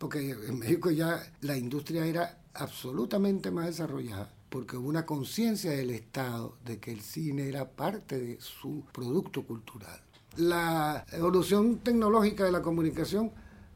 porque 0.00 0.30
en 0.30 0.58
México 0.58 0.90
ya 0.90 1.22
la 1.42 1.58
industria 1.58 2.06
era 2.06 2.38
absolutamente 2.54 3.50
más 3.50 3.66
desarrollada, 3.66 4.32
porque 4.48 4.78
hubo 4.78 4.88
una 4.88 5.04
conciencia 5.04 5.72
del 5.72 5.90
Estado 5.90 6.56
de 6.64 6.80
que 6.80 6.90
el 6.90 7.02
cine 7.02 7.46
era 7.46 7.68
parte 7.68 8.18
de 8.18 8.40
su 8.40 8.82
producto 8.94 9.42
cultural. 9.42 10.00
La 10.38 11.04
evolución 11.12 11.80
tecnológica 11.80 12.44
de 12.44 12.50
la 12.50 12.62
comunicación 12.62 13.30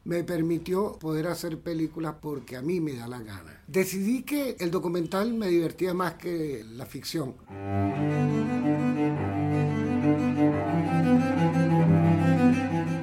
me 0.05 0.25
permitió 0.25 0.99
poder 0.99 1.27
hacer 1.27 1.61
películas 1.61 2.15
porque 2.23 2.57
a 2.57 2.63
mí 2.63 2.81
me 2.81 2.95
da 2.95 3.07
la 3.07 3.21
gana. 3.21 3.63
Decidí 3.67 4.23
que 4.23 4.57
el 4.61 4.71
documental 4.71 5.35
me 5.35 5.49
divertía 5.49 5.93
más 5.93 6.15
que 6.15 6.65
la 6.67 6.87
ficción. 6.87 7.35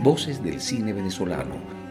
Voces 0.04 0.44
del 0.44 0.60
cine 0.60 0.94
venezolano, 0.94 1.81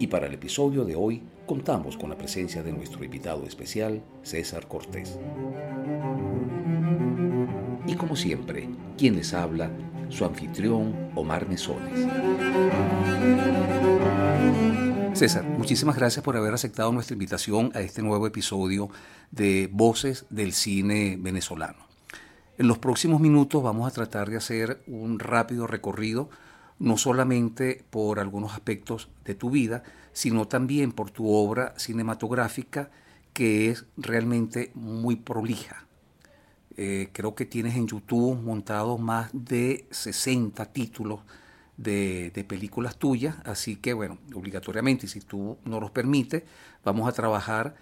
Y 0.00 0.06
para 0.06 0.26
el 0.26 0.34
episodio 0.34 0.84
de 0.84 0.94
hoy 0.94 1.22
contamos 1.44 1.96
con 1.96 2.10
la 2.10 2.16
presencia 2.16 2.62
de 2.62 2.72
nuestro 2.72 3.02
invitado 3.02 3.44
especial, 3.44 4.02
César 4.22 4.68
Cortés. 4.68 5.18
Y 7.86 7.94
como 7.94 8.14
siempre, 8.14 8.68
quien 8.96 9.16
les 9.16 9.34
habla, 9.34 9.70
su 10.08 10.24
anfitrión 10.24 11.10
Omar 11.16 11.48
Mesones. 11.48 12.06
César, 15.14 15.44
muchísimas 15.44 15.96
gracias 15.96 16.24
por 16.24 16.36
haber 16.36 16.54
aceptado 16.54 16.92
nuestra 16.92 17.14
invitación 17.14 17.72
a 17.74 17.80
este 17.80 18.02
nuevo 18.02 18.26
episodio 18.26 18.90
de 19.32 19.68
Voces 19.72 20.26
del 20.30 20.52
Cine 20.52 21.16
Venezolano. 21.18 21.88
En 22.56 22.68
los 22.68 22.78
próximos 22.78 23.20
minutos 23.20 23.62
vamos 23.64 23.90
a 23.90 23.94
tratar 23.94 24.30
de 24.30 24.36
hacer 24.36 24.80
un 24.86 25.18
rápido 25.18 25.66
recorrido, 25.66 26.30
no 26.78 26.96
solamente 26.96 27.84
por 27.90 28.20
algunos 28.20 28.52
aspectos 28.52 29.08
de 29.24 29.34
tu 29.34 29.50
vida, 29.50 29.82
sino 30.12 30.48
también 30.48 30.92
por 30.92 31.10
tu 31.10 31.32
obra 31.32 31.74
cinematográfica 31.76 32.90
que 33.32 33.70
es 33.70 33.86
realmente 33.96 34.70
muy 34.74 35.16
prolija. 35.16 35.86
Eh, 36.76 37.10
creo 37.12 37.34
que 37.34 37.44
tienes 37.44 37.76
en 37.76 37.88
YouTube 37.88 38.40
montado 38.40 38.98
más 38.98 39.30
de 39.32 39.86
60 39.90 40.64
títulos 40.66 41.20
de, 41.76 42.44
películas 42.48 42.96
tuyas, 42.96 43.36
así 43.44 43.76
que 43.76 43.92
bueno, 43.92 44.18
obligatoriamente, 44.34 45.06
si 45.06 45.20
tú 45.20 45.58
no 45.64 45.80
los 45.80 45.90
permites, 45.90 46.42
vamos 46.84 47.08
a 47.08 47.12
trabajar 47.12 47.76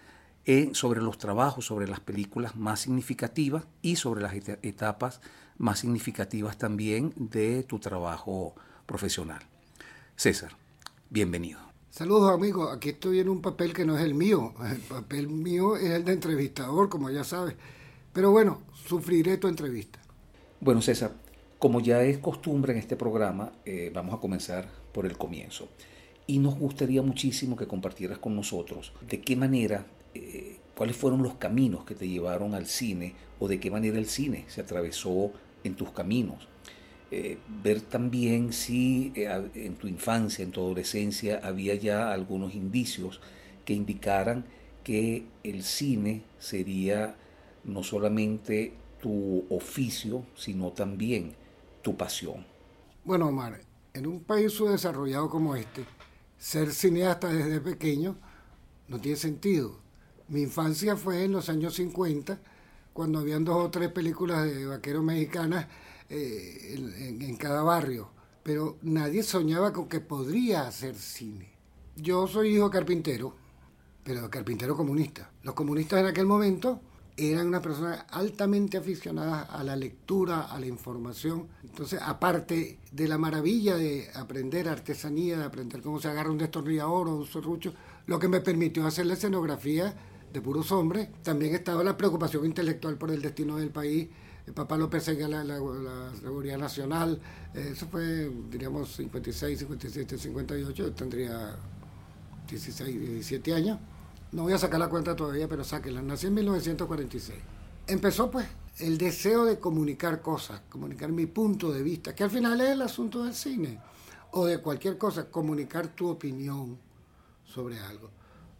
en, 0.44 0.75
sobre 0.75 1.00
los 1.00 1.19
trabajos, 1.19 1.66
sobre 1.66 1.88
las 1.88 2.00
películas 2.00 2.56
más 2.56 2.81
significativas 2.81 3.66
y 3.83 3.97
sobre 3.97 4.22
las 4.22 4.34
etapas 4.34 5.20
más 5.58 5.78
significativas 5.78 6.58
también 6.58 7.12
de 7.16 7.62
tu 7.62 7.78
trabajo 7.78 8.55
profesional. 8.86 9.42
César, 10.16 10.52
bienvenido. 11.10 11.60
Saludos 11.90 12.30
amigos, 12.32 12.74
aquí 12.74 12.90
estoy 12.90 13.20
en 13.20 13.28
un 13.28 13.40
papel 13.42 13.72
que 13.72 13.84
no 13.84 13.96
es 13.96 14.04
el 14.04 14.14
mío, 14.14 14.54
el 14.70 14.80
papel 14.80 15.28
mío 15.28 15.76
es 15.76 15.90
el 15.90 16.04
de 16.04 16.12
entrevistador, 16.12 16.88
como 16.88 17.10
ya 17.10 17.24
sabes, 17.24 17.54
pero 18.12 18.30
bueno, 18.30 18.62
sufriré 18.72 19.38
tu 19.38 19.48
entrevista. 19.48 19.98
Bueno 20.60 20.82
César, 20.82 21.12
como 21.58 21.80
ya 21.80 22.02
es 22.02 22.18
costumbre 22.18 22.72
en 22.72 22.78
este 22.78 22.96
programa, 22.96 23.52
eh, 23.64 23.90
vamos 23.94 24.14
a 24.14 24.18
comenzar 24.18 24.68
por 24.92 25.06
el 25.06 25.16
comienzo. 25.16 25.69
Y 26.26 26.38
nos 26.38 26.58
gustaría 26.58 27.02
muchísimo 27.02 27.56
que 27.56 27.66
compartieras 27.66 28.19
con 28.19 28.36
nosotros 28.36 28.92
de 29.08 29.20
qué 29.20 29.36
manera, 29.36 29.86
eh, 30.14 30.58
cuáles 30.76 30.96
fueron 30.96 31.22
los 31.22 31.34
caminos 31.34 31.84
que 31.84 31.94
te 31.94 32.08
llevaron 32.08 32.54
al 32.54 32.66
cine 32.66 33.14
o 33.38 33.48
de 33.48 33.58
qué 33.58 33.70
manera 33.70 33.98
el 33.98 34.06
cine 34.06 34.44
se 34.48 34.60
atravesó 34.60 35.32
en 35.64 35.76
tus 35.76 35.91
caminos. 35.91 36.48
Eh, 37.11 37.39
ver 37.62 37.83
también 37.83 38.53
si 38.53 39.12
en 39.15 39.77
tu 39.77 39.87
infancia, 39.87 40.43
en 40.43 40.50
tu 40.50 40.61
adolescencia, 40.61 41.41
había 41.43 41.75
ya 41.77 42.12
algunos 42.12 42.55
indicios 42.55 43.21
que 43.65 43.75
indicaran 43.75 44.44
que 44.83 45.27
el 45.44 45.62
cine 45.62 46.22
sería 46.39 47.17
no 47.65 47.83
solamente 47.83 48.72
tu 49.00 49.44
oficio, 49.50 50.25
sino 50.37 50.72
también 50.72 51.34
tu 51.83 51.97
pasión? 51.97 52.44
Bueno, 53.05 53.28
Omar, 53.28 53.61
en 53.94 54.06
un 54.06 54.21
país 54.21 54.53
subdesarrollado 54.53 55.28
como 55.28 55.55
este, 55.56 55.84
ser 56.38 56.73
cineasta 56.73 57.28
desde 57.28 57.61
pequeño 57.61 58.17
no 58.88 59.00
tiene 59.00 59.17
sentido. 59.17 59.78
Mi 60.28 60.43
infancia 60.43 60.97
fue 60.97 61.25
en 61.25 61.33
los 61.33 61.49
años 61.49 61.75
50, 61.75 62.41
cuando 62.93 63.19
habían 63.21 63.44
dos 63.44 63.56
o 63.56 63.71
tres 63.71 63.91
películas 63.91 64.44
de 64.44 64.67
vaqueros 64.67 65.05
mexicanas 65.05 65.67
eh, 66.09 66.75
en, 67.21 67.37
cada 67.37 67.62
barrio, 67.62 68.11
pero 68.43 68.78
nadie 68.83 69.22
soñaba 69.22 69.72
con 69.72 69.89
que 69.89 70.00
podría 70.00 70.67
hacer 70.67 70.94
cine. 70.94 71.50
Yo 71.97 72.27
soy 72.28 72.56
hijo 72.56 72.71
carpintero, 72.71 73.34
pero 74.05 74.31
carpintero 74.31 74.77
comunista. 74.77 75.31
Los 75.43 75.55
comunistas 75.55 76.00
en 76.00 76.06
aquel 76.06 76.27
momento 76.27 76.81
eran 77.17 77.49
unas 77.49 77.62
personas 77.62 78.05
altamente 78.11 78.77
aficionadas 78.77 79.49
a 79.50 79.65
la 79.65 79.75
lectura, 79.75 80.43
a 80.43 80.61
la 80.61 80.67
información. 80.67 81.49
Entonces, 81.65 82.00
aparte 82.03 82.78
de 82.93 83.09
la 83.09 83.19
maravilla 83.19 83.77
de 83.77 84.09
aprender 84.15 84.69
artesanía, 84.69 85.38
de 85.38 85.44
aprender 85.44 85.81
cómo 85.81 86.00
se 86.00 86.09
agarra 86.09 86.31
un 86.31 86.38
destornillador 86.38 87.09
o 87.09 87.17
un 87.17 87.27
serrucho, 87.27 87.73
lo 88.06 88.19
que 88.19 88.28
me 88.28 88.41
permitió 88.41 88.87
hacer 88.87 89.06
la 89.06 89.15
escenografía 89.15 89.94
de 90.33 90.41
puros 90.43 90.71
hombres, 90.73 91.09
también 91.23 91.55
estaba 91.55 91.83
la 91.83 91.97
preocupación 91.97 92.44
intelectual 92.44 92.97
por 92.99 93.11
el 93.11 93.23
destino 93.23 93.56
del 93.56 93.71
país. 93.71 94.09
El 94.46 94.54
papá 94.54 94.76
lo 94.76 94.88
perseguía 94.88 95.28
la, 95.28 95.42
la, 95.42 96.12
seguridad 96.20 96.58
nacional. 96.58 97.20
Eso 97.52 97.86
fue, 97.88 98.30
diríamos, 98.48 98.94
56, 98.94 99.58
57, 99.58 100.18
58. 100.18 100.72
Yo 100.72 100.92
tendría 100.92 101.56
16, 102.48 103.00
17 103.00 103.54
años 103.54 103.78
no 104.32 104.42
voy 104.42 104.52
a 104.52 104.58
sacar 104.58 104.80
la 104.80 104.88
cuenta 104.88 105.14
todavía, 105.14 105.48
pero 105.48 105.64
sáquenla. 105.64 106.02
Nací 106.02 106.26
en 106.26 106.34
1946. 106.34 107.38
Empezó 107.86 108.30
pues 108.30 108.46
el 108.78 108.98
deseo 108.98 109.44
de 109.44 109.58
comunicar 109.58 110.20
cosas, 110.20 110.60
comunicar 110.68 111.10
mi 111.10 111.26
punto 111.26 111.72
de 111.72 111.82
vista, 111.82 112.14
que 112.14 112.24
al 112.24 112.30
final 112.30 112.60
es 112.60 112.70
el 112.70 112.82
asunto 112.82 113.24
del 113.24 113.34
cine, 113.34 113.80
o 114.32 114.44
de 114.44 114.58
cualquier 114.58 114.98
cosa, 114.98 115.30
comunicar 115.30 115.88
tu 115.88 116.08
opinión 116.08 116.78
sobre 117.44 117.78
algo, 117.78 118.10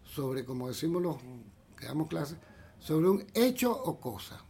sobre, 0.04 0.44
como 0.44 0.68
decimos 0.68 1.03
los 1.03 1.16
que 1.76 1.86
damos 1.86 2.08
clases, 2.08 2.38
sobre 2.78 3.08
un 3.10 3.26
hecho 3.34 3.70
o 3.70 4.00
cosa. 4.00 4.41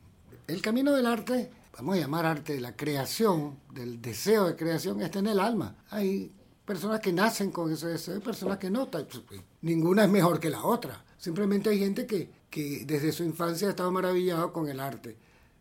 El 0.47 0.63
camino 0.63 0.93
del 0.95 1.07
arte, 1.07 1.51
vamos 1.77 1.97
a 1.97 2.01
llamar 2.01 2.25
arte 2.25 2.53
de 2.53 2.61
la 2.61 2.77
creación, 2.77 3.59
del 3.73 4.01
deseo 4.01 4.47
de 4.47 4.55
creación, 4.55 5.03
está 5.03 5.19
en 5.19 5.27
el 5.27 5.41
alma. 5.41 5.77
Hay 5.91 6.31
personas 6.65 7.01
que 7.01 7.13
nacen 7.13 7.51
con 7.51 7.73
ese 7.73 7.89
deseo 7.89 8.17
y 8.17 8.21
personas 8.21 8.59
que 8.59 8.71
no. 8.71 8.89
Pues, 8.89 9.41
ninguna 9.63 10.05
es 10.05 10.11
mejor 10.11 10.39
que 10.39 10.49
la 10.49 10.63
otra. 10.63 11.05
Simplemente 11.19 11.71
hay 11.71 11.81
gente 11.81 12.07
que, 12.07 12.31
que 12.49 12.85
desde 12.87 13.11
su 13.11 13.25
infancia 13.25 13.67
ha 13.67 13.71
estado 13.71 13.91
maravillado 13.91 14.53
con 14.53 14.69
el 14.69 14.79
arte. 14.79 15.17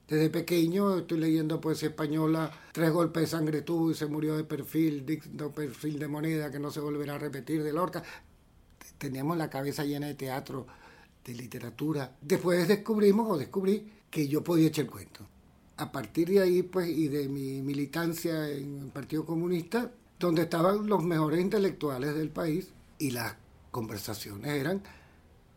Desde 0.07 0.29
pequeño 0.29 0.99
estoy 0.99 1.17
leyendo 1.17 1.59
poesía 1.59 1.89
española, 1.89 2.51
Tres 2.71 2.91
golpes 2.91 3.21
de 3.21 3.27
sangre 3.27 3.61
tuvo 3.63 3.89
y 3.89 3.95
se 3.95 4.05
murió 4.05 4.37
de 4.37 4.43
perfil, 4.43 5.03
de 5.03 5.49
perfil 5.49 5.97
de 5.97 6.07
moneda 6.07 6.51
que 6.51 6.59
no 6.59 6.69
se 6.69 6.79
volverá 6.79 7.15
a 7.15 7.17
repetir 7.17 7.63
de 7.63 7.73
Lorca. 7.73 8.03
Teníamos 8.99 9.35
la 9.35 9.49
cabeza 9.49 9.83
llena 9.83 10.05
de 10.05 10.13
teatro, 10.13 10.67
de 11.23 11.33
literatura. 11.33 12.15
Después 12.21 12.67
descubrimos 12.67 13.31
o 13.31 13.35
descubrí 13.35 13.89
que 14.15 14.29
yo 14.29 14.45
podía 14.45 14.69
echar 14.69 14.85
cuento. 14.85 15.27
A 15.75 15.91
partir 15.91 16.29
de 16.29 16.39
ahí, 16.39 16.63
pues, 16.63 16.87
y 16.87 17.09
de 17.09 17.27
mi 17.27 17.61
militancia 17.61 18.49
en 18.49 18.83
el 18.83 18.87
Partido 18.87 19.25
Comunista, 19.25 19.91
donde 20.17 20.43
estaban 20.43 20.87
los 20.87 21.03
mejores 21.03 21.41
intelectuales 21.41 22.15
del 22.15 22.29
país 22.29 22.69
y 22.97 23.11
las 23.11 23.35
conversaciones 23.71 24.53
eran 24.53 24.81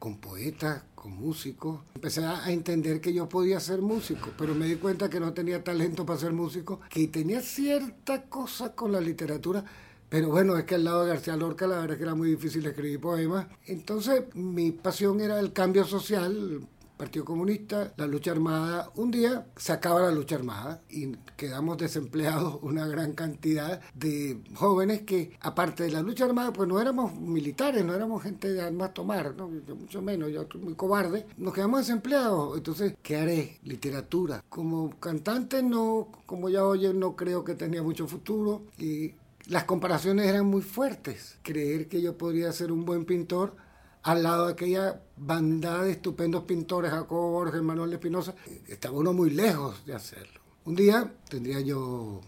con 0.01 0.19
poetas, 0.19 0.83
con 0.97 1.13
músicos. 1.13 1.83
Empecé 1.95 2.25
a 2.25 2.51
entender 2.51 3.01
que 3.01 3.15
yo 3.15 3.29
podía 3.29 3.61
ser 3.61 3.81
músico, 3.81 4.31
pero 4.37 4.57
me 4.57 4.67
di 4.67 4.75
cuenta 4.75 5.09
que 5.09 5.21
no 5.21 5.33
tenía 5.33 5.63
talento 5.63 6.05
para 6.05 6.19
ser 6.19 6.33
músico, 6.33 6.81
que 6.91 7.07
tenía 7.07 7.41
cierta 7.41 8.25
cosa 8.25 8.75
con 8.75 8.91
la 8.91 9.01
literatura, 9.01 9.65
pero 10.09 10.31
bueno, 10.31 10.59
es 10.59 10.65
que 10.65 10.75
al 10.75 10.83
lado 10.83 11.05
de 11.05 11.11
García 11.11 11.37
Lorca 11.37 11.69
la 11.69 11.77
verdad 11.77 11.93
es 11.93 11.99
que 11.99 12.03
era 12.03 12.17
muy 12.17 12.31
difícil 12.31 12.67
escribir 12.67 13.01
poemas. 13.01 13.47
Entonces 13.67 14.35
mi 14.35 14.73
pasión 14.73 15.21
era 15.21 15.39
el 15.39 15.53
cambio 15.53 15.85
social, 15.85 16.67
Partido 16.99 17.25
Comunista, 17.25 17.95
la 17.97 18.07
lucha 18.07 18.33
armada. 18.33 18.91
Un 18.97 19.11
día 19.11 19.47
se 19.57 19.73
acaba 19.73 20.03
la 20.03 20.11
lucha 20.11 20.35
armada 20.35 20.83
y 20.91 21.13
quedamos 21.37 21.79
desempleados 21.79 22.59
una 22.63 22.87
gran 22.87 23.13
cantidad 23.13 23.81
de 23.95 24.43
jóvenes 24.55 25.03
que, 25.03 25.39
aparte 25.41 25.85
de 25.85 25.93
la 25.93 26.03
lucha 26.03 26.25
armada, 26.25 26.53
pues 26.53 26.69
no 26.69 26.81
éramos 26.81 27.15
militares, 27.15 27.85
no 27.85 27.95
éramos 27.95 28.23
gente 28.23 28.53
de 28.53 28.61
armas 28.61 28.93
tomar, 28.93 29.35
¿no? 29.37 29.49
mucho 29.49 30.03
menos, 30.03 30.31
yo 30.31 30.47
muy 30.61 30.75
cobarde. 30.75 31.27
Nos 31.39 31.55
quedamos 31.55 31.81
desempleados. 31.81 32.57
Entonces, 32.57 32.95
¿qué 33.03 33.17
haré? 33.17 33.59
Literatura. 33.63 34.45
Como 34.49 34.99
cantante, 34.99 35.63
no, 35.63 36.09
como 36.27 36.49
ya 36.49 36.65
oyen, 36.65 36.99
no 36.99 37.15
creo 37.15 37.45
que 37.45 37.55
tenía 37.55 37.83
mucho 37.83 38.09
futuro 38.09 38.65
y 38.77 39.15
las 39.47 39.65
comparaciones 39.65 40.27
eran 40.27 40.47
muy 40.47 40.63
fuertes. 40.63 41.39
Creer 41.43 41.89
que 41.89 42.03
yo 42.03 42.19
podría 42.19 42.53
ser 42.53 42.73
un 42.73 42.85
buen 42.85 43.05
pintor 43.05 43.55
al 44.03 44.23
lado 44.23 44.47
de 44.47 44.53
aquella 44.53 45.01
bandada 45.17 45.85
de 45.85 45.93
estupendos 45.93 46.45
pintores, 46.45 46.91
Jacobo 46.91 47.33
Borges, 47.33 47.63
Manuel 47.63 47.93
Espinosa, 47.93 48.35
estaba 48.67 48.97
uno 48.97 49.13
muy 49.13 49.31
lejos 49.31 49.85
de 49.85 49.95
hacerlo. 49.95 50.41
Un 50.65 50.75
día 50.75 51.13
tendría 51.29 51.61
yo, 51.61 52.21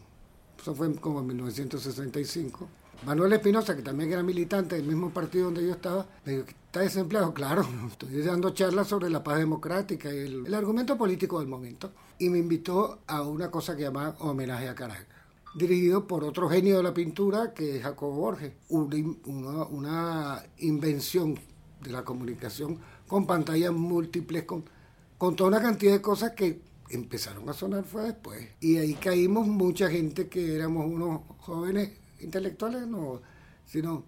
eso 0.60 0.74
fue 0.74 0.94
como 0.96 1.20
en 1.20 1.28
1965, 1.28 2.68
Manuel 3.06 3.32
Espinosa, 3.32 3.74
que 3.74 3.82
también 3.82 4.12
era 4.12 4.22
militante 4.22 4.76
del 4.76 4.86
mismo 4.86 5.10
partido 5.10 5.46
donde 5.46 5.66
yo 5.66 5.72
estaba, 5.72 6.06
me 6.24 6.32
dijo, 6.32 6.44
¿está 6.66 6.80
desempleado? 6.80 7.32
Claro, 7.32 7.66
estoy 7.90 8.20
dando 8.22 8.50
charlas 8.50 8.88
sobre 8.88 9.08
la 9.08 9.24
paz 9.24 9.38
democrática 9.38 10.12
y 10.12 10.18
el, 10.18 10.46
el 10.46 10.54
argumento 10.54 10.98
político 10.98 11.38
del 11.38 11.48
momento. 11.48 11.92
Y 12.18 12.28
me 12.28 12.38
invitó 12.38 13.00
a 13.06 13.22
una 13.22 13.50
cosa 13.50 13.74
que 13.74 13.84
llamaba 13.84 14.16
Homenaje 14.18 14.68
a 14.68 14.74
Caracas 14.74 15.20
dirigido 15.54 16.06
por 16.06 16.24
otro 16.24 16.48
genio 16.48 16.76
de 16.76 16.82
la 16.82 16.94
pintura 16.94 17.52
que 17.52 17.76
es 17.76 17.82
Jacobo 17.82 18.14
Borges, 18.14 18.52
una, 18.68 19.64
una 19.64 20.42
invención 20.58 21.38
de 21.82 21.90
la 21.90 22.04
comunicación 22.04 22.78
con 23.06 23.26
pantallas 23.26 23.72
múltiples, 23.72 24.44
con, 24.44 24.64
con 25.18 25.36
toda 25.36 25.48
una 25.48 25.62
cantidad 25.62 25.92
de 25.92 26.02
cosas 26.02 26.32
que 26.32 26.60
empezaron 26.90 27.48
a 27.48 27.52
sonar 27.52 27.84
fue 27.84 28.04
después. 28.04 28.48
Y 28.60 28.76
ahí 28.76 28.94
caímos 28.94 29.46
mucha 29.46 29.88
gente 29.88 30.28
que 30.28 30.54
éramos 30.54 30.86
unos 30.86 31.22
jóvenes 31.38 31.92
intelectuales, 32.20 32.86
no, 32.86 33.20
sino 33.66 34.04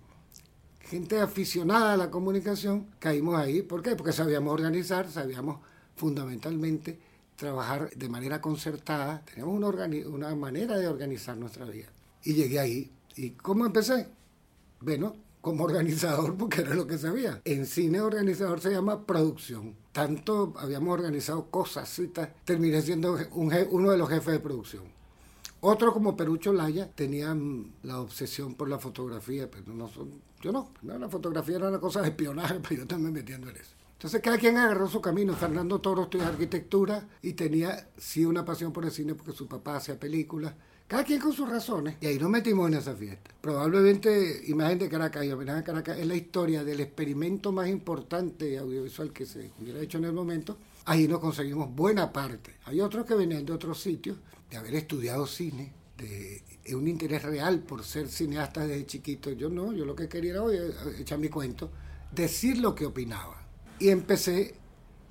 gente 0.81 1.21
aficionada 1.21 1.95
a 1.95 1.97
la 1.97 2.11
comunicación, 2.11 2.89
caímos 2.99 3.37
ahí. 3.37 3.63
¿Por 3.63 3.83
qué? 3.83 3.97
Porque 3.97 4.13
sabíamos 4.13 4.53
organizar, 4.53 5.11
sabíamos 5.11 5.61
fundamentalmente 5.97 6.99
trabajar 7.37 7.91
de 7.91 8.09
manera 8.09 8.41
concertada, 8.41 9.23
teníamos 9.25 9.55
una, 9.57 9.87
una 10.09 10.35
manera 10.35 10.77
de 10.77 10.87
organizar 10.87 11.37
nuestra 11.37 11.65
vida. 11.65 11.89
Y 12.25 12.35
llegué 12.35 12.61
ahí. 12.61 12.91
¿Y 13.17 13.31
cómo 13.31 13.67
empecé? 13.67 14.09
Bueno, 14.81 15.15
como 15.43 15.65
organizador 15.65 16.37
porque 16.37 16.63
era 16.63 16.75
lo 16.75 16.87
que 16.87 16.97
sabía. 16.97 17.43
En 17.45 17.67
cine 17.67 18.01
organizador 18.01 18.61
se 18.61 18.71
llama 18.71 19.05
producción. 19.05 19.75
Tanto 19.93 20.55
habíamos 20.57 20.95
organizado 20.95 21.51
cosas, 21.51 21.91
citas, 21.91 22.31
terminé 22.47 22.81
siendo 22.81 23.19
uno 23.33 23.91
de 23.91 23.99
los 23.99 24.09
jefes 24.09 24.33
de 24.33 24.41
producción. 24.41 24.85
Otro 25.61 25.93
como 25.93 26.17
Perucho 26.17 26.53
Laya 26.53 26.91
tenían 26.93 27.73
la 27.83 28.01
obsesión 28.01 28.55
por 28.55 28.69
la 28.69 28.79
fotografía, 28.79 29.51
pero 29.51 29.75
no 29.75 29.91
yo 30.41 30.51
no, 30.51 30.71
la 30.83 31.09
fotografía 31.09 31.57
era 31.57 31.69
una 31.69 31.79
cosa 31.79 32.03
de 32.03 32.09
espionaje, 32.09 32.59
pero 32.69 32.83
yo 32.83 32.87
también 32.87 33.13
metiendo 33.13 33.49
en 33.51 33.57
eso. 33.57 33.71
Entonces 33.93 34.21
cada 34.21 34.39
quien 34.39 34.57
agarró 34.57 34.89
su 34.89 35.01
camino. 35.01 35.35
Fernando 35.35 35.81
Toro 35.81 36.03
estudió 36.03 36.27
arquitectura 36.27 37.07
y 37.23 37.35
tenía 37.35 37.89
sí 37.97 38.25
una 38.25 38.45
pasión 38.45 38.73
por 38.73 38.85
el 38.85 38.91
cine 38.91 39.15
porque 39.15 39.33
su 39.33 39.47
papá 39.47 39.77
hacía 39.77 40.01
películas. 40.01 40.55
Cada 40.93 41.05
quien 41.05 41.21
con 41.21 41.33
sus 41.33 41.49
razones. 41.49 41.97
Y 42.03 42.07
ahí 42.07 42.19
nos 42.19 42.29
metimos 42.29 42.69
en 42.69 42.75
esa 42.75 42.95
fiesta. 42.95 43.31
Probablemente 43.41 44.43
Imagen 44.49 44.79
de 44.79 44.91
Caracas 44.91 45.25
y 45.25 45.33
Homenaje 45.33 45.61
a 45.61 45.65
Caracas 45.65 45.99
es 45.99 46.07
la 46.07 46.15
historia 46.15 46.65
del 46.65 46.81
experimento 46.81 47.51
más 47.51 47.67
importante 47.71 48.59
audiovisual 48.59 49.11
que 49.11 49.25
se 49.25 49.53
hubiera 49.59 49.81
hecho 49.81 49.97
en 49.97 50.05
el 50.05 50.13
momento. 50.13 50.59
Ahí 50.85 51.09
nos 51.09 51.21
conseguimos 51.21 51.75
buena 51.75 52.13
parte. 52.13 52.57
Hay 52.67 52.83
otros 52.83 53.07
que 53.07 53.15
venían 53.15 53.47
de 53.47 53.55
otros 53.55 53.81
sitios, 53.81 54.19
de 54.51 54.59
haber 54.59 54.75
estudiado 54.75 55.27
cine, 55.27 55.73
de 55.97 56.75
un 56.75 56.87
interés 56.87 57.23
real 57.23 57.61
por 57.61 57.85
ser 57.85 58.07
cineasta 58.09 58.67
desde 58.67 58.85
chiquito. 58.85 59.31
Yo 59.31 59.49
no, 59.49 59.73
yo 59.73 59.87
lo 59.87 59.97
que 59.97 60.11
quería 60.11 60.33
era 60.33 60.43
hoy, 60.43 60.59
echar 60.99 61.19
mi 61.19 61.31
cuento, 61.31 61.71
decir 62.15 62.59
lo 62.59 62.75
que 62.75 62.85
opinaba. 62.85 63.47
Y 63.79 63.89
empecé 63.89 64.57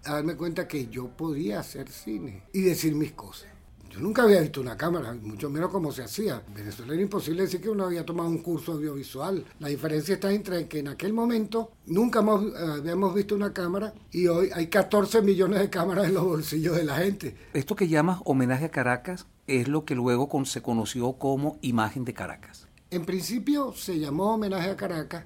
a 0.04 0.14
darme 0.14 0.36
cuenta 0.36 0.68
que 0.68 0.90
yo 0.90 1.08
podía 1.08 1.60
hacer 1.60 1.90
cine 1.90 2.44
y 2.54 2.62
decir 2.62 2.94
mis 2.94 3.14
cosas. 3.14 3.51
Yo 3.92 4.00
nunca 4.00 4.24
había 4.24 4.40
visto 4.40 4.62
una 4.62 4.78
cámara, 4.78 5.14
mucho 5.22 5.50
menos 5.50 5.70
cómo 5.70 5.92
se 5.92 6.04
hacía. 6.04 6.42
En 6.48 6.54
Venezuela 6.54 6.94
era 6.94 7.02
imposible 7.02 7.44
decir 7.44 7.60
que 7.60 7.70
uno 7.70 7.86
había 7.86 8.06
tomado 8.06 8.30
un 8.30 8.38
curso 8.38 8.72
audiovisual. 8.74 9.44
La 9.60 9.68
diferencia 9.68 10.14
está 10.14 10.32
entre 10.32 10.68
que 10.70 10.80
en 10.80 10.88
aquel 10.88 11.12
momento 11.12 11.72
nunca 11.88 12.22
eh, 12.22 12.80
habíamos 12.80 13.14
visto 13.14 13.36
una 13.36 13.52
cámara 13.52 13.94
y 14.12 14.28
hoy 14.28 14.50
hay 14.54 14.68
14 14.68 15.22
millones 15.22 15.60
de 15.60 15.70
cámaras 15.70 16.08
en 16.08 16.14
los 16.14 16.24
bolsillos 16.24 16.78
de 16.78 16.86
la 16.86 16.96
gente. 16.98 17.36
Esto 17.54 17.76
que 17.76 17.90
llamas 17.90 18.22
homenaje 18.24 18.66
a 18.66 18.70
Caracas 18.70 19.28
es 19.48 19.68
lo 19.68 19.84
que 19.84 19.96
luego 19.96 20.30
se 20.46 20.62
conoció 20.62 21.14
como 21.14 21.58
imagen 21.62 22.06
de 22.06 22.14
Caracas. 22.14 22.68
En 22.92 23.06
principio 23.06 23.74
se 23.74 24.00
llamó 24.00 24.36
homenaje 24.36 24.70
a 24.70 24.78
Caracas 24.78 25.26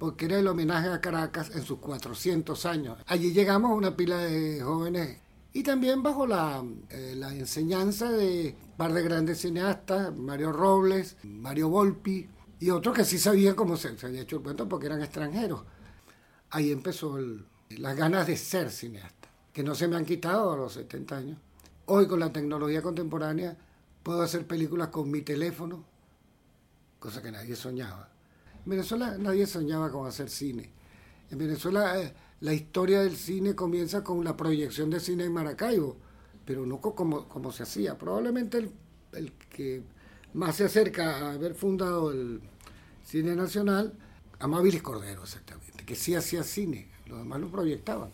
porque 0.00 0.24
era 0.24 0.38
el 0.38 0.48
homenaje 0.48 0.88
a 0.88 1.00
Caracas 1.00 1.52
en 1.54 1.62
sus 1.62 1.78
400 1.78 2.66
años. 2.66 2.98
Allí 3.06 3.32
llegamos 3.32 3.76
una 3.76 3.96
pila 3.96 4.16
de 4.16 4.62
jóvenes 4.62 5.18
y 5.52 5.62
también 5.62 6.02
bajo 6.02 6.26
la, 6.26 6.64
eh, 6.90 7.14
la 7.16 7.34
enseñanza 7.34 8.10
de 8.10 8.56
un 8.62 8.76
par 8.76 8.92
de 8.92 9.02
grandes 9.02 9.40
cineastas, 9.40 10.14
Mario 10.16 10.52
Robles, 10.52 11.16
Mario 11.24 11.68
Volpi 11.68 12.28
y 12.60 12.70
otros 12.70 12.94
que 12.94 13.04
sí 13.04 13.18
sabían 13.18 13.54
cómo 13.54 13.76
se, 13.76 13.96
había 14.02 14.22
hecho 14.22 14.36
el 14.36 14.42
cuento 14.42 14.68
porque 14.68 14.86
eran 14.86 15.02
extranjeros. 15.02 15.62
Ahí 16.50 16.70
empezó 16.70 17.18
las 17.70 17.96
ganas 17.96 18.26
de 18.26 18.36
ser 18.36 18.70
cineasta, 18.70 19.28
que 19.52 19.64
no 19.64 19.74
se 19.74 19.88
me 19.88 19.96
han 19.96 20.04
quitado 20.04 20.52
a 20.52 20.56
los 20.56 20.74
70 20.74 21.16
años. 21.16 21.38
Hoy 21.86 22.06
con 22.06 22.20
la 22.20 22.32
tecnología 22.32 22.82
contemporánea 22.82 23.56
puedo 24.02 24.22
hacer 24.22 24.46
películas 24.46 24.88
con 24.88 25.10
mi 25.10 25.22
teléfono, 25.22 25.84
cosa 26.98 27.22
que 27.22 27.32
nadie 27.32 27.56
soñaba. 27.56 28.10
En 28.64 28.70
Venezuela 28.70 29.16
nadie 29.18 29.46
soñaba 29.46 29.90
con 29.90 30.06
hacer 30.06 30.28
cine. 30.28 30.70
En 31.30 31.38
Venezuela... 31.38 32.00
Eh, 32.00 32.12
la 32.40 32.54
historia 32.54 33.02
del 33.02 33.16
cine 33.16 33.54
comienza 33.54 34.02
con 34.02 34.24
la 34.24 34.34
proyección 34.34 34.88
de 34.88 34.98
cine 34.98 35.24
en 35.24 35.32
Maracaibo, 35.32 35.96
pero 36.46 36.64
no 36.64 36.80
como, 36.80 37.28
como 37.28 37.52
se 37.52 37.64
hacía. 37.64 37.98
Probablemente 37.98 38.70
el, 39.12 39.32
que 39.50 39.82
más 40.32 40.56
se 40.56 40.64
acerca 40.64 41.18
a 41.18 41.32
haber 41.32 41.54
fundado 41.54 42.10
el 42.10 42.40
cine 43.04 43.36
nacional, 43.36 43.92
Amabilis 44.38 44.82
Cordero, 44.82 45.22
exactamente, 45.22 45.84
que 45.84 45.94
sí 45.94 46.14
hacía 46.14 46.42
cine, 46.42 46.88
los 47.06 47.18
demás 47.18 47.40
lo 47.40 47.50
proyectaban. 47.50 48.08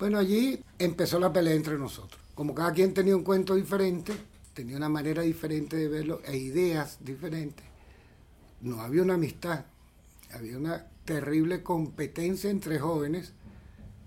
Bueno, 0.00 0.18
allí 0.18 0.60
empezó 0.78 1.20
la 1.20 1.32
pelea 1.32 1.54
entre 1.54 1.78
nosotros. 1.78 2.20
Como 2.34 2.54
cada 2.56 2.72
quien 2.72 2.92
tenía 2.92 3.14
un 3.14 3.22
cuento 3.22 3.54
diferente, 3.54 4.12
tenía 4.52 4.76
una 4.76 4.88
manera 4.88 5.22
diferente 5.22 5.76
de 5.76 5.86
verlo 5.86 6.22
e 6.24 6.36
ideas 6.36 6.98
diferentes, 7.00 7.64
no 8.62 8.80
había 8.80 9.02
una 9.02 9.14
amistad, 9.14 9.64
había 10.32 10.58
una 10.58 10.86
terrible 11.10 11.64
competencia 11.64 12.50
entre 12.50 12.78
jóvenes 12.78 13.32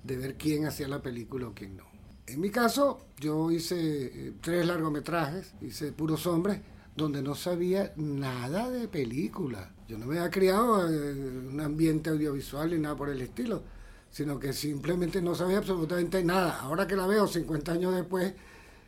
de 0.06 0.16
ver 0.16 0.38
quién 0.38 0.66
hacía 0.66 0.88
la 0.88 1.02
película 1.02 1.50
o 1.50 1.54
quién 1.54 1.76
no. 1.76 1.84
En 2.28 2.40
mi 2.40 2.50
caso, 2.50 3.08
yo 3.20 3.52
hice 3.52 3.76
eh, 4.06 4.34
tres 4.40 4.66
largometrajes, 4.66 5.54
hice 5.60 5.92
puros 5.92 6.26
hombres, 6.28 6.62
donde 6.96 7.22
no 7.22 7.36
sabía 7.36 7.92
nada 7.98 8.70
de 8.70 8.88
película. 8.88 9.74
Yo 9.86 9.98
no 9.98 10.06
me 10.06 10.18
había 10.18 10.32
criado 10.32 10.88
en 10.88 11.50
un 11.50 11.60
ambiente 11.60 12.10
audiovisual 12.10 12.72
ni 12.72 12.78
nada 12.78 12.96
por 12.96 13.10
el 13.10 13.20
estilo, 13.20 13.64
sino 14.10 14.40
que 14.40 14.54
simplemente 14.54 15.22
no 15.22 15.36
sabía 15.36 15.58
absolutamente 15.58 16.24
nada. 16.24 16.62
Ahora 16.62 16.88
que 16.88 16.96
la 16.96 17.06
veo 17.06 17.28
50 17.28 17.74
años 17.74 17.94
después, 17.94 18.34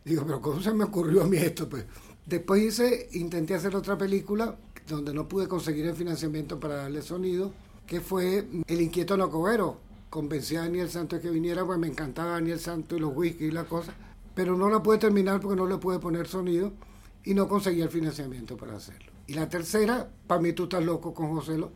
digo, 0.06 0.24
pero 0.26 0.40
¿cómo 0.40 0.62
se 0.62 0.74
me 0.74 0.86
ocurrió 0.86 1.24
a 1.24 1.28
mí 1.28 1.36
esto? 1.36 1.68
Pues 1.68 1.84
después 2.26 2.64
hice, 2.64 3.10
intenté 3.12 3.56
hacer 3.56 3.76
otra 3.76 3.98
película 3.98 4.56
donde 4.88 5.14
no 5.14 5.28
pude 5.28 5.50
conseguir 5.50 5.86
el 5.88 5.96
financiamiento 5.96 6.62
para 6.62 6.76
darle 6.76 7.02
sonido, 7.02 7.52
que 7.86 8.02
fue 8.02 8.48
El 8.68 8.82
inquieto 8.82 9.18
nocovero, 9.18 9.80
convencí 10.10 10.56
a 10.56 10.62
Daniel 10.62 10.90
Santos 10.90 11.20
que 11.20 11.30
viniera, 11.30 11.66
pues 11.66 11.78
me 11.78 11.88
encantaba 11.88 12.32
Daniel 12.32 12.60
Santos 12.60 12.98
y 12.98 13.02
los 13.02 13.16
whisky 13.16 13.46
y 13.46 13.52
la 13.52 13.66
cosa, 13.66 13.94
pero 14.34 14.56
no 14.56 14.70
la 14.70 14.82
pude 14.82 14.98
terminar 14.98 15.40
porque 15.40 15.56
no 15.56 15.68
le 15.68 15.78
pude 15.78 16.00
poner 16.00 16.28
sonido 16.28 16.74
y 17.24 17.34
no 17.34 17.48
conseguí 17.48 17.82
el 17.82 17.90
financiamiento 17.90 18.58
para 18.58 18.76
hacerlo. 18.76 19.12
Y 19.28 19.34
la 19.34 19.50
tercera, 19.50 20.10
para 20.28 20.42
mí 20.42 20.54
tú 20.54 20.64
estás 20.64 20.84
loco 20.84 21.14
con 21.14 21.30
José 21.30 21.58
Lo, 21.58 21.72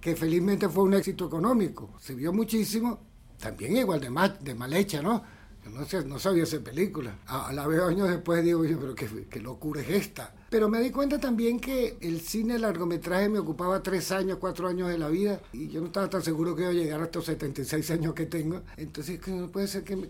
que 0.00 0.16
felizmente 0.16 0.68
fue 0.68 0.84
un 0.84 0.94
éxito 0.94 1.26
económico, 1.26 1.90
se 1.98 2.14
vio 2.14 2.32
muchísimo, 2.32 3.00
también 3.38 3.76
igual 3.76 4.00
de 4.00 4.10
mal, 4.10 4.38
de 4.40 4.54
mal 4.54 4.72
hecha, 4.72 5.02
¿no? 5.02 5.22
No, 5.68 5.84
sé, 5.86 6.04
no 6.04 6.18
sabía 6.18 6.44
hacer 6.44 6.62
película. 6.62 7.18
A, 7.26 7.52
la 7.52 7.66
veo 7.66 7.86
años 7.86 8.08
después 8.08 8.44
digo, 8.44 8.64
yo, 8.64 8.78
pero 8.78 8.94
qué, 8.94 9.08
qué, 9.30 9.40
locura 9.40 9.80
es 9.80 9.88
esta. 9.88 10.34
Pero 10.50 10.68
me 10.68 10.80
di 10.80 10.90
cuenta 10.90 11.18
también 11.18 11.60
que 11.60 11.98
el 12.00 12.20
cine 12.20 12.58
largometraje 12.58 13.28
me 13.28 13.38
ocupaba 13.38 13.82
tres 13.82 14.10
años, 14.12 14.38
cuatro 14.38 14.68
años 14.68 14.88
de 14.88 14.98
la 14.98 15.08
vida 15.08 15.40
y 15.52 15.68
yo 15.68 15.80
no 15.80 15.86
estaba 15.88 16.08
tan 16.08 16.22
seguro 16.22 16.54
que 16.54 16.62
iba 16.62 16.70
a 16.70 16.74
llegar 16.74 17.00
a 17.00 17.04
estos 17.04 17.26
76 17.26 17.90
años 17.90 18.14
que 18.14 18.26
tengo. 18.26 18.62
Entonces, 18.76 19.20
que 19.20 19.30
no 19.30 19.48
puede 19.48 19.68
ser 19.68 19.84
que 19.84 19.96
me, 19.96 20.08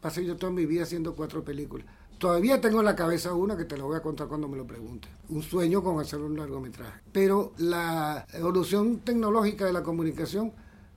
pase 0.00 0.24
yo 0.24 0.36
toda 0.36 0.52
mi 0.52 0.66
vida 0.66 0.82
haciendo 0.82 1.14
cuatro 1.14 1.44
películas. 1.44 1.86
Todavía 2.18 2.60
tengo 2.60 2.80
en 2.80 2.84
la 2.84 2.94
cabeza 2.94 3.34
una 3.34 3.56
que 3.56 3.64
te 3.64 3.76
lo 3.76 3.86
voy 3.86 3.96
a 3.96 4.00
contar 4.00 4.28
cuando 4.28 4.46
me 4.48 4.56
lo 4.56 4.64
preguntes. 4.64 5.10
Un 5.28 5.42
sueño 5.42 5.82
con 5.82 5.98
hacer 5.98 6.20
un 6.20 6.36
largometraje. 6.36 7.00
Pero 7.10 7.52
la 7.58 8.26
evolución 8.32 8.98
tecnológica 8.98 9.64
de 9.64 9.72
la 9.72 9.82
comunicación 9.82 10.52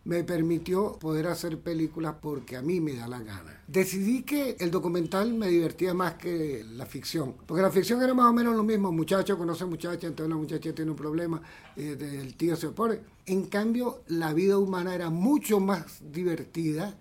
me 0.05 0.23
permitió 0.23 0.97
poder 0.99 1.27
hacer 1.27 1.59
películas 1.59 2.15
porque 2.21 2.55
a 2.55 2.61
mí 2.61 2.79
me 2.79 2.93
da 2.95 3.07
la 3.07 3.19
gana. 3.19 3.61
Decidí 3.67 4.21
que 4.21 4.55
el 4.59 4.69
documental 4.69 5.33
me 5.33 5.47
divertía 5.47 5.93
más 5.93 6.13
que 6.13 6.63
la 6.63 6.85
ficción, 6.85 7.35
porque 7.45 7.63
la 7.63 7.71
ficción 7.71 8.01
era 8.01 8.13
más 8.13 8.29
o 8.29 8.33
menos 8.33 8.55
lo 8.55 8.63
mismo, 8.63 8.91
muchacho 8.91 9.37
conoce 9.37 9.65
muchacha, 9.65 10.07
entonces 10.07 10.29
la 10.29 10.39
muchacha 10.39 10.73
tiene 10.73 10.91
un 10.91 10.97
problema, 10.97 11.41
eh, 11.75 11.97
el 11.99 12.35
tío 12.35 12.55
se 12.55 12.67
opone. 12.67 12.99
En 13.25 13.45
cambio, 13.47 14.03
la 14.07 14.31
vida 14.33 14.59
humana 14.59 14.93
era 14.93 15.09
mucho 15.09 15.59
más 15.59 15.99
divertida 16.11 16.95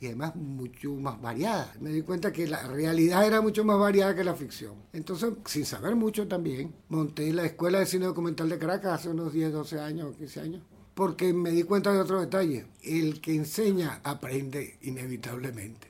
y 0.00 0.06
además 0.06 0.34
mucho 0.34 0.94
más 0.94 1.20
variada. 1.20 1.74
Me 1.80 1.90
di 1.90 2.00
cuenta 2.00 2.32
que 2.32 2.46
la 2.46 2.66
realidad 2.66 3.26
era 3.26 3.42
mucho 3.42 3.64
más 3.66 3.78
variada 3.78 4.14
que 4.14 4.24
la 4.24 4.34
ficción. 4.34 4.74
Entonces, 4.94 5.34
sin 5.44 5.66
saber 5.66 5.94
mucho 5.94 6.26
también, 6.26 6.74
monté 6.88 7.30
la 7.34 7.44
Escuela 7.44 7.80
de 7.80 7.86
Cine 7.86 8.06
Documental 8.06 8.48
de 8.48 8.58
Caracas 8.58 9.00
hace 9.00 9.10
unos 9.10 9.30
10, 9.34 9.52
12 9.52 9.78
años, 9.78 10.16
15 10.16 10.40
años 10.40 10.62
porque 10.96 11.34
me 11.34 11.50
di 11.50 11.62
cuenta 11.62 11.92
de 11.92 11.98
otro 11.98 12.22
detalle. 12.22 12.64
El 12.82 13.20
que 13.20 13.34
enseña 13.34 14.00
aprende 14.02 14.78
inevitablemente. 14.80 15.88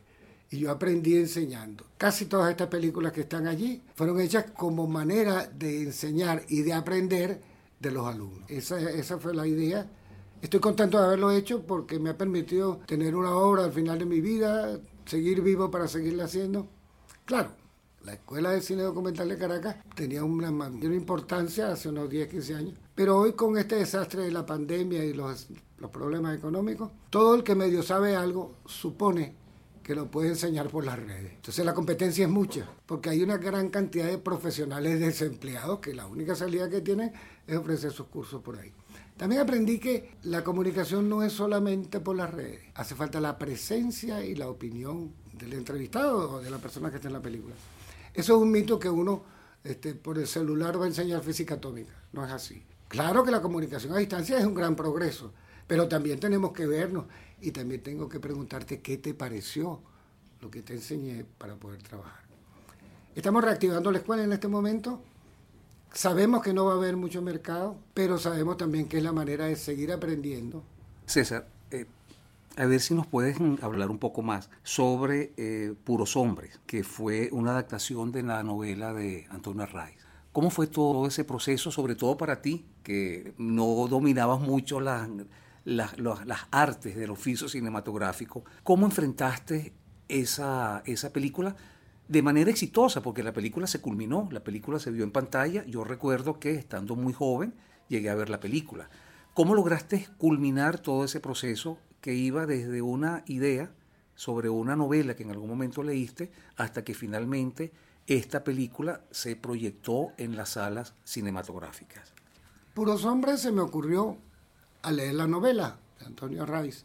Y 0.50 0.58
yo 0.58 0.72
aprendí 0.72 1.14
enseñando. 1.14 1.86
Casi 1.96 2.24
todas 2.24 2.50
estas 2.50 2.66
películas 2.66 3.12
que 3.12 3.20
están 3.20 3.46
allí 3.46 3.84
fueron 3.94 4.20
hechas 4.20 4.46
como 4.50 4.88
manera 4.88 5.46
de 5.46 5.84
enseñar 5.84 6.42
y 6.48 6.62
de 6.62 6.72
aprender 6.72 7.40
de 7.78 7.90
los 7.92 8.04
alumnos. 8.04 8.50
Esa, 8.50 8.80
esa 8.80 9.18
fue 9.18 9.32
la 9.32 9.46
idea. 9.46 9.88
Estoy 10.42 10.58
contento 10.58 10.98
de 10.98 11.06
haberlo 11.06 11.30
hecho 11.30 11.64
porque 11.64 12.00
me 12.00 12.10
ha 12.10 12.18
permitido 12.18 12.80
tener 12.88 13.14
una 13.14 13.30
obra 13.30 13.62
al 13.62 13.72
final 13.72 14.00
de 14.00 14.06
mi 14.06 14.20
vida, 14.20 14.80
seguir 15.04 15.40
vivo 15.40 15.70
para 15.70 15.86
seguirla 15.86 16.24
haciendo. 16.24 16.66
Claro, 17.24 17.52
la 18.06 18.14
Escuela 18.14 18.52
de 18.52 18.62
Cine 18.62 18.82
Documental 18.82 19.28
de 19.28 19.36
Caracas 19.36 19.76
tenía 19.94 20.24
una 20.24 20.50
mayor 20.50 20.92
importancia 20.92 21.72
hace 21.72 21.90
unos 21.90 22.08
10, 22.08 22.28
15 22.28 22.54
años 22.54 22.74
pero 22.96 23.18
hoy 23.18 23.34
con 23.34 23.58
este 23.58 23.76
desastre 23.76 24.22
de 24.22 24.32
la 24.32 24.46
pandemia 24.46 25.04
y 25.04 25.12
los, 25.12 25.48
problemas 25.92 26.36
económicos, 26.36 26.90
todo 27.10 27.34
el 27.34 27.44
que 27.44 27.54
medio 27.54 27.82
sabe 27.82 28.16
algo 28.16 28.54
supone 28.64 29.34
que 29.82 29.94
lo 29.94 30.10
puede 30.10 30.30
enseñar 30.30 30.68
por 30.68 30.84
las 30.84 30.98
redes. 30.98 31.34
Entonces 31.34 31.64
la 31.64 31.74
competencia 31.74 32.24
es 32.24 32.30
mucha, 32.30 32.66
porque 32.86 33.10
hay 33.10 33.22
una 33.22 33.36
gran 33.36 33.68
cantidad 33.68 34.06
de 34.06 34.16
profesionales 34.16 34.98
desempleados 34.98 35.80
que 35.80 35.94
la 35.94 36.06
única 36.06 36.34
salida 36.34 36.70
que 36.70 36.80
tienen 36.80 37.12
es 37.46 37.56
ofrecer 37.56 37.92
sus 37.92 38.06
cursos 38.06 38.42
por 38.42 38.58
ahí. 38.58 38.72
También 39.18 39.42
aprendí 39.42 39.78
que 39.78 40.16
la 40.22 40.42
comunicación 40.42 41.08
no 41.08 41.22
es 41.22 41.34
solamente 41.34 42.00
por 42.00 42.16
las 42.16 42.32
redes, 42.32 42.62
hace 42.74 42.94
falta 42.94 43.20
la 43.20 43.36
presencia 43.36 44.24
y 44.24 44.34
la 44.34 44.48
opinión 44.48 45.12
del 45.34 45.52
entrevistado 45.52 46.32
o 46.32 46.40
de 46.40 46.48
la 46.48 46.58
persona 46.58 46.88
que 46.88 46.96
está 46.96 47.08
en 47.08 47.14
la 47.14 47.22
película. 47.22 47.54
Eso 48.16 48.36
es 48.36 48.42
un 48.42 48.50
mito 48.50 48.78
que 48.78 48.88
uno 48.88 49.22
este, 49.62 49.94
por 49.94 50.18
el 50.18 50.26
celular 50.26 50.80
va 50.80 50.84
a 50.84 50.88
enseñar 50.88 51.22
física 51.22 51.56
atómica, 51.56 51.92
no 52.12 52.24
es 52.24 52.32
así. 52.32 52.64
Claro 52.88 53.22
que 53.22 53.30
la 53.30 53.42
comunicación 53.42 53.92
a 53.92 53.98
distancia 53.98 54.38
es 54.38 54.46
un 54.46 54.54
gran 54.54 54.74
progreso, 54.74 55.32
pero 55.66 55.86
también 55.86 56.18
tenemos 56.18 56.52
que 56.52 56.66
vernos 56.66 57.04
y 57.42 57.50
también 57.50 57.82
tengo 57.82 58.08
que 58.08 58.18
preguntarte 58.18 58.80
qué 58.80 58.96
te 58.96 59.12
pareció 59.12 59.82
lo 60.40 60.50
que 60.50 60.62
te 60.62 60.72
enseñé 60.72 61.26
para 61.36 61.56
poder 61.56 61.82
trabajar. 61.82 62.24
Estamos 63.14 63.44
reactivando 63.44 63.90
la 63.90 63.98
escuela 63.98 64.24
en 64.24 64.32
este 64.32 64.48
momento. 64.48 65.02
Sabemos 65.92 66.42
que 66.42 66.54
no 66.54 66.64
va 66.64 66.72
a 66.72 66.76
haber 66.76 66.96
mucho 66.96 67.20
mercado, 67.20 67.76
pero 67.92 68.18
sabemos 68.18 68.56
también 68.56 68.88
que 68.88 68.96
es 68.96 69.02
la 69.02 69.12
manera 69.12 69.44
de 69.46 69.56
seguir 69.56 69.92
aprendiendo. 69.92 70.62
César, 71.04 71.48
eh, 71.70 71.86
a 72.56 72.64
ver 72.64 72.80
si 72.80 72.94
nos 72.94 73.06
puedes 73.06 73.36
hablar 73.62 73.90
un 73.90 73.98
poco 73.98 74.22
más 74.22 74.50
sobre 74.62 75.32
eh, 75.36 75.74
Puros 75.84 76.16
Hombres, 76.16 76.58
que 76.66 76.84
fue 76.84 77.28
una 77.32 77.50
adaptación 77.50 78.12
de 78.12 78.22
la 78.22 78.42
novela 78.42 78.94
de 78.94 79.26
Antonio 79.30 79.62
Arraiz. 79.62 79.96
¿Cómo 80.32 80.50
fue 80.50 80.66
todo 80.66 81.06
ese 81.06 81.24
proceso, 81.24 81.70
sobre 81.70 81.94
todo 81.94 82.16
para 82.16 82.40
ti, 82.42 82.66
que 82.82 83.34
no 83.38 83.86
dominabas 83.88 84.40
mucho 84.40 84.80
las, 84.80 85.08
las, 85.64 86.46
artes 86.50 86.96
del 86.96 87.10
oficio 87.10 87.48
cinematográfico? 87.48 88.44
¿Cómo 88.62 88.86
enfrentaste 88.86 89.72
esa, 90.08 90.82
esa 90.86 91.12
película? 91.12 91.56
de 92.08 92.22
manera 92.22 92.52
exitosa, 92.52 93.02
porque 93.02 93.24
la 93.24 93.32
película 93.32 93.66
se 93.66 93.80
culminó, 93.80 94.28
la 94.30 94.44
película 94.44 94.78
se 94.78 94.92
vio 94.92 95.02
en 95.02 95.10
pantalla. 95.10 95.64
Yo 95.66 95.82
recuerdo 95.82 96.38
que 96.38 96.52
estando 96.52 96.94
muy 96.94 97.12
joven 97.12 97.52
llegué 97.88 98.10
a 98.10 98.14
ver 98.14 98.30
la 98.30 98.38
película. 98.38 98.88
¿Cómo 99.34 99.56
lograste 99.56 100.06
culminar 100.16 100.78
todo 100.78 101.04
ese 101.04 101.18
proceso 101.18 101.80
que 102.06 102.14
iba 102.14 102.46
desde 102.46 102.82
una 102.82 103.24
idea 103.26 103.68
sobre 104.14 104.48
una 104.48 104.76
novela 104.76 105.16
que 105.16 105.24
en 105.24 105.32
algún 105.32 105.48
momento 105.48 105.82
leíste 105.82 106.30
hasta 106.56 106.84
que 106.84 106.94
finalmente 106.94 107.72
esta 108.06 108.44
película 108.44 109.00
se 109.10 109.34
proyectó 109.34 110.12
en 110.16 110.36
las 110.36 110.50
salas 110.50 110.94
cinematográficas. 111.02 112.12
Puros 112.74 113.04
Hombres 113.04 113.40
se 113.40 113.50
me 113.50 113.60
ocurrió 113.60 114.18
al 114.82 114.98
leer 114.98 115.16
la 115.16 115.26
novela 115.26 115.80
de 115.98 116.06
Antonio 116.06 116.44
Arraiz. 116.44 116.84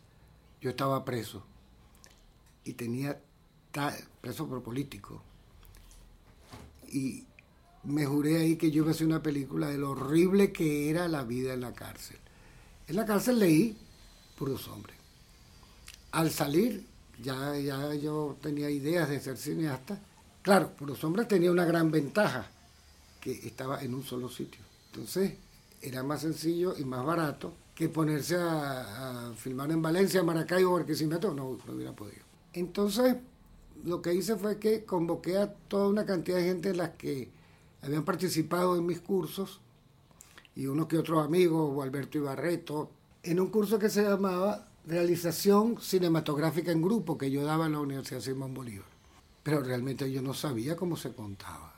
Yo 0.59 0.71
estaba 0.71 1.05
preso 1.05 1.45
y 2.63 2.73
tenía 2.73 3.21
preso 4.21 4.47
por 4.47 4.63
político. 4.63 5.21
Y 6.91 7.27
me 7.83 8.07
juré 8.07 8.37
ahí 8.37 8.55
que 8.55 8.71
yo 8.71 8.81
iba 8.81 8.87
a 8.87 8.95
hacer 8.95 9.05
una 9.05 9.21
película 9.21 9.67
de 9.67 9.77
lo 9.77 9.91
horrible 9.91 10.51
que 10.51 10.89
era 10.89 11.07
la 11.07 11.23
vida 11.23 11.53
en 11.53 11.61
la 11.61 11.73
cárcel. 11.73 12.17
En 12.87 12.95
la 12.95 13.05
cárcel 13.05 13.37
leí 13.37 13.77
Puros 14.35 14.67
Hombres. 14.67 15.00
Al 16.11 16.31
salir, 16.31 16.85
ya, 17.21 17.57
ya 17.57 17.93
yo 17.95 18.37
tenía 18.41 18.69
ideas 18.69 19.09
de 19.09 19.19
ser 19.19 19.37
cineasta 19.37 19.99
Claro, 20.41 20.71
Puros 20.71 21.03
Hombres 21.03 21.27
tenía 21.27 21.51
una 21.51 21.65
gran 21.65 21.91
ventaja, 21.91 22.47
que 23.19 23.31
estaba 23.31 23.83
en 23.83 23.93
un 23.93 24.03
solo 24.03 24.27
sitio. 24.27 24.61
Entonces, 24.87 25.33
era 25.81 26.01
más 26.01 26.21
sencillo 26.21 26.73
y 26.77 26.83
más 26.83 27.05
barato 27.05 27.53
que 27.75 27.89
ponerse 27.89 28.37
a, 28.39 29.33
filmar 29.35 29.69
en 29.71 29.81
Valencia, 29.81 30.23
Maracaibo, 30.23 30.73
Barquisimeto, 30.73 31.33
no, 31.33 31.57
no 31.65 31.73
hubiera 31.73 31.93
podido. 31.93 32.23
Entonces, 32.53 33.17
lo 33.85 34.01
que 34.01 34.15
hice 34.15 34.35
fue 34.35 34.57
que 34.57 34.83
convoqué 34.83 35.37
a 35.37 35.53
toda 35.53 35.87
una 35.87 36.05
cantidad 36.05 36.37
de 36.37 36.43
gente 36.43 36.69
en 36.69 36.77
las 36.77 36.89
que 36.91 37.29
habían 37.83 38.03
participado 38.03 38.75
en 38.75 38.85
mis 38.85 38.99
cursos, 38.99 39.59
y 40.55 40.65
unos 40.65 40.87
que 40.87 40.97
otros 40.97 41.23
amigos, 41.23 41.81
Alberto 41.83 42.17
Ibarreto, 42.17 42.89
en 43.23 43.39
un 43.39 43.49
curso 43.49 43.77
que 43.77 43.89
se 43.89 44.03
llamaba 44.03 44.67
Realización 44.85 45.79
Cinematográfica 45.79 46.71
en 46.71 46.81
Grupo, 46.81 47.17
que 47.17 47.29
yo 47.29 47.43
daba 47.43 47.67
en 47.67 47.73
la 47.73 47.79
Universidad 47.79 48.21
Simón 48.21 48.53
Bolívar 48.53 48.91
pero 49.43 49.61
realmente 49.61 50.11
yo 50.11 50.21
no 50.21 50.33
sabía 50.33 50.75
cómo 50.75 50.95
se 50.95 51.13
contaba, 51.13 51.73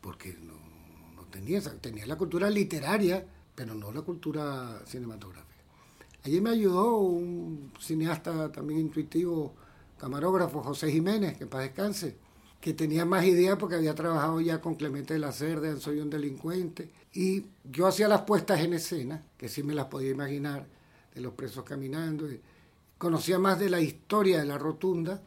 porque 0.00 0.36
no, 0.40 1.24
tenía, 1.30 1.60
tenía 1.80 2.06
la 2.06 2.16
cultura 2.16 2.48
literaria, 2.50 3.26
pero 3.54 3.74
no 3.74 3.90
la 3.90 4.02
cultura 4.02 4.80
cinematográfica. 4.86 5.52
Allí 6.22 6.40
me 6.40 6.50
ayudó 6.50 6.98
un 6.98 7.72
cineasta 7.80 8.50
también 8.52 8.80
intuitivo, 8.80 9.54
camarógrafo, 9.98 10.62
José 10.62 10.90
Jiménez, 10.90 11.36
que 11.36 11.46
para 11.46 11.64
descanse, 11.64 12.16
que 12.60 12.72
tenía 12.72 13.04
más 13.04 13.24
ideas 13.24 13.58
porque 13.58 13.74
había 13.74 13.94
trabajado 13.94 14.40
ya 14.40 14.60
con 14.60 14.76
Clemente 14.76 15.14
de 15.14 15.20
la 15.20 15.32
Cerda 15.32 15.76
Soy 15.76 15.98
un 15.98 16.08
delincuente. 16.08 16.90
Y 17.12 17.44
yo 17.64 17.86
hacía 17.86 18.08
las 18.08 18.22
puestas 18.22 18.60
en 18.60 18.72
escena, 18.72 19.22
que 19.36 19.50
sí 19.50 19.62
me 19.62 19.74
las 19.74 19.86
podía 19.86 20.10
imaginar, 20.10 20.66
de 21.14 21.20
los 21.20 21.34
presos 21.34 21.64
caminando. 21.64 22.26
conocía 22.98 23.38
más 23.38 23.58
de 23.58 23.70
la 23.70 23.80
historia 23.80 24.40
de 24.40 24.46
la 24.46 24.58
rotunda 24.58 25.20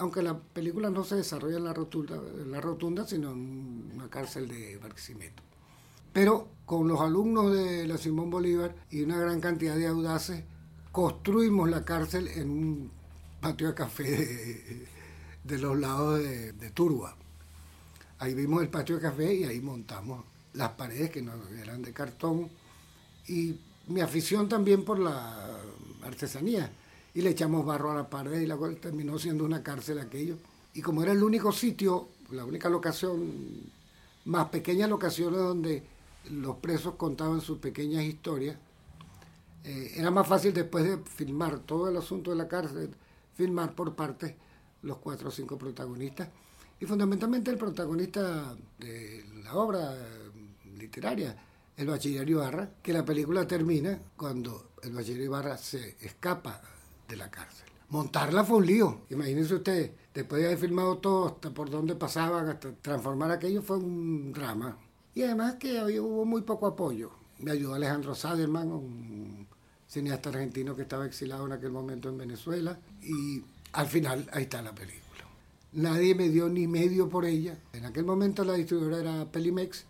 aunque 0.00 0.22
la 0.22 0.38
película 0.38 0.88
no 0.88 1.04
se 1.04 1.16
desarrolla 1.16 1.58
en 1.58 1.64
la 1.64 1.74
rotunda, 1.74 2.18
la 2.46 2.60
rotunda 2.60 3.06
sino 3.06 3.32
en 3.32 3.90
una 3.94 4.08
cárcel 4.08 4.48
de 4.48 4.78
Barquisimeto. 4.78 5.42
Pero 6.10 6.48
con 6.64 6.88
los 6.88 7.00
alumnos 7.00 7.52
de 7.52 7.86
la 7.86 7.98
Simón 7.98 8.30
Bolívar 8.30 8.74
y 8.90 9.02
una 9.02 9.18
gran 9.18 9.40
cantidad 9.40 9.76
de 9.76 9.86
audaces, 9.86 10.42
construimos 10.90 11.68
la 11.68 11.84
cárcel 11.84 12.28
en 12.28 12.50
un 12.50 12.90
patio 13.42 13.68
de 13.68 13.74
café 13.74 14.86
de, 15.44 15.58
los 15.58 15.78
lados 15.78 16.18
de, 16.20 16.52
de, 16.52 16.70
Turba. 16.70 17.14
Ahí 18.18 18.32
vimos 18.32 18.62
el 18.62 18.70
patio 18.70 18.96
de 18.96 19.02
café 19.02 19.34
y 19.34 19.44
ahí 19.44 19.60
montamos 19.60 20.24
las 20.54 20.70
paredes 20.70 21.10
que 21.10 21.20
no 21.20 21.32
eran 21.62 21.82
de 21.82 21.92
cartón 21.92 22.48
y 23.28 23.60
mi 23.88 24.00
afición 24.00 24.48
también 24.48 24.84
por 24.84 24.98
la 24.98 25.58
artesanía 26.02 26.70
y 27.14 27.22
le 27.22 27.30
echamos 27.30 27.66
barro 27.66 27.90
a 27.90 27.94
la 27.94 28.10
pared 28.10 28.40
y 28.40 28.46
la 28.46 28.56
cual 28.56 28.76
terminó 28.76 29.18
siendo 29.18 29.44
una 29.44 29.62
cárcel 29.62 29.98
aquello. 29.98 30.36
Y 30.74 30.82
como 30.82 31.02
era 31.02 31.12
el 31.12 31.22
único 31.22 31.52
sitio, 31.52 32.08
la 32.30 32.44
única 32.44 32.68
locación, 32.68 33.32
más 34.26 34.48
pequeñas 34.48 34.88
locaciones 34.88 35.40
donde 35.40 35.82
los 36.30 36.56
presos 36.56 36.94
contaban 36.94 37.40
sus 37.40 37.58
pequeñas 37.58 38.04
historias, 38.04 38.56
eh, 39.64 39.92
era 39.96 40.10
más 40.10 40.26
fácil 40.26 40.54
después 40.54 40.84
de 40.84 40.98
filmar 40.98 41.58
todo 41.60 41.88
el 41.88 41.96
asunto 41.96 42.30
de 42.30 42.36
la 42.36 42.48
cárcel, 42.48 42.94
filmar 43.34 43.74
por 43.74 43.94
partes 43.94 44.34
los 44.82 44.98
cuatro 44.98 45.28
o 45.28 45.32
cinco 45.32 45.58
protagonistas. 45.58 46.28
Y 46.78 46.86
fundamentalmente 46.86 47.50
el 47.50 47.58
protagonista 47.58 48.56
de 48.78 49.24
la 49.44 49.54
obra 49.54 49.94
literaria, 50.78 51.36
el 51.80 51.86
bachiller 51.86 52.28
Ibarra, 52.28 52.68
que 52.82 52.92
la 52.92 53.06
película 53.06 53.46
termina 53.46 53.98
cuando 54.14 54.72
el 54.82 54.92
bachiller 54.92 55.22
Ibarra 55.22 55.56
se 55.56 55.96
escapa 56.02 56.60
de 57.08 57.16
la 57.16 57.30
cárcel. 57.30 57.66
Montarla 57.88 58.44
fue 58.44 58.58
un 58.58 58.66
lío. 58.66 59.00
Imagínense 59.08 59.54
ustedes, 59.54 59.90
después 60.12 60.42
de 60.42 60.48
haber 60.48 60.58
filmado 60.58 60.98
todo, 60.98 61.28
hasta 61.28 61.50
por 61.50 61.70
donde 61.70 61.94
pasaban, 61.94 62.48
hasta 62.48 62.72
transformar 62.74 63.30
aquello 63.30 63.62
fue 63.62 63.78
un 63.78 64.30
drama. 64.30 64.76
Y 65.14 65.22
además 65.22 65.54
que 65.54 65.80
hubo 66.00 66.26
muy 66.26 66.42
poco 66.42 66.66
apoyo. 66.66 67.12
Me 67.38 67.52
ayudó 67.52 67.74
Alejandro 67.74 68.14
Saderman, 68.14 68.70
un 68.70 69.46
cineasta 69.88 70.28
argentino 70.28 70.76
que 70.76 70.82
estaba 70.82 71.06
exilado 71.06 71.46
en 71.46 71.52
aquel 71.52 71.72
momento 71.72 72.10
en 72.10 72.18
Venezuela. 72.18 72.78
Y 73.02 73.42
al 73.72 73.86
final, 73.86 74.28
ahí 74.34 74.42
está 74.42 74.60
la 74.60 74.74
película. 74.74 75.00
Nadie 75.72 76.14
me 76.14 76.28
dio 76.28 76.50
ni 76.50 76.66
medio 76.66 77.08
por 77.08 77.24
ella. 77.24 77.56
En 77.72 77.86
aquel 77.86 78.04
momento 78.04 78.44
la 78.44 78.52
distribuidora 78.52 78.98
era 78.98 79.32
Pelimex. 79.32 79.86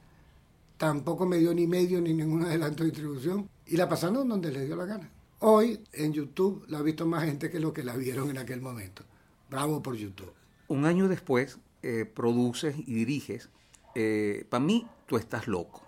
Tampoco 0.81 1.27
me 1.27 1.37
dio 1.37 1.53
ni 1.53 1.67
medio 1.67 2.01
ni 2.01 2.15
ningún 2.15 2.43
adelanto 2.43 2.85
de 2.85 2.89
distribución. 2.89 3.51
Y 3.67 3.77
la 3.77 3.87
pasaron 3.87 4.27
donde 4.27 4.51
les 4.51 4.65
dio 4.65 4.77
la 4.77 4.87
gana. 4.87 5.11
Hoy 5.41 5.85
en 5.93 6.15
YouTube 6.15 6.65
la 6.69 6.79
ha 6.79 6.83
visto 6.83 7.05
más 7.05 7.25
gente 7.25 7.51
que 7.51 7.61
lo 7.61 7.75
que 7.75 7.85
la 7.85 7.95
vieron 7.97 8.31
en 8.31 8.39
aquel 8.39 8.63
momento. 8.63 9.05
Bravo 9.51 9.83
por 9.83 9.95
YouTube. 9.95 10.33
Un 10.69 10.87
año 10.87 11.07
después 11.07 11.59
eh, 11.83 12.07
produces 12.07 12.77
y 12.79 12.95
diriges 12.95 13.51
eh, 13.95 14.47
Para 14.49 14.65
mí, 14.65 14.87
tú 15.05 15.19
estás 15.19 15.49
loco. 15.49 15.83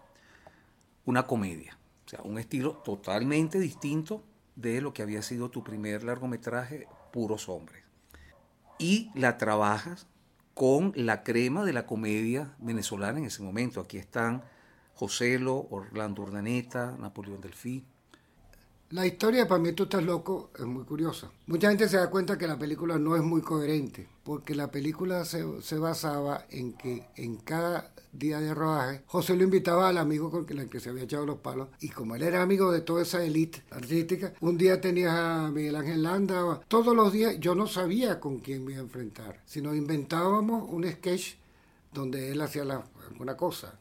Una 1.07 1.27
comedia. 1.27 1.79
O 2.05 2.11
sea, 2.11 2.21
un 2.25 2.39
estilo 2.39 2.73
totalmente 2.85 3.59
distinto 3.61 4.23
de 4.57 4.83
lo 4.83 4.93
que 4.93 5.01
había 5.01 5.23
sido 5.23 5.49
tu 5.49 5.65
primer 5.65 6.05
largometraje, 6.05 6.87
Puros 7.15 7.49
Hombres. 7.49 7.83
Y 8.79 9.11
la 9.15 9.39
trabajas 9.39 10.07
con 10.53 10.93
la 10.95 11.23
crema 11.23 11.65
de 11.65 11.73
la 11.73 11.87
comedia 11.87 12.55
venezolana 12.59 13.21
en 13.21 13.25
ese 13.25 13.43
momento. 13.43 13.81
Aquí 13.81 13.97
están 13.97 14.43
Joselo, 14.95 15.67
Orlando 15.71 16.23
Urdaneta, 16.23 16.97
Napoleón 16.99 17.41
Delfí. 17.41 17.85
La 18.93 19.07
historia 19.07 19.49
Para 19.49 19.59
mí 19.59 19.73
tú 19.73 19.85
estás 19.85 20.05
loco 20.05 20.51
es 20.55 20.67
muy 20.67 20.85
curiosa. 20.85 21.31
Mucha 21.47 21.71
gente 21.71 21.89
se 21.89 21.97
da 21.97 22.11
cuenta 22.11 22.37
que 22.37 22.47
la 22.47 22.59
película 22.59 22.99
no 22.99 23.17
es 23.17 23.23
muy 23.23 23.41
coherente, 23.41 24.07
porque 24.23 24.55
la 24.55 24.71
película 24.71 25.25
se, 25.25 25.79
basaba 25.79 26.45
en 26.51 26.75
que 26.75 27.07
en 27.17 27.37
cada 27.39 27.91
día 28.13 28.39
de 28.39 28.53
rodaje, 28.53 29.03
José 29.07 29.35
lo 29.35 29.45
invitaba 29.45 29.89
al 29.89 29.97
amigo 29.97 30.31
con 30.31 30.47
el 30.59 30.69
que 30.69 30.79
se 30.79 30.91
había 30.91 31.05
echado 31.05 31.25
los 31.25 31.39
palos, 31.39 31.69
y 31.81 31.89
como 31.89 32.17
él 32.17 32.23
era 32.23 32.43
amigo 32.43 32.71
de 32.71 32.83
toda 32.83 33.01
esa 33.01 33.25
élite 33.25 33.63
artística, 33.71 34.35
un 34.43 34.59
día 34.59 34.79
tenías 34.79 35.15
a 35.15 35.51
Miguel 35.51 35.77
Ángel 35.77 36.03
Landa, 36.03 36.61
todos 36.69 36.95
los 36.95 37.15
días 37.15 37.41
yo 37.41 37.55
no 37.55 37.67
sabía 37.67 38.21
con 38.21 38.41
quién 38.41 38.63
me 38.63 38.73
iba 38.73 38.83
a 38.83 38.85
enfrentar, 38.85 39.41
sino 39.47 39.75
inventábamos 39.75 40.69
un 40.69 40.85
sketch 40.85 41.37
donde 41.95 42.31
él 42.31 42.43
hacía 42.43 42.65
alguna 43.11 43.39
cosa. 43.39 43.79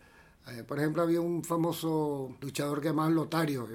Eh, 0.47 0.63
por 0.63 0.79
ejemplo, 0.79 1.03
había 1.03 1.21
un 1.21 1.43
famoso 1.43 2.35
luchador 2.41 2.81
que 2.81 2.89
llamaba 2.89 3.09
Lotario, 3.09 3.67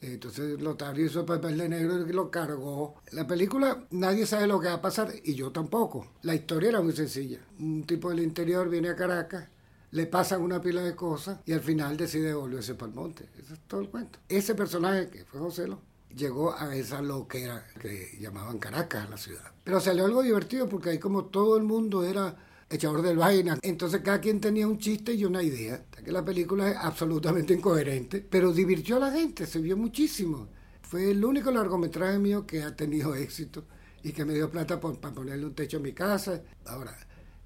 entonces 0.00 0.60
Lotario 0.60 1.06
hizo 1.06 1.20
el 1.20 1.26
papel 1.26 1.58
de 1.58 1.68
negro 1.68 2.06
y 2.06 2.12
lo 2.12 2.30
cargó. 2.30 2.94
La 3.12 3.26
película 3.26 3.84
nadie 3.90 4.26
sabe 4.26 4.46
lo 4.46 4.60
que 4.60 4.68
va 4.68 4.74
a 4.74 4.82
pasar 4.82 5.12
y 5.24 5.34
yo 5.34 5.50
tampoco. 5.50 6.12
La 6.22 6.34
historia 6.34 6.68
era 6.68 6.80
muy 6.80 6.92
sencilla. 6.92 7.40
Un 7.58 7.84
tipo 7.84 8.10
del 8.10 8.20
interior 8.20 8.68
viene 8.68 8.90
a 8.90 8.96
Caracas, 8.96 9.48
le 9.90 10.06
pasan 10.06 10.42
una 10.42 10.60
pila 10.60 10.82
de 10.82 10.94
cosas 10.94 11.40
y 11.46 11.52
al 11.52 11.60
final 11.60 11.96
decide 11.96 12.32
volverse 12.32 12.74
para 12.74 12.90
el 12.90 12.94
monte. 12.94 13.28
Eso 13.38 13.54
es 13.54 13.60
todo 13.66 13.80
el 13.80 13.88
cuento. 13.88 14.20
Ese 14.28 14.54
personaje 14.54 15.08
que 15.08 15.24
fue 15.24 15.40
José 15.40 15.66
Lo, 15.66 15.80
llegó 16.14 16.54
a 16.54 16.76
esa 16.76 17.02
loquera 17.02 17.66
que 17.80 18.16
llamaban 18.20 18.58
Caracas, 18.58 19.10
la 19.10 19.16
ciudad. 19.16 19.52
Pero 19.64 19.80
salió 19.80 20.04
algo 20.04 20.22
divertido 20.22 20.68
porque 20.68 20.90
ahí 20.90 20.98
como 20.98 21.24
todo 21.24 21.56
el 21.56 21.64
mundo 21.64 22.04
era 22.04 22.36
echador 22.70 23.02
del 23.02 23.16
vaina. 23.16 23.58
Entonces 23.62 24.00
cada 24.02 24.20
quien 24.20 24.40
tenía 24.40 24.66
un 24.66 24.78
chiste 24.78 25.12
y 25.14 25.24
una 25.24 25.42
idea. 25.42 25.84
Que 26.04 26.12
la 26.12 26.24
película 26.24 26.70
es 26.70 26.76
absolutamente 26.76 27.54
incoherente, 27.54 28.20
pero 28.20 28.52
divirtió 28.52 28.96
a 28.96 29.00
la 29.00 29.10
gente, 29.10 29.46
se 29.46 29.60
vio 29.60 29.76
muchísimo. 29.76 30.48
Fue 30.82 31.10
el 31.10 31.24
único 31.24 31.50
largometraje 31.50 32.18
mío 32.18 32.46
que 32.46 32.62
ha 32.62 32.74
tenido 32.74 33.14
éxito 33.14 33.64
y 34.02 34.12
que 34.12 34.24
me 34.24 34.34
dio 34.34 34.50
plata 34.50 34.80
para 34.80 35.14
ponerle 35.14 35.44
un 35.44 35.54
techo 35.54 35.78
a 35.78 35.80
mi 35.80 35.92
casa. 35.92 36.42
Ahora, 36.66 36.96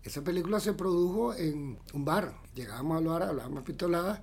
esa 0.03 0.23
película 0.23 0.61
se 0.61 0.75
produjo 0.75 1.35
en 1.35 1.79
un 1.93 2.05
bar. 2.05 2.35
Llegábamos 2.55 2.99
al 2.99 3.05
bar, 3.07 3.23
hablábamos 3.23 3.65
pistoladas 3.65 4.21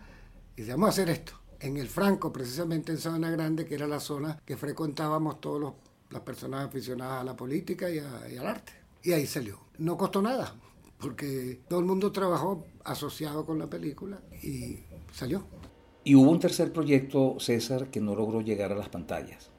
y 0.56 0.62
decíamos 0.62 0.88
a 0.88 0.90
hacer 0.92 1.10
esto. 1.10 1.34
En 1.60 1.76
el 1.76 1.90
Franco, 1.90 2.32
precisamente 2.32 2.94
en 2.94 2.98
Sabana 2.98 3.30
Grande, 3.30 3.66
que 3.66 3.76
era 3.76 3.88
la 3.88 4.00
zona 4.00 4.40
que 4.46 4.56
frecuentábamos 4.56 5.42
todas 5.42 5.74
las 6.10 6.22
personas 6.22 6.68
aficionadas 6.68 7.22
a 7.22 7.24
la 7.26 7.36
política 7.36 7.90
y 7.90 8.00
al 8.00 8.48
arte. 8.48 8.72
Y 9.04 9.12
ahí 9.12 9.28
salió. 9.28 9.60
No 9.78 9.98
costó 9.98 10.22
nada 10.22 10.56
porque 11.00 11.62
todo 11.68 11.80
el 11.80 11.86
mundo 11.86 12.12
trabajó 12.12 12.66
asociado 12.84 13.46
con 13.46 13.58
la 13.60 13.68
película 13.68 14.22
y 14.44 14.80
salió. 15.14 15.44
Y 16.04 16.16
hubo 16.16 16.32
un 16.32 16.40
tercer 16.40 16.72
proyecto, 16.72 17.38
César, 17.40 17.90
que 17.90 18.02
no 18.02 18.16
logró 18.16 18.42
llegar 18.42 18.72
a 18.72 18.76
las 18.76 18.90
pantallas, 18.90 19.50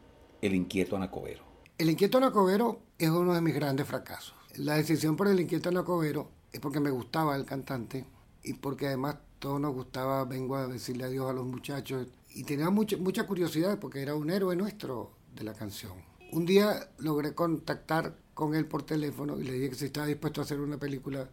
El 0.41 0.55
Inquieto 0.55 0.97
Anacobero. 0.97 1.43
El 1.79 1.91
Inquieto 1.91 2.19
Anacobero 2.19 2.81
es 2.99 3.09
uno 3.09 3.35
de 3.35 3.41
mis 3.41 3.55
grandes 3.55 3.87
fracasos. 3.87 4.35
La 4.57 4.75
decisión 4.75 5.17
por 5.17 5.29
El 5.29 5.41
Inquieto 5.41 5.69
Anacobero 5.69 6.31
es 6.53 6.61
porque 6.61 6.81
me 6.81 6.91
gustaba 6.91 7.37
el 7.37 7.45
cantante 7.45 8.05
y 8.43 8.55
porque 8.55 8.89
además 8.89 9.17
todos 9.39 9.61
nos 9.61 9.75
gustaba, 9.75 10.25
vengo 10.25 10.57
a 10.57 10.67
decirle 10.67 11.05
adiós 11.05 11.31
a 11.31 11.33
los 11.33 11.47
muchachos 11.47 12.07
y 12.35 12.45
tenía 12.45 12.71
mucha, 12.71 12.97
mucha 12.97 13.27
curiosidad 13.27 13.79
porque 13.79 14.03
era 14.03 14.15
un 14.15 14.31
héroe 14.31 14.57
nuestro 14.57 15.13
de 15.35 15.45
la 15.45 15.55
canción. 15.55 15.93
Un 16.33 16.47
día 16.47 16.91
logré 16.99 17.35
contactar 17.35 18.17
con 18.35 18.55
él 18.55 18.67
por 18.67 18.83
teléfono 18.83 19.39
y 19.39 19.45
le 19.45 19.53
dije 19.53 19.71
que 19.71 19.75
si 19.77 19.85
estaba 19.87 20.07
dispuesto 20.07 20.41
a 20.41 20.45
hacer 20.45 20.61
una 20.61 20.79
película 20.79 21.29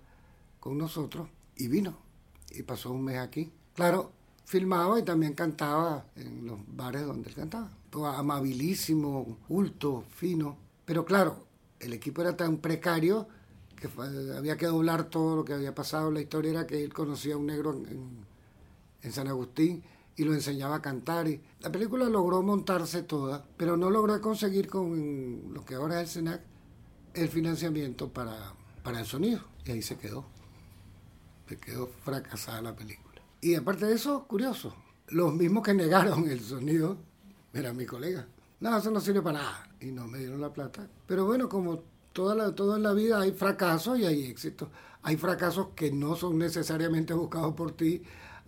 con 0.67 0.77
nosotros 0.77 1.29
y 1.55 1.69
vino 1.69 1.97
y 2.51 2.61
pasó 2.63 2.91
un 2.91 3.05
mes 3.05 3.19
aquí. 3.19 3.49
Claro, 3.73 4.11
filmaba 4.43 4.99
y 4.99 5.03
también 5.03 5.33
cantaba 5.33 6.07
en 6.17 6.45
los 6.45 6.59
bares 6.67 7.05
donde 7.05 7.29
él 7.29 7.35
cantaba. 7.35 7.71
amabilísimo, 8.17 9.37
culto, 9.47 10.03
fino. 10.09 10.57
Pero 10.83 11.05
claro, 11.05 11.45
el 11.79 11.93
equipo 11.93 12.21
era 12.21 12.35
tan 12.35 12.57
precario 12.57 13.29
que 13.77 13.87
había 14.35 14.57
que 14.57 14.65
doblar 14.65 15.05
todo 15.05 15.37
lo 15.37 15.45
que 15.45 15.53
había 15.53 15.73
pasado. 15.73 16.11
La 16.11 16.19
historia 16.19 16.51
era 16.51 16.67
que 16.67 16.83
él 16.83 16.93
conocía 16.93 17.35
a 17.35 17.37
un 17.37 17.45
negro 17.45 17.71
en, 17.71 18.25
en 19.03 19.11
San 19.13 19.29
Agustín 19.29 19.81
y 20.17 20.25
lo 20.25 20.33
enseñaba 20.33 20.75
a 20.75 20.81
cantar. 20.81 21.29
Y 21.29 21.41
la 21.61 21.71
película 21.71 22.09
logró 22.09 22.43
montarse 22.43 23.03
toda, 23.03 23.45
pero 23.55 23.77
no 23.77 23.89
logró 23.89 24.19
conseguir 24.19 24.67
con 24.67 25.53
lo 25.53 25.63
que 25.63 25.75
ahora 25.75 26.01
es 26.01 26.09
el 26.09 26.25
SENAC 26.25 26.41
el 27.13 27.29
financiamiento 27.29 28.09
para, 28.11 28.53
para 28.83 28.99
el 28.99 29.05
sonido. 29.05 29.39
Y 29.63 29.71
ahí 29.71 29.81
se 29.81 29.95
quedó. 29.95 30.25
Se 31.47 31.57
quedó 31.57 31.87
fracasada 31.87 32.61
la 32.61 32.75
película. 32.75 33.21
Y 33.41 33.55
aparte 33.55 33.85
de 33.85 33.95
eso, 33.95 34.25
curioso, 34.27 34.75
los 35.07 35.33
mismos 35.33 35.63
que 35.63 35.73
negaron 35.73 36.29
el 36.29 36.41
sonido 36.41 36.97
eran 37.53 37.77
mi 37.77 37.85
colega. 37.85 38.27
No, 38.59 38.77
eso 38.77 38.91
no 38.91 38.99
sirve 38.99 39.21
para 39.21 39.39
nada. 39.39 39.69
Y 39.79 39.91
no 39.91 40.07
me 40.07 40.19
dieron 40.19 40.41
la 40.41 40.51
plata. 40.51 40.87
Pero 41.05 41.25
bueno, 41.25 41.47
como 41.47 41.83
toda 42.11 42.53
en 42.75 42.83
la 42.83 42.93
vida 42.93 43.21
hay 43.21 43.31
fracasos 43.31 43.99
y 43.99 44.05
hay 44.05 44.25
éxitos. 44.25 44.69
Hay 45.03 45.17
fracasos 45.17 45.69
que 45.75 45.91
no 45.91 46.15
son 46.15 46.37
necesariamente 46.37 47.13
buscados 47.13 47.53
por 47.53 47.71
ti. 47.71 48.01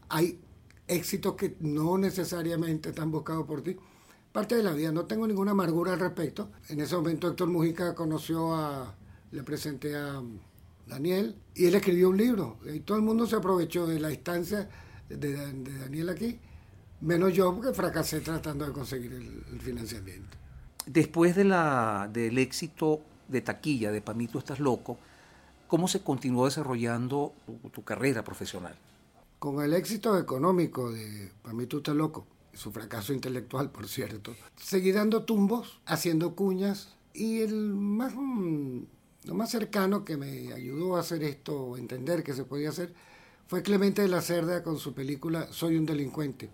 Hay 0.09 0.41
éxitos 0.87 1.35
que 1.35 1.55
no 1.59 1.97
necesariamente 1.97 2.89
están 2.89 3.11
buscados 3.11 3.45
por 3.45 3.61
ti 3.61 3.77
parte 4.31 4.55
de 4.55 4.63
la 4.63 4.73
vida. 4.73 4.91
No 4.91 5.05
tengo 5.05 5.27
ninguna 5.27 5.51
amargura 5.51 5.93
al 5.93 5.99
respecto. 5.99 6.51
En 6.69 6.79
ese 6.79 6.95
momento 6.95 7.27
Héctor 7.27 7.49
Mujica 7.49 7.95
conoció 7.95 8.53
a, 8.55 8.95
le 9.31 9.43
presenté 9.43 9.95
a 9.95 10.21
Daniel 10.89 11.35
y 11.55 11.67
él 11.67 11.75
escribió 11.75 12.09
un 12.09 12.17
libro. 12.17 12.57
Y 12.73 12.81
todo 12.81 12.97
el 12.97 13.03
mundo 13.03 13.25
se 13.27 13.35
aprovechó 13.35 13.87
de 13.87 13.99
la 13.99 14.11
instancia 14.11 14.69
de, 15.07 15.33
Daniel 15.79 16.09
aquí, 16.09 16.39
menos 17.01 17.33
yo 17.33 17.55
porque 17.55 17.73
fracasé 17.73 18.19
tratando 18.21 18.65
de 18.65 18.73
conseguir 18.73 19.13
el, 19.13 19.61
financiamiento. 19.61 20.37
Después 20.85 21.35
de 21.35 21.45
la, 21.45 22.09
del 22.11 22.37
éxito 22.37 23.01
de 23.27 23.41
taquilla 23.41 23.91
de 23.91 24.01
Pamito 24.01 24.39
Estás 24.39 24.59
Loco, 24.59 24.97
¿cómo 25.67 25.87
se 25.87 26.01
continuó 26.01 26.45
desarrollando 26.45 27.33
tu, 27.45 27.69
tu 27.69 27.83
carrera 27.83 28.23
profesional? 28.23 28.75
Con 29.37 29.63
el 29.63 29.73
éxito 29.73 30.17
económico 30.17 30.91
de 30.91 31.31
Pamito 31.43 31.77
Estás 31.77 31.95
Loco, 31.95 32.25
su 32.53 32.71
fracaso 32.71 33.13
intelectual, 33.13 33.71
por 33.71 33.87
cierto. 33.87 34.35
Seguí 34.57 34.91
dando 34.91 35.23
tumbos, 35.23 35.79
haciendo 35.85 36.35
cuñas, 36.35 36.95
y 37.13 37.41
el 37.41 37.73
más, 37.73 38.13
mm, 38.15 38.83
lo 39.29 39.35
más 39.35 39.51
cercano 39.51 40.03
que 40.03 40.17
me 40.17 40.51
ayudó 40.53 40.97
a 40.97 41.01
hacer 41.01 41.23
esto, 41.23 41.77
entender 41.77 42.23
que 42.23 42.33
se 42.33 42.45
podía 42.45 42.69
hacer, 42.69 42.93
fue 43.45 43.61
Clemente 43.61 44.01
de 44.01 44.07
la 44.07 44.21
Cerda 44.21 44.63
con 44.63 44.77
su 44.77 44.93
película 44.93 45.47
Soy 45.51 45.77
un 45.77 45.85
delincuente, 45.85 46.49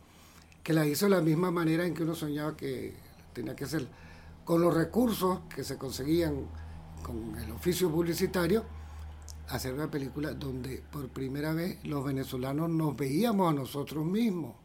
que 0.61 0.73
la 0.73 0.85
hizo 0.85 1.05
de 1.05 1.11
la 1.11 1.21
misma 1.21 1.51
manera 1.51 1.85
en 1.85 1.93
que 1.93 2.03
uno 2.03 2.15
soñaba 2.15 2.57
que 2.57 2.93
tenía 3.33 3.55
que 3.55 3.63
hacer, 3.63 3.87
con 4.43 4.61
los 4.61 4.73
recursos 4.73 5.39
que 5.55 5.63
se 5.63 5.77
conseguían 5.77 6.47
con 7.01 7.37
el 7.37 7.49
oficio 7.51 7.89
publicitario, 7.89 8.65
hacer 9.47 9.73
una 9.73 9.89
película 9.89 10.33
donde 10.33 10.83
por 10.91 11.07
primera 11.07 11.53
vez 11.53 11.83
los 11.85 12.03
venezolanos 12.03 12.69
nos 12.69 12.95
veíamos 12.97 13.49
a 13.49 13.53
nosotros 13.53 14.05
mismos 14.05 14.55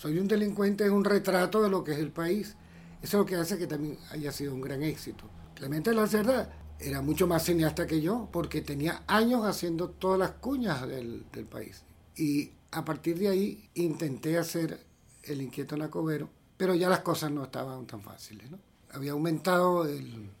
soy 0.00 0.18
un 0.18 0.26
delincuente 0.26 0.86
es 0.86 0.90
un 0.90 1.04
retrato 1.04 1.62
de 1.62 1.68
lo 1.68 1.84
que 1.84 1.92
es 1.92 1.98
el 1.98 2.10
país. 2.10 2.56
Eso 3.02 3.18
es 3.18 3.20
lo 3.20 3.26
que 3.26 3.36
hace 3.36 3.58
que 3.58 3.66
también 3.66 3.98
haya 4.10 4.32
sido 4.32 4.54
un 4.54 4.62
gran 4.62 4.82
éxito. 4.82 5.24
Clemente 5.54 5.92
Lacerda 5.92 6.50
era 6.80 7.02
mucho 7.02 7.26
más 7.26 7.44
cineasta 7.44 7.86
que 7.86 8.00
yo 8.00 8.28
porque 8.32 8.62
tenía 8.62 9.02
años 9.06 9.44
haciendo 9.44 9.90
todas 9.90 10.18
las 10.18 10.30
cuñas 10.32 10.86
del, 10.86 11.24
país. 11.50 11.82
Y 12.16 12.50
a 12.70 12.84
partir 12.84 13.18
de 13.18 13.28
ahí 13.28 13.68
intenté 13.74 14.38
hacer 14.38 14.80
El 15.22 15.42
Inquieto 15.42 15.76
Nacobero, 15.76 16.28
pero 16.56 16.74
ya 16.74 16.88
las 16.88 17.00
cosas 17.00 17.30
no 17.30 17.44
estaban 17.44 17.86
tan 17.86 18.02
fáciles. 18.02 18.50
¿no? 18.50 18.58
Había 18.92 19.12
aumentado 19.12 19.86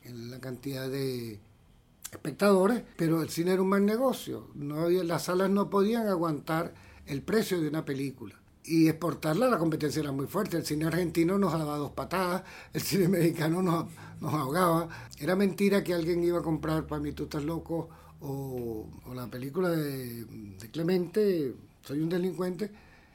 la 0.04 0.40
cantidad 0.40 0.88
de 0.88 1.38
espectadores, 2.10 2.82
pero 2.96 3.22
el 3.22 3.28
cine 3.28 3.52
era 3.52 3.62
un 3.62 3.68
mal 3.68 3.84
negocio. 3.84 4.48
Las 4.54 5.24
salas 5.24 5.50
no 5.50 5.70
podían 5.70 6.08
aguantar 6.08 6.74
el 7.06 7.22
precio 7.22 7.60
de 7.60 7.68
una 7.68 7.84
película 7.84 8.39
y 8.64 8.88
exportarla 8.88 9.48
la 9.48 9.58
competencia 9.58 10.00
era 10.00 10.12
muy 10.12 10.26
fuerte. 10.26 10.56
El 10.56 10.66
cine 10.66 10.86
argentino 10.86 11.38
nos 11.38 11.52
daba 11.52 11.76
dos 11.76 11.92
patadas, 11.92 12.42
el 12.72 12.80
cine 12.80 13.08
mexicano 13.08 13.62
nos, 13.62 13.86
nos 14.20 14.34
ahogaba. 14.34 14.88
Era 15.18 15.36
mentira 15.36 15.82
que 15.82 15.94
alguien 15.94 16.22
iba 16.24 16.38
a 16.38 16.42
comprar 16.42 16.86
Para 16.86 17.00
mí 17.00 17.12
tú 17.12 17.24
estás 17.24 17.44
loco 17.44 17.88
o, 18.20 18.86
la 19.14 19.26
película 19.28 19.70
de, 19.70 20.24
de, 20.24 20.70
Clemente, 20.70 21.54
Soy 21.82 22.00
un 22.00 22.08
delincuente, 22.08 22.70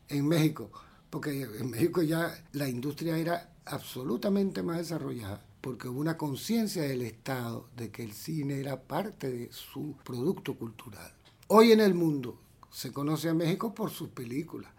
en 0.10 0.27
México. 0.27 0.71
Porque 1.10 1.43
en 1.43 1.69
México 1.69 2.01
ya 2.01 2.34
la 2.53 2.67
industria 2.67 3.17
era 3.17 3.49
absolutamente 3.65 4.63
más 4.63 4.77
desarrollada 4.77 5.41
porque 5.65 5.88
hubo 5.88 5.99
una 5.99 6.15
conciencia 6.15 6.84
del 6.84 7.01
Estado 7.01 7.67
de 7.75 7.89
que 7.89 8.03
el 8.03 8.13
cine 8.13 8.60
era 8.60 8.84
parte 8.84 9.31
de 9.31 9.51
su 9.51 9.95
producto 10.03 10.53
cultural. 10.53 11.12
Hoy 11.47 11.71
en 11.71 11.79
el 11.79 11.95
mundo 11.95 12.39
se 12.69 12.91
conoce 12.91 13.29
a 13.29 13.34
México 13.34 13.73
por 13.73 13.89
sus 13.89 14.10
películas, 14.10 14.71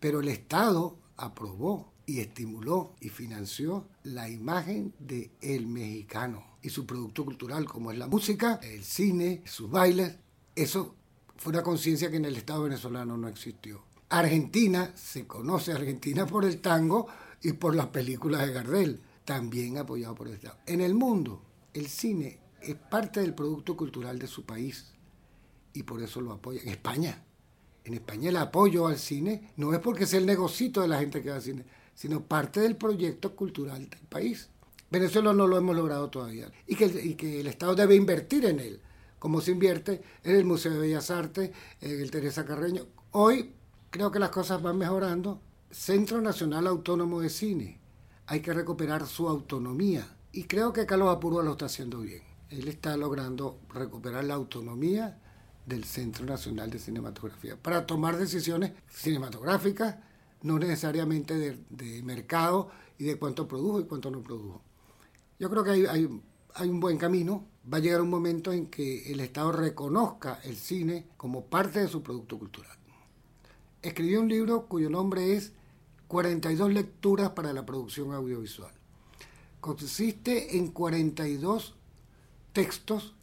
pero 0.00 0.20
el 0.20 0.28
Estado 0.28 0.98
aprobó 1.16 1.92
y 2.06 2.20
estimuló 2.20 2.96
y 3.00 3.10
financió 3.10 3.86
la 4.02 4.28
imagen 4.28 4.94
de 4.98 5.30
el 5.40 5.66
mexicano 5.66 6.44
y 6.62 6.70
su 6.70 6.86
producto 6.86 7.24
cultural, 7.24 7.66
como 7.66 7.92
es 7.92 7.98
la 7.98 8.08
música, 8.08 8.58
el 8.62 8.82
cine, 8.82 9.42
sus 9.46 9.70
bailes. 9.70 10.16
Eso 10.56 10.96
fue 11.36 11.52
una 11.52 11.62
conciencia 11.62 12.10
que 12.10 12.16
en 12.16 12.24
el 12.24 12.36
Estado 12.36 12.64
venezolano 12.64 13.16
no 13.16 13.28
existió. 13.28 13.84
Argentina, 14.08 14.92
se 14.96 15.26
conoce 15.26 15.72
Argentina 15.72 16.26
por 16.26 16.44
el 16.44 16.60
tango 16.60 17.06
y 17.42 17.52
por 17.52 17.76
las 17.76 17.86
películas 17.86 18.46
de 18.46 18.52
Gardel 18.52 19.00
también 19.24 19.78
apoyado 19.78 20.14
por 20.16 20.26
el 20.26 20.34
Estado. 20.34 20.58
En 20.66 20.80
el 20.80 20.94
mundo, 20.94 21.42
el 21.72 21.86
cine 21.86 22.40
es 22.60 22.74
parte 22.74 23.20
del 23.20 23.34
producto 23.34 23.76
cultural 23.76 24.18
de 24.18 24.26
su 24.26 24.44
país 24.44 24.92
y 25.72 25.84
por 25.84 26.02
eso 26.02 26.20
lo 26.20 26.32
apoya. 26.32 26.60
En 26.62 26.68
España, 26.70 27.22
en 27.84 27.94
España 27.94 28.30
el 28.30 28.36
apoyo 28.36 28.86
al 28.86 28.98
cine 28.98 29.52
no 29.56 29.72
es 29.72 29.80
porque 29.80 30.06
sea 30.06 30.20
el 30.20 30.26
negocito 30.26 30.82
de 30.82 30.88
la 30.88 30.98
gente 30.98 31.22
que 31.22 31.30
va 31.30 31.36
al 31.36 31.42
cine, 31.42 31.64
sino 31.94 32.22
parte 32.22 32.60
del 32.60 32.76
proyecto 32.76 33.34
cultural 33.34 33.88
del 33.88 34.00
país. 34.08 34.48
Venezuela 34.90 35.32
no 35.32 35.46
lo 35.46 35.56
hemos 35.56 35.76
logrado 35.76 36.10
todavía 36.10 36.50
y 36.66 36.74
que, 36.74 37.40
el 37.40 37.46
Estado 37.46 37.74
debe 37.74 37.94
invertir 37.94 38.44
en 38.44 38.58
él, 38.58 38.80
como 39.18 39.40
se 39.40 39.52
invierte 39.52 40.02
en 40.24 40.36
el 40.36 40.44
Museo 40.44 40.72
de 40.72 40.80
Bellas 40.80 41.10
Artes, 41.10 41.50
en 41.80 42.00
el 42.00 42.10
Teresa 42.10 42.44
Carreño. 42.44 42.86
Hoy 43.12 43.52
creo 43.90 44.10
que 44.10 44.18
las 44.18 44.30
cosas 44.30 44.62
van 44.62 44.78
mejorando. 44.78 45.40
Centro 45.70 46.20
Nacional 46.20 46.66
Autónomo 46.66 47.20
de 47.20 47.30
Cine, 47.30 47.80
hay 48.26 48.40
que 48.40 48.52
recuperar 48.52 49.06
su 49.06 49.28
autonomía. 49.28 50.16
Y 50.32 50.44
creo 50.44 50.72
que 50.72 50.86
Carlos 50.86 51.14
Apurua 51.14 51.44
lo 51.44 51.52
está 51.52 51.66
haciendo 51.66 52.00
bien. 52.00 52.22
Él 52.48 52.66
está 52.66 52.96
logrando 52.96 53.60
recuperar 53.72 54.24
la 54.24 54.34
autonomía 54.34 55.20
del 55.66 55.84
Centro 55.84 56.24
Nacional 56.24 56.70
de 56.70 56.78
Cinematografía 56.78 57.56
para 57.56 57.86
tomar 57.86 58.16
decisiones 58.16 58.72
cinematográficas, 58.88 59.96
no 60.42 60.58
necesariamente 60.58 61.56
de, 61.68 62.02
mercado 62.02 62.70
y 62.98 63.04
de 63.04 63.18
cuánto 63.18 63.46
produjo 63.46 63.80
y 63.80 63.84
cuánto 63.84 64.10
no 64.10 64.22
produjo. 64.22 64.62
Yo 65.38 65.50
creo 65.50 65.64
que 65.64 65.70
hay, 65.70 65.86
hay, 65.86 66.22
hay 66.54 66.68
un 66.68 66.80
buen 66.80 66.98
camino. 66.98 67.46
Va 67.72 67.78
a 67.78 67.80
llegar 67.80 68.00
un 68.00 68.10
momento 68.10 68.52
en 68.52 68.66
que 68.66 69.12
el 69.12 69.20
Estado 69.20 69.52
reconozca 69.52 70.40
el 70.44 70.56
cine 70.56 71.08
como 71.16 71.44
parte 71.44 71.80
de 71.80 71.88
su 71.88 72.02
producto 72.02 72.38
cultural. 72.38 72.76
Escribí 73.82 74.16
un 74.16 74.28
libro 74.28 74.66
cuyo 74.66 74.90
nombre 74.90 75.36
es 75.36 75.52
42 76.08 76.72
lecturas 76.72 77.30
para 77.30 77.52
la 77.52 77.64
producción 77.64 78.12
audiovisual. 78.12 78.72
Consiste 79.60 80.56
en 80.58 80.72
42 80.72 81.76
textos, 82.52 83.14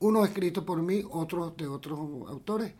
unos 0.00 0.28
escritos 0.28 0.64
por 0.64 0.82
mí, 0.82 1.04
otros 1.10 1.56
de 1.56 1.68
otros 1.68 1.98
autores, 2.28 2.72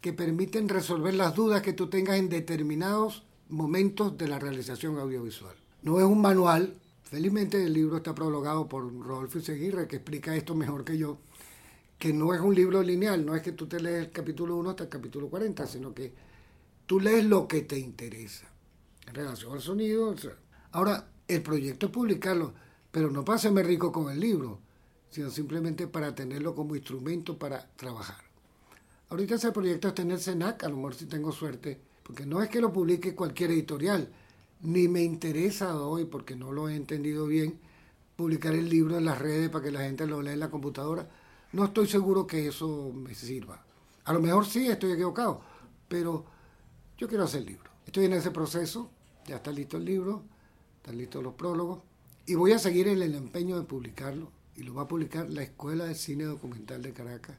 que 0.00 0.12
permiten 0.12 0.68
resolver 0.68 1.14
las 1.14 1.34
dudas 1.34 1.62
que 1.62 1.72
tú 1.72 1.88
tengas 1.88 2.18
en 2.18 2.28
determinados 2.28 3.24
momentos 3.48 4.16
de 4.18 4.28
la 4.28 4.38
realización 4.38 4.98
audiovisual. 4.98 5.54
No 5.82 5.98
es 5.98 6.04
un 6.04 6.20
manual, 6.20 6.74
felizmente 7.04 7.62
el 7.62 7.72
libro 7.72 7.98
está 7.98 8.14
prologado 8.14 8.68
por 8.68 8.92
Rodolfo 9.00 9.40
Seguirre, 9.40 9.86
que 9.86 9.96
explica 9.96 10.34
esto 10.34 10.54
mejor 10.54 10.84
que 10.84 10.98
yo, 10.98 11.18
que 11.98 12.12
no 12.12 12.34
es 12.34 12.40
un 12.40 12.54
libro 12.54 12.82
lineal, 12.82 13.24
no 13.24 13.34
es 13.34 13.42
que 13.42 13.52
tú 13.52 13.66
te 13.66 13.80
lees 13.80 14.06
el 14.06 14.10
capítulo 14.10 14.56
1 14.56 14.70
hasta 14.70 14.84
el 14.84 14.90
capítulo 14.90 15.28
40, 15.28 15.66
sino 15.66 15.94
que 15.94 16.12
tú 16.86 17.00
lees 17.00 17.24
lo 17.24 17.46
que 17.46 17.62
te 17.62 17.78
interesa 17.78 18.46
en 19.06 19.14
relación 19.14 19.52
al 19.52 19.60
sonido. 19.60 20.14
Ahora, 20.72 21.08
el 21.28 21.42
proyecto 21.42 21.86
es 21.86 21.92
publicarlo, 21.92 22.52
pero 22.90 23.10
no 23.10 23.24
hacerme 23.32 23.62
rico 23.62 23.92
con 23.92 24.10
el 24.10 24.20
libro, 24.20 24.60
sino 25.10 25.30
simplemente 25.30 25.86
para 25.86 26.14
tenerlo 26.14 26.54
como 26.54 26.76
instrumento 26.76 27.38
para 27.38 27.66
trabajar. 27.76 28.24
Ahorita 29.08 29.36
ese 29.36 29.52
proyecto 29.52 29.88
está 29.88 30.02
en 30.02 30.18
SENAC, 30.18 30.64
a 30.64 30.68
lo 30.68 30.76
mejor 30.76 30.94
si 30.94 31.06
tengo 31.06 31.32
suerte, 31.32 31.80
porque 32.02 32.26
no 32.26 32.42
es 32.42 32.48
que 32.48 32.60
lo 32.60 32.72
publique 32.72 33.14
cualquier 33.14 33.52
editorial, 33.52 34.12
ni 34.62 34.88
me 34.88 35.02
interesa 35.02 35.80
hoy, 35.80 36.04
porque 36.04 36.34
no 36.34 36.52
lo 36.52 36.68
he 36.68 36.74
entendido 36.74 37.26
bien, 37.26 37.58
publicar 38.16 38.54
el 38.54 38.68
libro 38.68 38.96
en 38.96 39.04
las 39.04 39.18
redes 39.18 39.50
para 39.50 39.64
que 39.64 39.70
la 39.70 39.82
gente 39.82 40.06
lo 40.06 40.22
lea 40.22 40.32
en 40.32 40.40
la 40.40 40.50
computadora. 40.50 41.08
No 41.52 41.64
estoy 41.64 41.86
seguro 41.86 42.26
que 42.26 42.48
eso 42.48 42.92
me 42.92 43.14
sirva. 43.14 43.64
A 44.04 44.12
lo 44.12 44.20
mejor 44.20 44.46
sí, 44.46 44.66
estoy 44.66 44.92
equivocado, 44.92 45.40
pero 45.88 46.24
yo 46.98 47.08
quiero 47.08 47.24
hacer 47.24 47.40
el 47.40 47.46
libro. 47.46 47.70
Estoy 47.86 48.06
en 48.06 48.14
ese 48.14 48.30
proceso, 48.30 48.90
ya 49.26 49.36
está 49.36 49.52
listo 49.52 49.76
el 49.76 49.84
libro, 49.84 50.24
están 50.78 50.98
listos 50.98 51.22
los 51.22 51.34
prólogos, 51.34 51.80
y 52.24 52.34
voy 52.34 52.52
a 52.52 52.58
seguir 52.58 52.88
en 52.88 53.02
el 53.02 53.14
empeño 53.14 53.56
de 53.56 53.64
publicarlo, 53.64 54.30
y 54.56 54.62
lo 54.62 54.74
va 54.74 54.82
a 54.82 54.88
publicar 54.88 55.28
la 55.30 55.42
Escuela 55.42 55.84
de 55.84 55.94
Cine 55.94 56.24
Documental 56.24 56.82
de 56.82 56.92
Caracas 56.92 57.36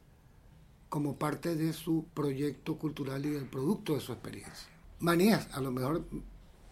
como 0.90 1.18
parte 1.18 1.56
de 1.56 1.74
su 1.74 2.06
proyecto 2.14 2.78
cultural 2.78 3.26
y 3.26 3.30
del 3.30 3.46
producto 3.46 3.96
de 3.96 4.00
su 4.00 4.14
experiencia. 4.14 4.70
Manías, 5.00 5.50
a 5.54 5.62
lo 5.62 5.72
mejor 5.72 6.06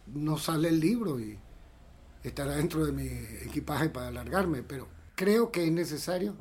no 0.08 0.38
sale 0.38 0.70
el 0.70 0.80
libro 0.80 1.20
y 1.20 1.38
estará 2.24 2.56
dentro 2.56 2.86
de 2.86 2.92
mi 2.92 3.08
equipaje 3.48 3.90
para 3.90 4.08
alargarme, 4.08 4.64
pero 4.64 4.88
creo 5.16 5.52
que 5.52 5.66
es 5.66 5.72
necesario 5.72 6.36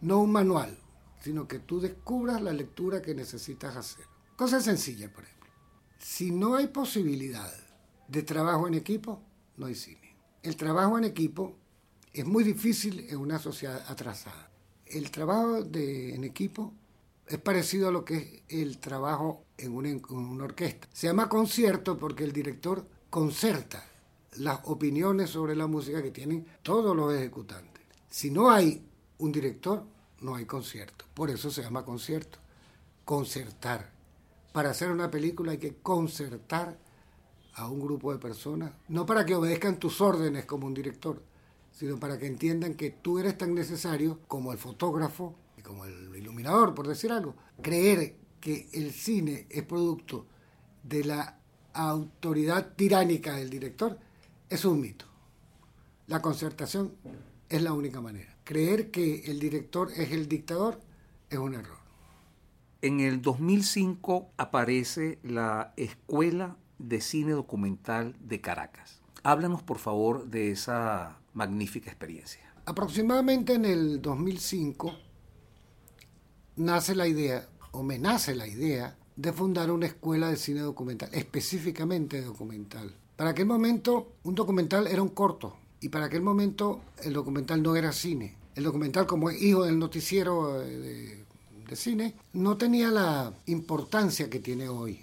no 0.00 0.20
un 0.20 0.30
manual, 0.30 0.78
sino 1.20 1.48
que 1.48 1.58
tú 1.58 1.80
descubras 1.80 2.40
la 2.40 2.52
lectura 2.52 3.02
que 3.02 3.14
necesitas 3.14 3.76
hacer. 3.76 4.04
Cosa 4.36 4.60
sencilla, 4.60 5.12
por 5.12 5.24
ejemplo. 5.24 5.50
Si 5.98 6.30
no 6.30 6.54
hay 6.54 6.68
posibilidad 6.68 7.52
de 8.06 8.22
trabajo 8.22 8.68
en 8.68 8.74
equipo, 8.74 9.20
no 9.56 9.66
hay 9.66 9.74
cine. 9.74 10.16
El 10.42 10.56
trabajo 10.56 10.96
en 10.96 11.04
equipo 11.04 11.57
es 12.20 12.26
muy 12.26 12.44
difícil 12.44 13.06
en 13.08 13.18
una 13.18 13.38
sociedad 13.38 13.84
atrasada. 13.88 14.50
El 14.86 15.10
trabajo 15.10 15.62
de, 15.62 16.14
en 16.14 16.24
equipo 16.24 16.72
es 17.26 17.38
parecido 17.38 17.88
a 17.88 17.92
lo 17.92 18.04
que 18.04 18.16
es 18.16 18.60
el 18.60 18.78
trabajo 18.78 19.44
en 19.56 19.74
una, 19.74 19.90
en 19.90 20.02
una 20.10 20.44
orquesta. 20.44 20.88
Se 20.92 21.06
llama 21.06 21.28
concierto 21.28 21.98
porque 21.98 22.24
el 22.24 22.32
director 22.32 22.86
concerta 23.10 23.84
las 24.36 24.60
opiniones 24.64 25.30
sobre 25.30 25.54
la 25.54 25.66
música 25.66 26.02
que 26.02 26.10
tienen 26.10 26.46
todos 26.62 26.96
los 26.96 27.12
ejecutantes. 27.14 27.84
Si 28.08 28.30
no 28.30 28.50
hay 28.50 28.82
un 29.18 29.32
director, 29.32 29.84
no 30.20 30.34
hay 30.34 30.46
concierto. 30.46 31.04
Por 31.14 31.30
eso 31.30 31.50
se 31.50 31.62
llama 31.62 31.84
concierto. 31.84 32.38
Concertar. 33.04 33.90
Para 34.52 34.70
hacer 34.70 34.90
una 34.90 35.10
película 35.10 35.52
hay 35.52 35.58
que 35.58 35.76
concertar 35.76 36.78
a 37.54 37.68
un 37.68 37.80
grupo 37.80 38.12
de 38.12 38.18
personas, 38.18 38.72
no 38.88 39.04
para 39.04 39.26
que 39.26 39.34
obedezcan 39.34 39.78
tus 39.78 40.00
órdenes 40.00 40.44
como 40.46 40.66
un 40.66 40.74
director, 40.74 41.20
sino 41.78 42.00
para 42.00 42.18
que 42.18 42.26
entiendan 42.26 42.74
que 42.74 42.90
tú 42.90 43.20
eres 43.20 43.38
tan 43.38 43.54
necesario 43.54 44.18
como 44.26 44.50
el 44.50 44.58
fotógrafo 44.58 45.36
y 45.56 45.62
como 45.62 45.84
el 45.84 46.16
iluminador, 46.16 46.74
por 46.74 46.88
decir 46.88 47.12
algo. 47.12 47.36
Creer 47.62 48.16
que 48.40 48.68
el 48.72 48.90
cine 48.90 49.46
es 49.48 49.62
producto 49.62 50.26
de 50.82 51.04
la 51.04 51.38
autoridad 51.72 52.74
tiránica 52.74 53.36
del 53.36 53.48
director 53.48 53.96
es 54.50 54.64
un 54.64 54.80
mito. 54.80 55.04
La 56.08 56.20
concertación 56.20 56.94
es 57.48 57.62
la 57.62 57.72
única 57.72 58.00
manera. 58.00 58.36
Creer 58.42 58.90
que 58.90 59.26
el 59.26 59.38
director 59.38 59.92
es 59.96 60.10
el 60.10 60.26
dictador 60.26 60.80
es 61.30 61.38
un 61.38 61.54
error. 61.54 61.78
En 62.82 62.98
el 62.98 63.22
2005 63.22 64.32
aparece 64.36 65.20
la 65.22 65.74
Escuela 65.76 66.56
de 66.80 67.00
Cine 67.00 67.32
Documental 67.32 68.16
de 68.18 68.40
Caracas. 68.40 69.00
Háblanos, 69.22 69.62
por 69.62 69.78
favor, 69.78 70.26
de 70.26 70.50
esa 70.50 71.18
magnífica 71.38 71.88
experiencia. 71.88 72.42
Aproximadamente 72.66 73.54
en 73.54 73.64
el 73.64 74.02
2005 74.02 74.92
nace 76.56 76.96
la 76.96 77.06
idea, 77.06 77.48
o 77.70 77.84
me 77.84 77.98
nace 77.98 78.34
la 78.34 78.48
idea, 78.48 78.98
de 79.14 79.32
fundar 79.32 79.70
una 79.70 79.86
escuela 79.86 80.28
de 80.28 80.36
cine 80.36 80.60
documental, 80.60 81.08
específicamente 81.12 82.20
documental. 82.22 82.92
Para 83.16 83.30
aquel 83.30 83.46
momento, 83.46 84.14
un 84.24 84.34
documental 84.34 84.88
era 84.88 85.00
un 85.00 85.10
corto, 85.10 85.56
y 85.80 85.88
para 85.88 86.06
aquel 86.06 86.22
momento 86.22 86.80
el 87.04 87.12
documental 87.12 87.62
no 87.62 87.76
era 87.76 87.92
cine. 87.92 88.36
El 88.56 88.64
documental, 88.64 89.06
como 89.06 89.30
hijo 89.30 89.64
del 89.64 89.78
noticiero 89.78 90.60
eh, 90.60 90.76
de, 90.76 91.24
de 91.68 91.76
cine, 91.76 92.16
no 92.32 92.56
tenía 92.56 92.90
la 92.90 93.32
importancia 93.46 94.28
que 94.28 94.40
tiene 94.40 94.68
hoy 94.68 95.00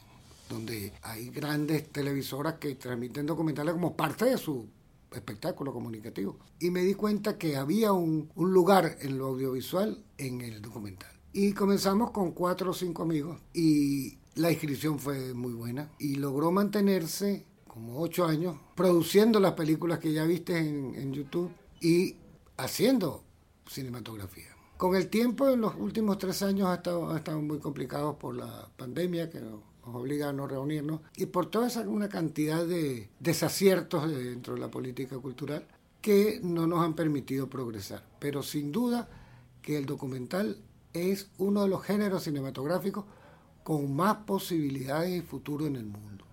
donde 0.50 0.94
hay 1.02 1.30
grandes 1.30 1.92
televisoras 1.92 2.56
que 2.56 2.76
transmiten 2.76 3.26
documentales 3.26 3.74
como 3.74 3.96
parte 3.96 4.26
de 4.26 4.38
su 4.38 4.68
espectáculo 5.16 5.74
comunicativo. 5.74 6.38
Y 6.60 6.72
me 6.72 6.82
di 6.82 6.94
cuenta 6.94 7.38
que 7.38 7.58
había 7.58 7.94
un, 7.94 8.30
lugar 8.36 8.98
en 9.02 9.18
lo 9.18 9.28
audiovisual 9.28 10.04
en 10.18 10.42
el 10.42 10.62
documental. 10.62 11.12
Y 11.34 11.54
comenzamos 11.54 12.12
con 12.12 12.32
cuatro 12.32 12.72
o 12.72 12.74
cinco 12.74 13.04
amigos 13.04 13.40
y 13.54 14.18
la 14.36 14.52
inscripción 14.52 15.00
fue 15.00 15.34
muy 15.34 15.54
buena 15.54 15.90
y 16.00 16.16
logró 16.16 16.52
mantenerse 16.52 17.46
como 17.68 18.00
ocho 18.00 18.26
años 18.26 18.58
produciendo 18.76 19.40
las 19.40 19.54
películas 19.54 20.00
que 20.00 20.14
ya 20.14 20.24
viste 20.24 20.58
en, 20.58 20.96
en 20.96 21.14
YouTube 21.14 21.52
y 21.82 22.16
haciendo 22.58 23.24
cinematografía. 23.68 24.56
Con 24.78 24.96
el 24.96 25.08
tiempo, 25.08 25.50
en 25.50 25.62
los 25.62 25.74
últimos 25.76 26.18
tres 26.18 26.42
años 26.42 26.68
ha 26.68 26.76
estado, 26.76 27.10
ha 27.10 27.18
estado 27.18 27.42
muy 27.42 27.60
complicado 27.60 28.18
por 28.18 28.36
la 28.36 28.70
pandemia 28.76 29.30
que 29.30 29.40
nos 29.86 29.96
obliga 29.96 30.30
a 30.30 30.34
no 30.34 30.48
reunirnos 30.48 31.02
y 31.16 31.28
por 31.28 31.48
toda 31.48 31.68
esa 31.68 31.82
una 31.82 32.10
cantidad 32.10 32.66
de 32.66 33.10
desaciertos 33.20 34.10
dentro 34.10 34.56
de 34.56 34.60
la 34.60 34.70
política 34.70 35.18
cultural 35.18 35.66
que 36.02 36.40
no 36.44 36.68
nos 36.68 36.84
han 36.84 36.94
permitido 36.94 37.50
progresar. 37.50 38.04
Pero 38.20 38.44
sin 38.44 38.72
duda 38.72 39.08
que 39.62 39.78
el 39.78 39.86
documental 39.86 40.58
es 40.94 41.30
uno 41.38 41.64
de 41.64 41.70
los 41.70 41.84
géneros 41.84 42.24
cinematográficos 42.24 43.06
con 43.64 43.96
más 43.96 44.18
posibilidades 44.18 45.12
y 45.18 45.22
futuro 45.22 45.66
en 45.66 45.76
el 45.76 45.86
mundo. 45.86 46.26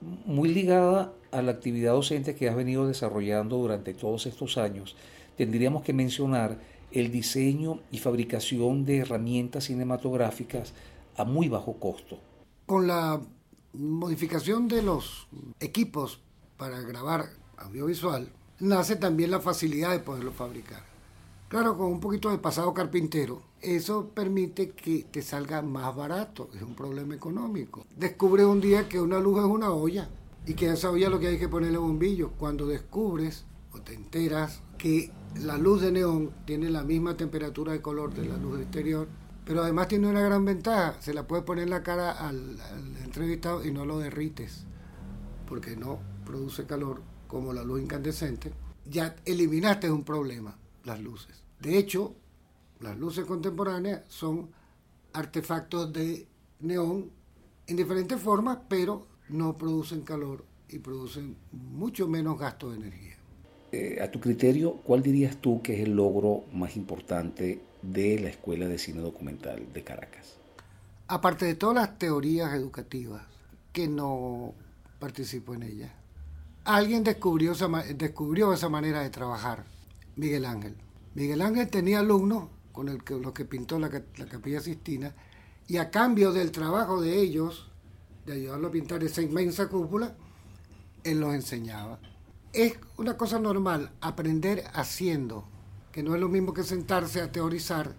Muy 0.00 0.48
ligada 0.48 1.12
a 1.30 1.42
la 1.42 1.52
actividad 1.52 1.92
docente 1.92 2.34
que 2.34 2.48
has 2.48 2.56
venido 2.56 2.88
desarrollando 2.88 3.58
durante 3.58 3.94
todos 3.94 4.26
estos 4.26 4.58
años, 4.58 4.96
tendríamos 5.36 5.82
que 5.82 5.92
mencionar 5.92 6.58
el 6.90 7.10
diseño 7.10 7.80
y 7.90 7.98
fabricación 7.98 8.84
de 8.84 8.98
herramientas 8.98 9.64
cinematográficas 9.64 10.72
a 11.16 11.24
muy 11.24 11.48
bajo 11.48 11.74
costo. 11.74 12.18
Con 12.72 12.86
la 12.86 13.20
modificación 13.74 14.66
de 14.66 14.80
los 14.80 15.28
equipos 15.60 16.22
para 16.56 16.80
grabar 16.80 17.26
audiovisual, 17.58 18.32
nace 18.60 18.96
también 18.96 19.30
la 19.30 19.40
facilidad 19.40 19.90
de 19.90 19.98
poderlo 19.98 20.32
fabricar. 20.32 20.82
Claro, 21.50 21.76
con 21.76 21.88
un 21.88 22.00
poquito 22.00 22.30
de 22.30 22.38
pasado 22.38 22.72
carpintero, 22.72 23.42
eso 23.60 24.08
permite 24.14 24.70
que 24.70 25.04
te 25.04 25.20
salga 25.20 25.60
más 25.60 25.94
barato, 25.94 26.48
es 26.54 26.62
un 26.62 26.74
problema 26.74 27.14
económico. 27.14 27.84
Descubre 27.94 28.46
un 28.46 28.62
día 28.62 28.88
que 28.88 29.02
una 29.02 29.20
luz 29.20 29.40
es 29.40 29.44
una 29.44 29.70
olla 29.70 30.08
y 30.46 30.54
que 30.54 30.70
esa 30.70 30.90
olla 30.90 31.10
lo 31.10 31.20
que 31.20 31.26
hay 31.28 31.38
que 31.38 31.50
ponerle 31.50 31.76
bombillos. 31.76 32.30
Cuando 32.38 32.66
descubres 32.66 33.44
o 33.74 33.82
te 33.82 33.92
enteras 33.92 34.62
que 34.78 35.12
la 35.42 35.58
luz 35.58 35.82
de 35.82 35.92
neón 35.92 36.30
tiene 36.46 36.70
la 36.70 36.84
misma 36.84 37.18
temperatura 37.18 37.72
de 37.72 37.82
color 37.82 38.14
de 38.14 38.24
la 38.24 38.38
luz 38.38 38.62
exterior, 38.62 39.08
pero 39.44 39.62
además 39.62 39.88
tiene 39.88 40.08
una 40.08 40.20
gran 40.20 40.44
ventaja, 40.44 40.96
se 41.00 41.14
la 41.14 41.26
puede 41.26 41.42
poner 41.42 41.64
en 41.64 41.70
la 41.70 41.82
cara 41.82 42.12
al, 42.12 42.58
entrevistado 43.04 43.64
y 43.64 43.72
no 43.72 43.84
lo 43.84 43.98
derrites, 43.98 44.64
porque 45.46 45.76
no 45.76 45.98
produce 46.24 46.64
calor 46.66 47.02
como 47.26 47.52
la 47.52 47.64
luz 47.64 47.82
incandescente. 47.82 48.52
Ya 48.84 49.16
eliminaste 49.24 49.90
un 49.90 50.04
problema, 50.04 50.56
las 50.84 51.00
luces. 51.00 51.42
De 51.60 51.78
hecho, 51.78 52.14
las 52.80 52.98
luces 52.98 53.24
contemporáneas 53.24 54.02
son 54.08 54.50
artefactos 55.12 55.92
de 55.92 56.26
neón 56.60 57.10
en 57.66 57.76
diferentes 57.76 58.20
formas, 58.20 58.58
pero 58.68 59.06
no 59.28 59.56
producen 59.56 60.02
calor 60.02 60.44
y 60.68 60.78
producen 60.78 61.36
mucho 61.52 62.08
menos 62.08 62.38
gasto 62.38 62.70
de 62.70 62.76
energía. 62.76 63.16
Eh, 63.72 63.98
a 64.02 64.10
tu 64.10 64.20
criterio, 64.20 64.74
¿cuál 64.84 65.02
dirías 65.02 65.36
tú 65.38 65.62
que 65.62 65.74
es 65.74 65.80
el 65.80 65.94
logro 65.96 66.44
más 66.52 66.76
importante 66.76 67.62
de 67.82 68.18
la 68.18 68.28
Escuela 68.28 68.66
de 68.66 68.78
Cine 68.78 69.00
Documental 69.00 69.72
de 69.72 69.84
Caracas? 69.84 70.36
Aparte 71.08 71.44
de 71.44 71.54
todas 71.54 71.76
las 71.76 71.98
teorías 71.98 72.54
educativas 72.54 73.22
que 73.72 73.88
no 73.88 74.54
participo 74.98 75.54
en 75.54 75.64
ellas, 75.64 75.90
alguien 76.64 77.04
descubrió 77.04 77.52
esa, 77.52 77.68
descubrió 77.94 78.52
esa 78.52 78.68
manera 78.68 79.00
de 79.00 79.10
trabajar, 79.10 79.64
Miguel 80.16 80.44
Ángel. 80.44 80.76
Miguel 81.14 81.42
Ángel 81.42 81.68
tenía 81.68 81.98
alumnos 81.98 82.48
con 82.72 82.86
los 82.86 83.32
que 83.32 83.44
pintó 83.44 83.78
la, 83.78 83.88
la 83.88 84.26
Capilla 84.26 84.60
Sistina 84.60 85.14
y 85.68 85.76
a 85.76 85.90
cambio 85.90 86.32
del 86.32 86.50
trabajo 86.50 87.00
de 87.00 87.20
ellos, 87.20 87.68
de 88.26 88.34
ayudarlo 88.34 88.68
a 88.68 88.72
pintar 88.72 89.02
esa 89.04 89.22
inmensa 89.22 89.68
cúpula, 89.68 90.14
él 91.04 91.20
los 91.20 91.34
enseñaba. 91.34 91.98
Es 92.52 92.74
una 92.96 93.16
cosa 93.16 93.38
normal 93.38 93.90
aprender 94.00 94.64
haciendo, 94.74 95.44
que 95.92 96.02
no 96.02 96.14
es 96.14 96.20
lo 96.20 96.28
mismo 96.28 96.54
que 96.54 96.64
sentarse 96.64 97.20
a 97.20 97.30
teorizar 97.30 97.94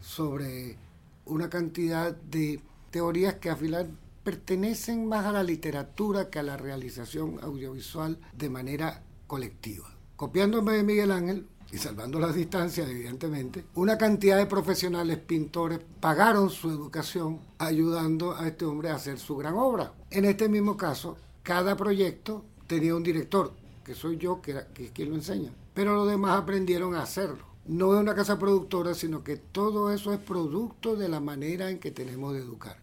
sobre 0.00 0.76
una 1.24 1.48
cantidad 1.48 2.14
de 2.14 2.60
teorías 2.90 3.34
que 3.34 3.50
al 3.50 3.56
final 3.56 3.90
pertenecen 4.22 5.08
más 5.08 5.24
a 5.26 5.32
la 5.32 5.42
literatura 5.42 6.30
que 6.30 6.38
a 6.38 6.42
la 6.42 6.56
realización 6.56 7.38
audiovisual 7.42 8.18
de 8.36 8.50
manera 8.50 9.02
colectiva. 9.26 9.90
Copiándome 10.16 10.74
de 10.74 10.82
Miguel 10.82 11.10
Ángel, 11.10 11.46
y 11.72 11.78
salvando 11.78 12.20
las 12.20 12.34
distancias, 12.34 12.88
evidentemente, 12.88 13.64
una 13.74 13.98
cantidad 13.98 14.36
de 14.36 14.46
profesionales 14.46 15.18
pintores 15.18 15.80
pagaron 15.98 16.48
su 16.48 16.70
educación 16.70 17.40
ayudando 17.58 18.36
a 18.36 18.46
este 18.46 18.64
hombre 18.64 18.90
a 18.90 18.94
hacer 18.94 19.18
su 19.18 19.36
gran 19.36 19.54
obra. 19.54 19.92
En 20.10 20.24
este 20.24 20.48
mismo 20.48 20.76
caso, 20.76 21.16
cada 21.42 21.76
proyecto 21.76 22.44
tenía 22.68 22.94
un 22.94 23.02
director, 23.02 23.52
que 23.84 23.94
soy 23.94 24.18
yo, 24.18 24.40
que, 24.40 24.56
que 24.72 24.84
es 24.86 24.90
quien 24.92 25.10
lo 25.10 25.16
enseña, 25.16 25.50
pero 25.74 25.94
los 25.94 26.08
demás 26.08 26.40
aprendieron 26.40 26.94
a 26.94 27.02
hacerlo. 27.02 27.44
No 27.66 27.94
es 27.94 28.00
una 28.00 28.14
casa 28.14 28.38
productora, 28.38 28.94
sino 28.94 29.24
que 29.24 29.36
todo 29.36 29.90
eso 29.90 30.12
es 30.12 30.20
producto 30.20 30.96
de 30.96 31.08
la 31.08 31.20
manera 31.20 31.70
en 31.70 31.78
que 31.78 31.90
tenemos 31.90 32.34
de 32.34 32.40
educar. 32.40 32.78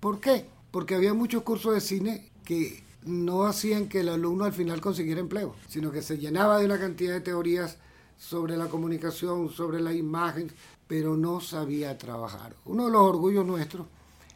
¿Por 0.00 0.20
qué? 0.20 0.46
Porque 0.70 0.94
había 0.94 1.14
muchos 1.14 1.42
cursos 1.42 1.74
de 1.74 1.80
cine 1.80 2.30
que 2.44 2.82
no 3.04 3.44
hacían 3.44 3.88
que 3.88 4.00
el 4.00 4.08
alumno 4.08 4.44
al 4.44 4.52
final 4.52 4.80
consiguiera 4.80 5.20
empleo, 5.20 5.54
sino 5.68 5.90
que 5.90 6.02
se 6.02 6.18
llenaba 6.18 6.58
de 6.58 6.66
una 6.66 6.78
cantidad 6.78 7.14
de 7.14 7.20
teorías 7.20 7.78
sobre 8.18 8.56
la 8.56 8.68
comunicación, 8.68 9.50
sobre 9.50 9.80
la 9.80 9.92
imagen, 9.92 10.50
pero 10.86 11.16
no 11.16 11.40
sabía 11.40 11.98
trabajar. 11.98 12.54
Uno 12.64 12.86
de 12.86 12.92
los 12.92 13.02
orgullos 13.02 13.44
nuestros 13.44 13.86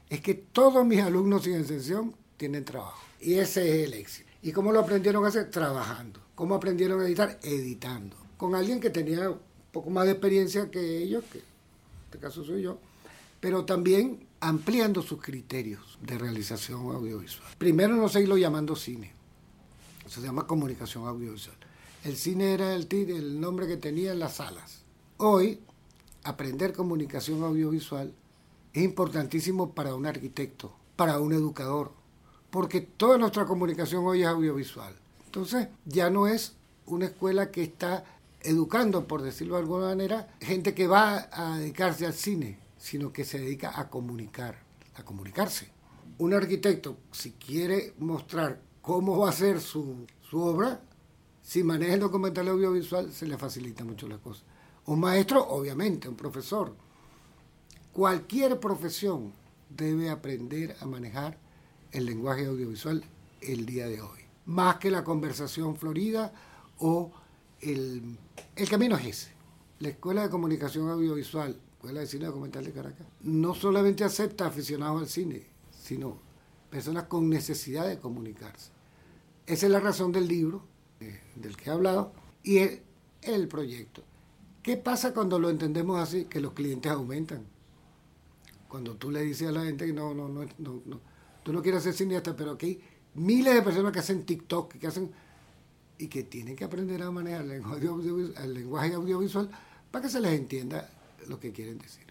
es 0.09 0.21
que 0.21 0.35
todos 0.35 0.85
mis 0.87 1.01
alumnos, 1.01 1.45
sin 1.45 1.57
excepción, 1.57 2.15
tienen 2.37 2.65
trabajo. 2.65 3.03
Y 3.21 3.35
ese 3.35 3.69
es 3.69 3.89
el 3.89 3.95
éxito. 3.95 4.28
¿Y 4.43 4.53
cómo 4.53 4.73
lo 4.73 4.81
aprendieron 4.81 5.25
a 5.25 5.29
hacer? 5.29 5.51
Trabajando. 5.51 6.21
¿Cómo 6.35 6.55
aprendieron 6.55 7.01
a 7.01 7.07
editar? 7.07 7.39
Editando. 7.43 8.17
Con 8.37 8.55
alguien 8.55 8.81
que 8.81 8.91
tenía 8.91 9.31
un 9.31 9.41
poco 9.73 9.91
más 9.91 10.07
de 10.07 10.13
experiencia 10.13 10.71
que 10.71 11.03
ellos, 11.03 11.25
que 11.33 11.39
en 11.39 11.45
este 12.05 12.19
caso 12.19 12.45
soy 12.45 12.63
yo, 12.63 12.79
pero 13.41 13.65
también 13.65 14.27
ampliando 14.41 15.03
sus 15.03 15.21
criterios 15.21 15.99
de 16.03 16.19
realización 16.19 16.81
audiovisual. 16.81 17.49
Primero 17.59 17.97
no 17.97 18.09
seguirlo 18.09 18.37
llamando 18.37 18.77
cine, 18.77 19.13
se 20.07 20.21
llama 20.21 20.47
comunicación 20.47 21.07
audiovisual. 21.07 21.57
El 22.05 22.17
cine 22.17 22.55
era 22.55 22.75
el, 22.75 22.87
el 22.91 23.41
nombre 23.41 23.67
que 23.67 23.77
tenía 23.77 24.13
en 24.13 24.21
las 24.21 24.37
salas. 24.37 24.83
Hoy, 25.17 25.61
aprender 26.23 26.73
comunicación 26.73 27.43
audiovisual 27.43 28.15
es 28.73 28.85
importantísimo 28.85 29.75
para 29.75 29.95
un 29.95 30.07
arquitecto, 30.07 30.73
para 30.95 31.19
un 31.19 31.33
educador, 31.33 31.93
porque 32.51 32.81
toda 32.81 33.19
nuestra 33.19 33.45
comunicación 33.45 34.05
hoy 34.05 34.23
es 34.23 34.29
audiovisual. 34.29 34.95
Entonces, 35.27 35.69
ya 35.85 36.11
no 36.11 36.27
es 36.27 36.55
una 36.87 37.07
escuela 37.07 37.51
que 37.51 37.63
está 37.63 38.05
educando, 38.41 39.07
por 39.07 39.23
decirlo 39.23 39.55
de 39.57 39.63
alguna 39.63 39.87
manera, 39.87 40.29
gente 40.41 40.75
que 40.75 40.87
va 40.87 41.29
a 41.33 41.59
dedicarse 41.59 42.07
al 42.07 42.15
cine, 42.15 42.59
sino 42.79 43.13
que 43.13 43.25
se 43.25 43.39
dedica 43.39 43.79
a 43.79 43.91
comunicar, 43.91 44.59
a 44.95 45.05
comunicarse. 45.05 45.71
Un 46.19 46.35
arquitecto, 46.35 46.97
si 47.13 47.33
quiere 47.33 47.95
mostrar 47.99 48.61
cómo 48.81 49.19
va 49.19 49.31
a 49.31 49.33
ser 49.33 49.61
su, 49.61 50.07
su 50.23 50.41
obra, 50.41 50.81
si 51.43 51.63
maneja 51.63 51.95
el 51.95 52.01
documental 52.01 52.49
audiovisual, 52.49 53.13
se 53.13 53.27
le 53.27 53.39
facilita 53.39 53.85
mucho 53.85 54.09
la 54.09 54.19
cosa. 54.19 54.43
Un 54.87 55.01
maestro, 55.01 55.47
obviamente, 55.47 56.09
un 56.09 56.17
profesor. 56.17 56.75
Cualquier 57.93 58.59
profesión 58.59 59.33
debe 59.69 60.11
aprender 60.11 60.77
a 60.81 60.87
manejar 60.87 61.39
el 61.93 62.07
lenguaje 62.07 62.47
audiovisual 62.47 63.03
el 63.41 63.67
día 63.67 63.87
de 63.87 64.01
hoy. 64.01 64.21
Más 64.47 64.77
que 64.77 64.91
la 64.91 65.05
conversación 65.05 65.77
florida 65.77 66.33
o 66.79 67.13
el, 67.61 68.17
el 68.57 68.69
camino 68.69 68.97
es 68.97 69.07
ese. 69.07 69.33
La 69.81 69.91
Escuela 69.91 70.23
de 70.23 70.31
Comunicación 70.31 70.89
Audiovisual, 70.89 71.57
Escuela 71.75 72.01
de 72.01 72.07
Cine 72.07 72.27
Documental 72.27 72.65
de 72.65 72.73
Caracas, 72.73 73.07
no 73.23 73.55
solamente 73.55 74.05
acepta 74.05 74.47
aficionados 74.47 75.03
al 75.03 75.09
cine, 75.09 75.47
sino 75.71 76.19
personas 76.71 77.05
con 77.05 77.29
necesidad 77.29 77.87
de 77.87 77.99
comunicarse. 77.99 78.71
Esa 79.47 79.67
es 79.67 79.73
la 79.73 79.81
razón 79.81 80.13
del 80.13 80.27
libro, 80.27 80.63
del 81.37 81.57
que 81.57 81.71
he 81.71 81.73
hablado, 81.73 82.13
y 82.43 82.59
el, 82.59 82.83
el 83.23 83.49
proyecto. 83.49 84.03
¿Qué 84.63 84.77
pasa 84.77 85.15
cuando 85.15 85.39
lo 85.39 85.49
entendemos 85.49 86.01
así? 86.01 86.25
Que 86.25 86.41
los 86.41 86.53
clientes 86.53 86.91
aumentan. 86.91 87.45
Cuando 88.69 88.97
tú 88.97 89.11
le 89.11 89.23
dices 89.23 89.49
a 89.49 89.53
la 89.53 89.65
gente 89.65 89.87
que 89.87 89.93
no, 89.93 90.13
no, 90.13 90.29
no, 90.29 90.47
no 90.59 91.08
tú 91.49 91.55
no 91.55 91.63
quieres 91.63 91.83
ser 91.83 91.95
cineasta, 91.95 92.37
pero 92.37 92.51
aquí 92.51 92.67
hay 92.67 92.81
miles 93.15 93.55
de 93.55 93.63
personas 93.63 93.91
que 93.91 94.01
hacen 94.01 94.27
TikTok, 94.27 94.75
que 94.75 94.87
hacen 94.87 95.11
y 95.97 96.09
que 96.09 96.23
tienen 96.23 96.55
que 96.55 96.63
aprender 96.63 97.01
a 97.03 97.11
manejar 97.11 97.41
el 97.41 97.49
lenguaje, 97.49 97.87
audiovisual, 97.87 98.45
el 98.45 98.53
lenguaje 98.53 98.93
audiovisual 98.93 99.51
para 99.91 100.03
que 100.03 100.11
se 100.11 100.21
les 100.21 100.39
entienda 100.39 100.91
lo 101.27 101.41
que 101.41 101.51
quieren 101.53 101.79
decir. 101.79 102.05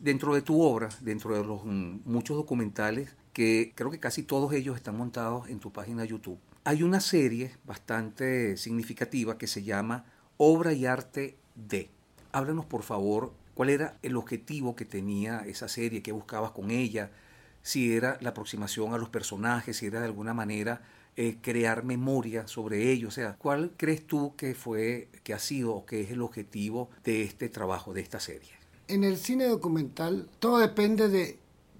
Dentro 0.00 0.34
de 0.34 0.42
tu 0.42 0.60
obra, 0.60 0.88
dentro 1.02 1.36
de 1.36 1.44
los 1.44 1.64
mm, 1.64 2.00
muchos 2.04 2.36
documentales, 2.36 3.14
que 3.32 3.72
creo 3.76 3.92
que 3.92 4.00
casi 4.00 4.24
todos 4.24 4.52
ellos 4.54 4.74
están 4.74 4.96
montados 4.96 5.48
en 5.48 5.60
tu 5.60 5.70
página 5.70 6.04
YouTube, 6.04 6.40
hay 6.64 6.82
una 6.82 6.98
serie 6.98 7.52
bastante 7.64 8.56
significativa 8.56 9.38
que 9.38 9.46
se 9.46 9.62
llama 9.62 10.04
Obra 10.36 10.72
y 10.72 10.84
Arte 10.86 11.36
de. 11.54 11.90
Háblanos, 12.32 12.66
por 12.66 12.82
favor, 12.82 13.34
¿Cuál 13.60 13.68
era 13.68 13.98
el 14.02 14.16
objetivo 14.16 14.74
que 14.74 14.86
tenía 14.86 15.40
esa 15.40 15.68
serie? 15.68 16.02
¿Qué 16.02 16.12
buscabas 16.12 16.52
con 16.52 16.70
ella? 16.70 17.10
Si 17.62 17.94
era 17.94 18.18
la 18.20 18.30
aproximación 18.30 18.94
a 18.94 18.98
los 18.98 19.08
personajes, 19.08 19.76
si 19.76 19.86
era 19.86 20.00
de 20.00 20.06
alguna 20.06 20.34
manera 20.34 20.82
eh, 21.16 21.38
crear 21.42 21.84
memoria 21.84 22.46
sobre 22.46 22.90
ellos. 22.90 23.14
Sea, 23.14 23.36
¿cuál 23.36 23.72
crees 23.76 24.06
tú 24.06 24.34
que 24.36 24.54
fue, 24.54 25.08
que 25.22 25.34
ha 25.34 25.38
sido 25.38 25.74
o 25.74 25.84
que 25.84 26.02
es 26.02 26.10
el 26.10 26.22
objetivo 26.22 26.88
de 27.04 27.22
este 27.22 27.48
trabajo, 27.48 27.92
de 27.92 28.00
esta 28.00 28.20
serie? 28.20 28.50
En 28.88 29.04
el 29.04 29.18
cine 29.18 29.46
documental 29.46 30.28
todo 30.38 30.58
depende 30.58 31.08
de 31.08 31.38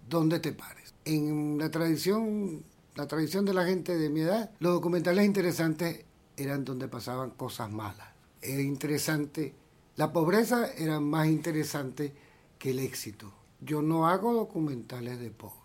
dónde 0.09 0.40
te 0.40 0.53
pares. 0.53 0.95
En 1.05 1.59
la 1.59 1.71
tradición, 1.71 2.62
la 2.97 3.07
tradición 3.07 3.45
de 3.45 3.55
la 3.55 3.64
gente 3.64 3.97
de 3.97 4.11
mi 4.11 4.21
edad, 4.21 4.51
los 4.59 4.75
documentales 4.75 5.25
interesantes 5.25 6.05
eran 6.37 6.64
donde 6.64 6.88
pasaban 6.88 7.31
cosas 7.31 7.71
malas. 7.71 8.09
Era 8.43 8.62
interesante, 8.62 9.55
la 9.97 10.12
pobreza 10.12 10.73
era 10.73 11.01
más 11.01 11.29
interesante 11.29 12.12
que 12.59 12.71
el 12.71 12.81
éxito. 12.81 13.33
Yo 13.61 13.81
no 13.81 14.09
hago 14.09 14.35
documentales 14.35 15.19
de 15.21 15.31
pobres. 15.31 15.60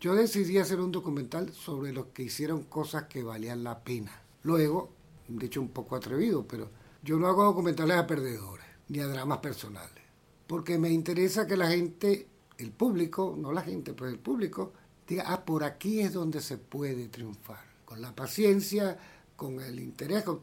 Yo 0.00 0.14
decidí 0.14 0.58
hacer 0.58 0.80
un 0.80 0.92
documental 0.92 1.52
sobre 1.52 1.92
los 1.92 2.06
que 2.06 2.24
hicieron 2.24 2.64
cosas 2.64 3.04
que 3.04 3.22
valían 3.22 3.64
la 3.64 3.82
pena. 3.82 4.12
Luego, 4.42 4.90
de 5.28 5.46
hecho 5.46 5.60
un 5.60 5.70
poco 5.70 5.96
atrevido, 5.96 6.46
pero 6.46 6.70
yo 7.02 7.18
no 7.18 7.26
hago 7.28 7.44
documentales 7.44 7.96
a 7.96 8.06
perdedores, 8.06 8.66
ni 8.88 9.00
a 9.00 9.06
dramas 9.06 9.38
personales, 9.38 10.04
porque 10.46 10.78
me 10.78 10.90
interesa 10.90 11.46
que 11.46 11.56
la 11.56 11.68
gente, 11.68 12.28
el 12.58 12.72
público, 12.72 13.34
no 13.38 13.52
la 13.52 13.62
gente, 13.62 13.94
pero 13.94 14.08
el 14.08 14.18
público, 14.18 14.72
diga, 15.06 15.24
ah, 15.26 15.44
por 15.44 15.64
aquí 15.64 16.00
es 16.00 16.12
donde 16.12 16.40
se 16.40 16.58
puede 16.58 17.08
triunfar, 17.08 17.64
con 17.84 18.02
la 18.02 18.14
paciencia, 18.14 18.98
con 19.36 19.60
el 19.60 19.80
interés, 19.80 20.24
con 20.24 20.40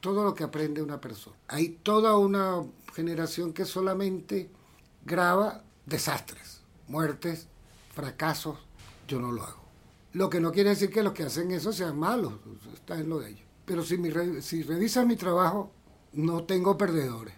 todo 0.00 0.24
lo 0.24 0.34
que 0.34 0.44
aprende 0.44 0.82
una 0.82 1.00
persona. 1.00 1.36
Hay 1.48 1.78
toda 1.82 2.16
una 2.18 2.62
generación 2.92 3.52
que 3.52 3.64
solamente 3.64 4.50
graba 5.04 5.64
desastres, 5.86 6.60
muertes, 6.88 7.48
fracasos. 7.94 8.58
Yo 9.06 9.20
no 9.20 9.32
lo 9.32 9.42
hago. 9.42 9.64
Lo 10.12 10.30
que 10.30 10.40
no 10.40 10.52
quiere 10.52 10.70
decir 10.70 10.90
que 10.90 11.02
los 11.02 11.12
que 11.12 11.24
hacen 11.24 11.50
eso 11.50 11.72
sean 11.72 11.98
malos, 11.98 12.34
está 12.72 12.98
en 12.98 13.08
lo 13.08 13.18
de 13.18 13.30
ellos. 13.30 13.44
Pero 13.64 13.82
si, 13.82 13.98
mi, 13.98 14.10
si 14.42 14.62
revisas 14.62 15.06
mi 15.06 15.16
trabajo, 15.16 15.70
no 16.12 16.44
tengo 16.44 16.78
perdedores. 16.78 17.34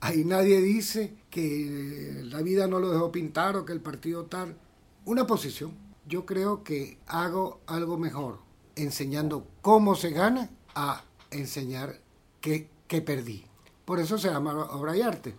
Ahí 0.00 0.24
nadie 0.24 0.60
dice 0.60 1.14
que 1.28 2.22
la 2.24 2.40
vida 2.40 2.66
no 2.66 2.80
lo 2.80 2.90
dejó 2.90 3.12
pintar 3.12 3.56
o 3.56 3.64
que 3.64 3.72
el 3.72 3.80
partido 3.80 4.24
tal. 4.24 4.56
Una 5.04 5.26
posición. 5.26 5.72
Yo 6.06 6.26
creo 6.26 6.64
que 6.64 6.98
hago 7.06 7.60
algo 7.66 7.98
mejor 7.98 8.38
enseñando 8.76 9.46
cómo 9.60 9.94
se 9.94 10.10
gana 10.10 10.50
a 10.74 11.04
enseñar 11.30 12.00
qué, 12.40 12.68
perdí. 12.88 13.44
Por 13.84 14.00
eso 14.00 14.18
se 14.18 14.28
llama 14.28 14.54
obra 14.70 14.96
y 14.96 15.02
arte. 15.02 15.34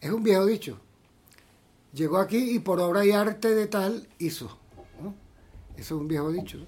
Es 0.00 0.10
un 0.10 0.22
viejo 0.22 0.46
dicho. 0.46 0.78
Llegó 1.92 2.18
aquí 2.18 2.54
y 2.54 2.58
por 2.60 2.80
obra 2.80 3.04
y 3.04 3.10
arte 3.10 3.54
de 3.54 3.66
tal 3.66 4.08
hizo. 4.18 4.56
Eso 5.76 5.94
es 5.94 6.00
un 6.00 6.08
viejo 6.08 6.30
dicho. 6.30 6.58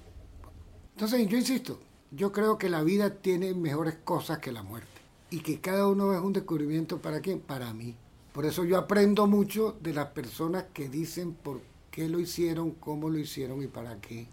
Entonces 0.95 1.27
yo 1.29 1.37
insisto, 1.39 1.79
yo 2.11 2.33
creo 2.33 2.59
que 2.59 2.69
la 2.69 2.83
vida 2.83 3.11
tiene 3.11 3.55
mejores 3.55 3.97
cosas 4.05 4.39
que 4.39 4.53
la 4.53 4.63
muerte. 4.63 4.89
Y 5.31 5.41
que 5.41 5.61
cada 5.61 5.87
uno 5.89 6.15
es 6.15 6.21
un 6.21 6.33
descubrimiento 6.33 6.99
para 6.99 7.21
quién, 7.21 7.41
para 7.41 7.73
mí. 7.75 7.97
Por 8.33 8.47
eso 8.47 8.65
yo 8.65 8.79
aprendo 8.79 9.27
mucho 9.27 9.77
de 9.81 9.93
las 9.93 10.09
personas 10.09 10.67
que 10.73 10.89
dicen 10.89 11.35
por 11.35 11.61
qué 11.91 12.09
lo 12.09 12.19
hicieron, 12.19 12.73
cómo 12.73 13.11
lo 13.11 13.19
hicieron 13.19 13.63
y 13.63 13.67
para 13.67 14.01
qué. 14.01 14.27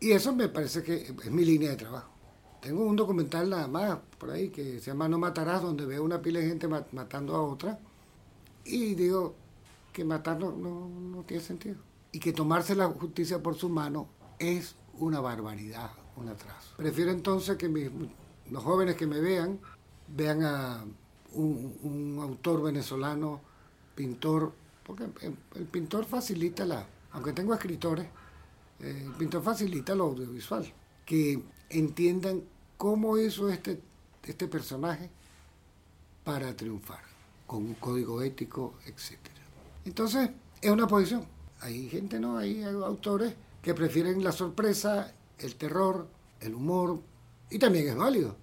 Y 0.00 0.12
eso 0.12 0.34
me 0.34 0.48
parece 0.48 0.82
que 0.82 0.94
es 0.94 1.30
mi 1.30 1.44
línea 1.44 1.70
de 1.70 1.76
trabajo. 1.76 2.10
Tengo 2.60 2.84
un 2.84 2.96
documental 2.96 3.48
nada 3.48 3.68
más 3.68 3.98
por 4.18 4.30
ahí 4.30 4.50
que 4.50 4.80
se 4.80 4.90
llama 4.90 5.08
No 5.08 5.18
Matarás, 5.18 5.62
donde 5.62 5.86
veo 5.86 6.04
una 6.04 6.20
pila 6.20 6.40
de 6.40 6.48
gente 6.48 6.68
matando 6.68 7.34
a 7.34 7.42
otra. 7.42 7.78
Y 8.64 8.94
digo 8.94 9.34
que 9.92 10.04
matar 10.04 10.38
no, 10.38 10.52
no, 10.52 11.22
tiene 11.24 11.42
sentido. 11.42 11.76
Y 12.12 12.18
que 12.18 12.32
tomarse 12.32 12.74
la 12.74 12.86
justicia 12.86 13.42
por 13.42 13.54
su 13.56 13.68
mano 13.68 14.08
es 14.40 14.74
una 14.98 15.20
barbaridad, 15.20 15.92
un 16.16 16.28
atraso. 16.28 16.74
Prefiero 16.76 17.12
entonces 17.12 17.56
que 17.56 17.68
los 18.50 18.64
jóvenes 18.64 18.96
que 18.96 19.06
me 19.06 19.20
vean 19.20 19.60
vean 20.08 20.42
a 20.42 20.84
un, 21.34 21.78
un 21.82 22.18
autor 22.20 22.62
venezolano, 22.62 23.40
pintor, 23.94 24.52
porque 24.84 25.04
el 25.54 25.66
pintor 25.66 26.04
facilita 26.04 26.64
la... 26.64 26.84
Aunque 27.12 27.32
tengo 27.32 27.54
escritores, 27.54 28.06
eh, 28.80 29.02
el 29.04 29.12
pintor 29.12 29.42
facilita 29.42 29.94
lo 29.94 30.04
audiovisual, 30.04 30.72
que 31.04 31.42
entiendan 31.68 32.42
cómo 32.76 33.18
hizo 33.18 33.48
este, 33.50 33.80
este 34.24 34.48
personaje 34.48 35.10
para 36.24 36.56
triunfar, 36.56 37.02
con 37.46 37.64
un 37.64 37.74
código 37.74 38.22
ético, 38.22 38.74
etc. 38.86 39.18
Entonces, 39.84 40.30
es 40.60 40.70
una 40.70 40.86
posición. 40.86 41.26
Hay 41.60 41.88
gente, 41.88 42.18
¿no? 42.18 42.38
Hay 42.38 42.62
autores 42.62 43.34
que 43.62 43.74
prefieren 43.74 44.24
la 44.24 44.32
sorpresa, 44.32 45.14
el 45.38 45.56
terror, 45.56 46.08
el 46.40 46.54
humor, 46.54 47.00
y 47.50 47.58
también 47.58 47.88
es 47.88 47.96
válido, 47.96 48.36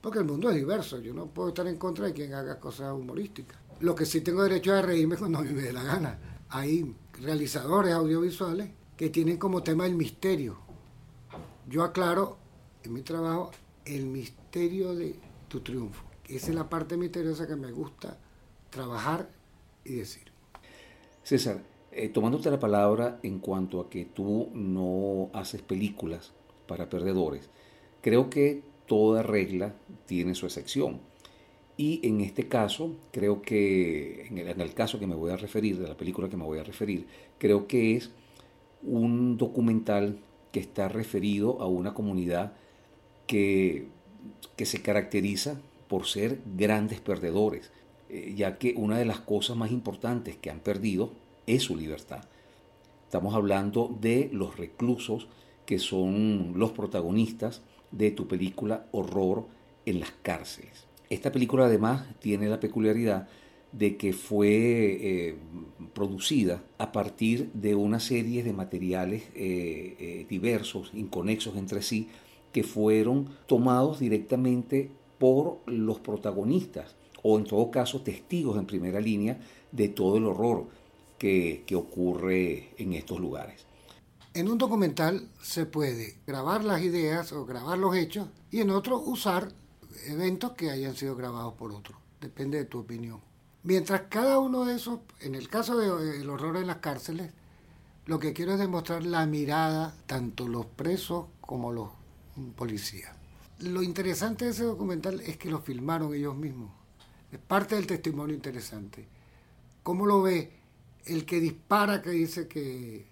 porque 0.00 0.18
el 0.18 0.24
mundo 0.24 0.50
es 0.50 0.56
diverso. 0.56 0.98
Yo 0.98 1.14
no 1.14 1.26
puedo 1.26 1.48
estar 1.48 1.66
en 1.66 1.76
contra 1.76 2.06
de 2.06 2.12
quien 2.12 2.34
haga 2.34 2.58
cosas 2.58 2.92
humorísticas. 2.92 3.58
Lo 3.80 3.94
que 3.94 4.04
sí 4.04 4.20
tengo 4.20 4.42
derecho 4.42 4.74
a 4.74 4.82
reírme 4.82 5.16
cuando 5.16 5.40
me 5.40 5.52
dé 5.52 5.72
la 5.72 5.82
gana. 5.82 6.18
Hay 6.50 6.94
realizadores 7.20 7.94
audiovisuales 7.94 8.70
que 8.96 9.08
tienen 9.08 9.38
como 9.38 9.62
tema 9.62 9.86
el 9.86 9.94
misterio. 9.94 10.58
Yo 11.68 11.84
aclaro 11.84 12.36
en 12.82 12.92
mi 12.92 13.02
trabajo 13.02 13.50
el 13.84 14.06
misterio 14.06 14.94
de 14.94 15.18
tu 15.48 15.60
triunfo. 15.60 16.04
Esa 16.28 16.48
es 16.48 16.54
la 16.54 16.68
parte 16.68 16.96
misteriosa 16.96 17.46
que 17.46 17.56
me 17.56 17.72
gusta 17.72 18.18
trabajar 18.70 19.30
y 19.84 19.94
decir. 19.94 20.30
César, 21.22 21.62
eh, 21.92 22.08
tomándote 22.08 22.50
la 22.50 22.60
palabra 22.60 23.18
en 23.22 23.40
cuanto 23.40 23.80
a 23.80 23.90
que 23.90 24.04
tú 24.04 24.48
no 24.54 25.30
haces 25.32 25.62
películas 25.62 26.32
para 26.66 26.88
perdedores, 26.88 27.50
creo 28.00 28.30
que 28.30 28.62
toda 28.86 29.22
regla 29.22 29.74
tiene 30.06 30.34
su 30.34 30.46
excepción. 30.46 31.00
Y 31.76 32.06
en 32.06 32.20
este 32.20 32.46
caso, 32.46 32.96
creo 33.10 33.40
que, 33.40 34.26
en 34.26 34.60
el, 34.60 34.74
caso 34.74 34.98
que 34.98 35.06
me 35.06 35.14
voy 35.14 35.30
a 35.30 35.36
referir, 35.36 35.78
de 35.78 35.88
la 35.88 35.96
película 35.96 36.28
que 36.28 36.36
me 36.36 36.44
voy 36.44 36.58
a 36.58 36.62
referir, 36.62 37.06
creo 37.38 37.66
que 37.66 37.96
es 37.96 38.10
un 38.82 39.36
documental 39.36 40.18
que 40.52 40.60
está 40.60 40.88
referido 40.88 41.60
a 41.62 41.66
una 41.66 41.94
comunidad 41.94 42.52
que, 43.26 43.88
que 44.56 44.66
se 44.66 44.82
caracteriza 44.82 45.60
por 45.88 46.06
ser 46.06 46.40
grandes 46.56 47.00
perdedores, 47.00 47.72
eh, 48.08 48.34
ya 48.36 48.58
que 48.58 48.74
una 48.76 48.98
de 48.98 49.06
las 49.06 49.20
cosas 49.20 49.56
más 49.56 49.70
importantes 49.70 50.36
que 50.36 50.50
han 50.50 50.60
perdido 50.60 51.12
es 51.54 51.64
su 51.64 51.76
libertad. 51.76 52.24
Estamos 53.04 53.34
hablando 53.34 53.96
de 54.00 54.30
los 54.32 54.56
reclusos 54.56 55.26
que 55.66 55.78
son 55.78 56.52
los 56.56 56.72
protagonistas 56.72 57.62
de 57.90 58.10
tu 58.10 58.28
película 58.28 58.86
Horror 58.92 59.46
en 59.84 60.00
las 60.00 60.12
cárceles. 60.22 60.86
Esta 61.08 61.32
película 61.32 61.66
además 61.66 62.06
tiene 62.20 62.48
la 62.48 62.60
peculiaridad 62.60 63.28
de 63.72 63.96
que 63.96 64.12
fue 64.12 64.48
eh, 64.48 65.36
producida 65.92 66.62
a 66.78 66.92
partir 66.92 67.50
de 67.52 67.74
una 67.74 68.00
serie 68.00 68.42
de 68.42 68.52
materiales 68.52 69.22
eh, 69.34 69.96
eh, 69.98 70.26
diversos, 70.28 70.90
inconexos 70.94 71.56
entre 71.56 71.82
sí, 71.82 72.08
que 72.52 72.62
fueron 72.64 73.28
tomados 73.46 74.00
directamente 74.00 74.90
por 75.18 75.58
los 75.66 76.00
protagonistas 76.00 76.96
o 77.22 77.38
en 77.38 77.44
todo 77.44 77.70
caso 77.70 78.00
testigos 78.00 78.58
en 78.58 78.66
primera 78.66 79.00
línea 79.00 79.38
de 79.72 79.88
todo 79.88 80.16
el 80.16 80.24
horror 80.24 80.66
que, 81.20 81.76
ocurre 81.76 82.70
en 82.78 82.94
estos 82.94 83.20
lugares. 83.20 83.66
En 84.32 84.48
un 84.48 84.56
documental 84.56 85.28
se 85.42 85.66
puede 85.66 86.16
grabar 86.26 86.64
las 86.64 86.80
ideas 86.80 87.32
o 87.32 87.44
grabar 87.44 87.76
los 87.76 87.94
hechos 87.94 88.28
y 88.50 88.60
en 88.60 88.70
otro 88.70 88.98
usar 88.98 89.52
eventos 90.06 90.52
que 90.52 90.70
hayan 90.70 90.96
sido 90.96 91.16
grabados 91.16 91.54
por 91.54 91.72
otro. 91.72 91.98
Depende 92.22 92.56
de 92.56 92.64
tu 92.64 92.78
opinión. 92.78 93.20
Mientras 93.64 94.02
cada 94.08 94.38
uno 94.38 94.64
de 94.64 94.76
esos, 94.76 95.00
en 95.20 95.34
el 95.34 95.48
caso 95.48 95.76
del 95.76 96.30
horror 96.30 96.56
en 96.56 96.66
las 96.66 96.78
cárceles, 96.78 97.32
lo 98.06 98.18
que 98.18 98.32
quiero 98.32 98.54
es 98.54 98.58
demostrar 98.58 99.04
la 99.04 99.26
mirada, 99.26 99.94
tanto 100.06 100.48
los 100.48 100.64
presos 100.64 101.26
como 101.42 101.70
los 101.70 101.90
policías. 102.56 103.14
Lo 103.58 103.82
interesante 103.82 104.46
de 104.46 104.52
ese 104.52 104.64
documental 104.64 105.20
es 105.20 105.36
que 105.36 105.50
lo 105.50 105.60
filmaron 105.60 106.14
ellos 106.14 106.34
mismos. 106.34 106.70
Es 107.30 107.38
parte 107.38 107.74
del 107.74 107.86
testimonio 107.86 108.34
interesante. 108.34 109.06
¿Cómo 109.82 110.06
lo 110.06 110.22
ve 110.22 110.59
el 111.06 111.24
que 111.24 111.40
dispara, 111.40 112.02
que 112.02 112.10
dice 112.10 112.48
que, 112.48 113.06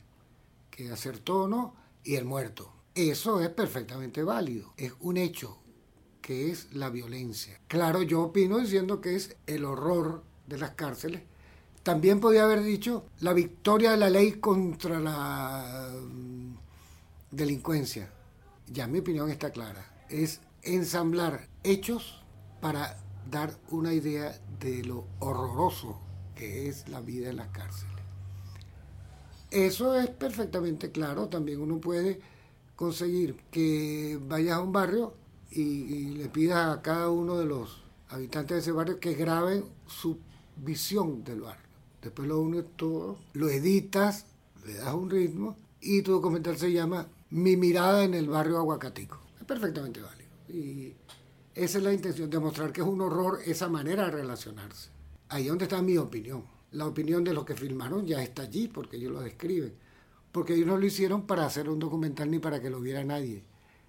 que 0.70 0.90
acertó 0.90 1.42
o 1.42 1.48
no, 1.48 1.74
y 2.05 2.16
el 2.16 2.24
muerto? 2.24 2.72
Eso 2.94 3.40
es 3.40 3.48
perfectamente 3.51 4.22
válido. 4.22 4.72
Es 4.77 4.92
un 5.01 5.16
hecho 5.16 5.59
que 6.20 6.51
es 6.51 6.72
la 6.74 6.91
violencia. 6.91 7.61
Claro, 7.68 8.03
yo 8.03 8.22
opino 8.22 8.59
diciendo 8.59 9.01
que 9.01 9.16
es 9.16 9.36
el 9.47 9.64
horror 9.64 10.24
de 10.47 10.59
las 10.59 10.72
cárceles, 10.72 11.22
también 11.82 12.20
podía 12.20 12.45
haber 12.45 12.62
dicho 12.62 13.07
la 13.20 13.32
victoria 13.32 13.93
de 13.93 13.97
la 13.97 14.11
ley 14.11 14.32
contra 14.32 15.01
la 15.01 15.91
mm, 16.03 16.55
delincuencia. 17.30 18.12
Ya 18.66 18.86
mi 18.86 18.99
opinión 18.99 19.30
está 19.30 19.51
clara. 19.53 20.05
Es 20.11 20.41
ensamblar 20.62 21.49
hechos 21.62 22.22
para 22.61 22.99
dar 23.30 23.59
una 23.70 23.95
idea 23.95 24.39
de 24.61 24.84
lo 24.84 25.07
horroroso 25.20 26.07
que 26.39 26.68
es 26.68 26.89
la 26.89 27.01
vida 27.01 27.28
en 27.28 27.36
las 27.36 27.49
cárceles. 27.49 27.95
Eso 29.51 29.99
es 29.99 30.09
perfectamente 30.09 30.93
claro, 30.93 31.28
también 31.28 31.61
uno 31.61 31.80
puede 31.80 32.20
conseguir 32.76 33.34
que 33.51 34.18
vayas 34.28 34.59
a 34.59 34.62
un 34.62 34.72
barrio 34.72 35.14
y, 35.51 36.11
le 36.11 36.28
pidas 36.28 36.78
a 36.78 36.82
cada 36.82 37.11
uno 37.11 37.36
de 37.39 37.47
los 37.47 37.82
habitantes 38.11 38.57
de 38.57 38.61
ese 38.61 38.72
barrio 38.72 39.01
que 39.01 39.14
graben 39.14 39.64
su 39.86 40.18
visión 40.57 41.24
del 41.24 41.41
barrio. 41.41 41.66
Después 42.03 42.28
lo 42.28 42.41
unes 42.41 42.64
todo, 42.76 43.18
lo 43.32 43.49
editas, 43.49 44.26
le 44.64 44.74
das 44.74 44.95
un 44.95 45.11
ritmo 45.11 45.57
y 45.80 46.03
tu 46.03 46.12
documental 46.12 46.57
se 46.57 46.70
llama 46.70 47.09
Mi 47.30 47.57
mirada 47.57 48.05
en 48.05 48.14
el 48.14 48.28
barrio 48.28 48.59
Aguacatico. 48.59 49.18
Es 49.41 49.45
perfectamente 49.45 50.01
válido. 50.01 50.28
Y 50.49 50.95
esa 51.55 51.78
es 51.78 51.84
la 51.84 51.93
intención, 51.93 52.30
demostrar 52.30 52.72
que 52.72 52.82
es 52.82 52.86
un 52.86 53.01
horror 53.01 53.41
esa 53.45 53.68
manera 53.68 54.05
de 54.05 54.11
relacionarse. 54.12 54.97
Ahí 55.29 55.47
donde 55.47 55.64
está 55.64 55.83
mi 55.83 55.97
opinión. 55.97 56.45
La 56.72 56.87
opinión 56.87 57.24
de 57.24 57.33
los 57.33 57.45
que 57.45 57.55
filmaron 57.55 58.07
ya 58.07 58.22
está 58.22 58.43
allí 58.43 58.68
porque 58.68 58.97
ellos 58.97 59.12
lo 59.12 59.20
describen. 59.20 59.74
Porque 60.33 60.55
ellos 60.55 60.66
no 60.66 60.76
lo 60.76 60.87
hicieron 60.87 61.26
para 61.26 61.47
hacer 61.47 61.68
un 61.68 61.79
documental 61.79 62.31
ni 62.31 62.39
para 62.39 62.61
que 62.61 62.70
lo 62.70 62.81
viera 62.81 63.03
nadie, 63.05 63.43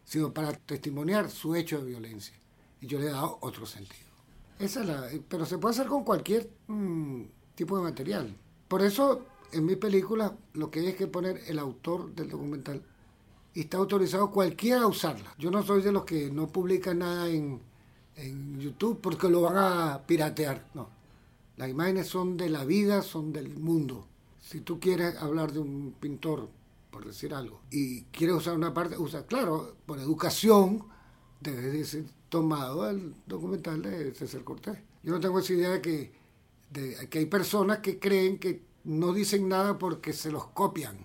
sino 0.06 0.34
para 0.34 0.54
testimoniar 0.54 1.30
su 1.30 1.56
hecho 1.56 1.80
de 1.80 1.86
violencia. 1.86 2.36
Y 2.82 2.88
yo 2.88 3.00
le 3.00 3.08
he 3.08 3.12
dado 3.12 3.38
otro 3.42 3.66
sentido. 3.66 4.10
Esa 4.58 4.82
es 4.82 4.88
la, 4.88 5.08
pero 5.28 5.46
se 5.46 5.58
puede 5.58 5.76
hacer 5.76 5.88
con 5.88 6.04
cualquier 6.04 6.50
mm, 6.68 7.24
tipo 7.56 7.78
de 7.78 7.84
material. 7.84 8.36
Por 8.68 8.82
eso 8.82 9.26
en 9.52 9.66
mi 9.66 9.76
película 9.76 10.36
lo 10.54 10.70
que 10.70 10.80
hay 10.80 10.88
es 10.88 10.96
que 10.96 11.08
poner 11.08 11.42
el 11.48 11.60
autor 11.60 12.14
del 12.14 12.30
documental 12.30 12.82
y 13.54 13.62
está 13.62 13.78
autorizado 13.78 14.32
cualquiera 14.32 14.82
a 14.82 14.88
usarla. 14.88 15.34
Yo 15.38 15.52
no 15.52 15.64
soy 15.64 15.82
de 15.82 15.92
los 15.92 16.04
que 16.04 16.30
no 16.30 16.48
publican 16.48 17.00
nada 17.00 17.30
en, 17.30 17.62
en 18.16 18.60
YouTube 18.60 19.00
porque 19.02 19.30
lo 19.30 19.42
van 19.42 19.58
a 19.58 20.02
piratear. 20.06 20.68
No. 20.74 20.99
Las 21.60 21.70
imágenes 21.70 22.08
son 22.08 22.38
de 22.38 22.50
la 22.50 22.64
vida, 22.64 23.02
son 23.02 23.34
del 23.34 23.60
mundo. 23.60 24.08
Si 24.40 24.62
tú 24.62 24.80
quieres 24.80 25.18
hablar 25.18 25.52
de 25.52 25.60
un 25.60 25.94
pintor, 26.00 26.48
por 26.90 27.06
decir 27.06 27.34
algo, 27.34 27.60
y 27.70 28.04
quieres 28.04 28.38
usar 28.38 28.56
una 28.56 28.74
parte, 28.74 28.98
usa, 28.98 29.26
claro, 29.26 29.76
por 29.86 30.00
educación, 30.00 30.86
debe 31.42 31.84
ser 31.84 32.06
tomado 32.30 32.90
el 32.90 33.14
documental 33.28 33.82
de 33.82 34.16
César 34.16 34.46
Cortés. 34.46 34.78
Yo 35.04 35.12
no 35.12 35.20
tengo 35.20 35.38
esa 35.38 35.52
idea 35.52 35.72
de 35.72 35.82
que, 35.82 36.14
de 36.72 37.10
que 37.10 37.20
hay 37.20 37.26
personas 37.26 37.80
que 37.80 38.00
creen 38.00 38.40
que 38.40 38.64
no 38.86 39.12
dicen 39.12 39.50
nada 39.50 39.78
porque 39.78 40.14
se 40.14 40.32
los 40.32 40.46
copian. 40.48 40.96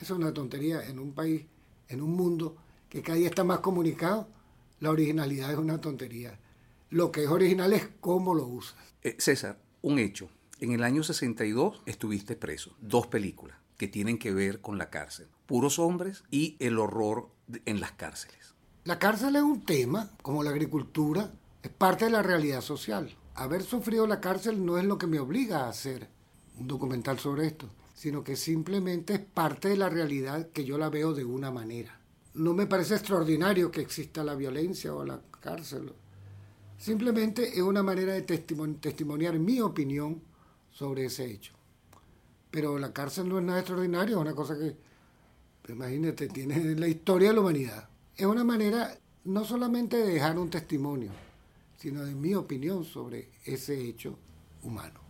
Eso 0.00 0.14
es 0.14 0.18
una 0.18 0.34
tontería 0.34 0.84
en 0.84 0.98
un 0.98 1.12
país, 1.12 1.46
en 1.86 2.02
un 2.02 2.10
mundo 2.16 2.56
que 2.88 3.02
cada 3.02 3.18
día 3.18 3.28
está 3.28 3.44
más 3.44 3.60
comunicado. 3.60 4.26
La 4.80 4.90
originalidad 4.90 5.52
es 5.52 5.58
una 5.58 5.80
tontería. 5.80 6.40
Lo 6.90 7.12
que 7.12 7.22
es 7.22 7.30
original 7.30 7.72
es 7.72 7.88
cómo 8.00 8.34
lo 8.34 8.48
usas. 8.48 8.93
Eh, 9.04 9.16
César, 9.18 9.58
un 9.82 9.98
hecho. 9.98 10.30
En 10.60 10.72
el 10.72 10.82
año 10.82 11.02
62 11.02 11.82
estuviste 11.84 12.36
preso. 12.36 12.74
Dos 12.80 13.06
películas 13.06 13.58
que 13.76 13.86
tienen 13.86 14.18
que 14.18 14.32
ver 14.32 14.62
con 14.62 14.78
la 14.78 14.88
cárcel. 14.88 15.28
Puros 15.44 15.78
hombres 15.78 16.24
y 16.30 16.56
el 16.58 16.78
horror 16.78 17.28
en 17.66 17.80
las 17.80 17.92
cárceles. 17.92 18.54
La 18.84 18.98
cárcel 18.98 19.36
es 19.36 19.42
un 19.42 19.62
tema, 19.62 20.10
como 20.22 20.42
la 20.42 20.50
agricultura, 20.50 21.34
es 21.62 21.70
parte 21.70 22.06
de 22.06 22.12
la 22.12 22.22
realidad 22.22 22.62
social. 22.62 23.14
Haber 23.34 23.62
sufrido 23.62 24.06
la 24.06 24.22
cárcel 24.22 24.64
no 24.64 24.78
es 24.78 24.84
lo 24.86 24.96
que 24.96 25.06
me 25.06 25.20
obliga 25.20 25.64
a 25.64 25.68
hacer 25.68 26.08
un 26.58 26.66
documental 26.66 27.18
sobre 27.18 27.46
esto, 27.46 27.68
sino 27.94 28.24
que 28.24 28.36
simplemente 28.36 29.14
es 29.14 29.20
parte 29.20 29.68
de 29.68 29.76
la 29.76 29.90
realidad 29.90 30.48
que 30.48 30.64
yo 30.64 30.78
la 30.78 30.88
veo 30.88 31.12
de 31.12 31.26
una 31.26 31.50
manera. 31.50 32.00
No 32.32 32.54
me 32.54 32.66
parece 32.66 32.94
extraordinario 32.94 33.70
que 33.70 33.82
exista 33.82 34.24
la 34.24 34.34
violencia 34.34 34.94
o 34.94 35.04
la 35.04 35.20
cárcel. 35.40 35.92
Simplemente 36.78 37.56
es 37.56 37.62
una 37.62 37.82
manera 37.82 38.12
de 38.12 38.22
testimoniar 38.22 39.38
mi 39.38 39.60
opinión 39.60 40.20
sobre 40.70 41.06
ese 41.06 41.24
hecho. 41.24 41.54
Pero 42.50 42.78
la 42.78 42.92
cárcel 42.92 43.28
no 43.28 43.38
es 43.38 43.44
nada 43.44 43.60
extraordinario, 43.60 44.16
es 44.16 44.20
una 44.20 44.34
cosa 44.34 44.56
que, 44.58 44.76
imagínate, 45.72 46.28
tiene 46.28 46.74
la 46.74 46.88
historia 46.88 47.28
de 47.28 47.34
la 47.34 47.40
humanidad. 47.40 47.88
Es 48.16 48.26
una 48.26 48.44
manera 48.44 48.96
no 49.24 49.44
solamente 49.44 49.96
de 49.96 50.12
dejar 50.14 50.38
un 50.38 50.50
testimonio, 50.50 51.10
sino 51.78 52.04
de 52.04 52.14
mi 52.14 52.34
opinión 52.34 52.84
sobre 52.84 53.30
ese 53.44 53.80
hecho 53.80 54.18
humano. 54.62 55.00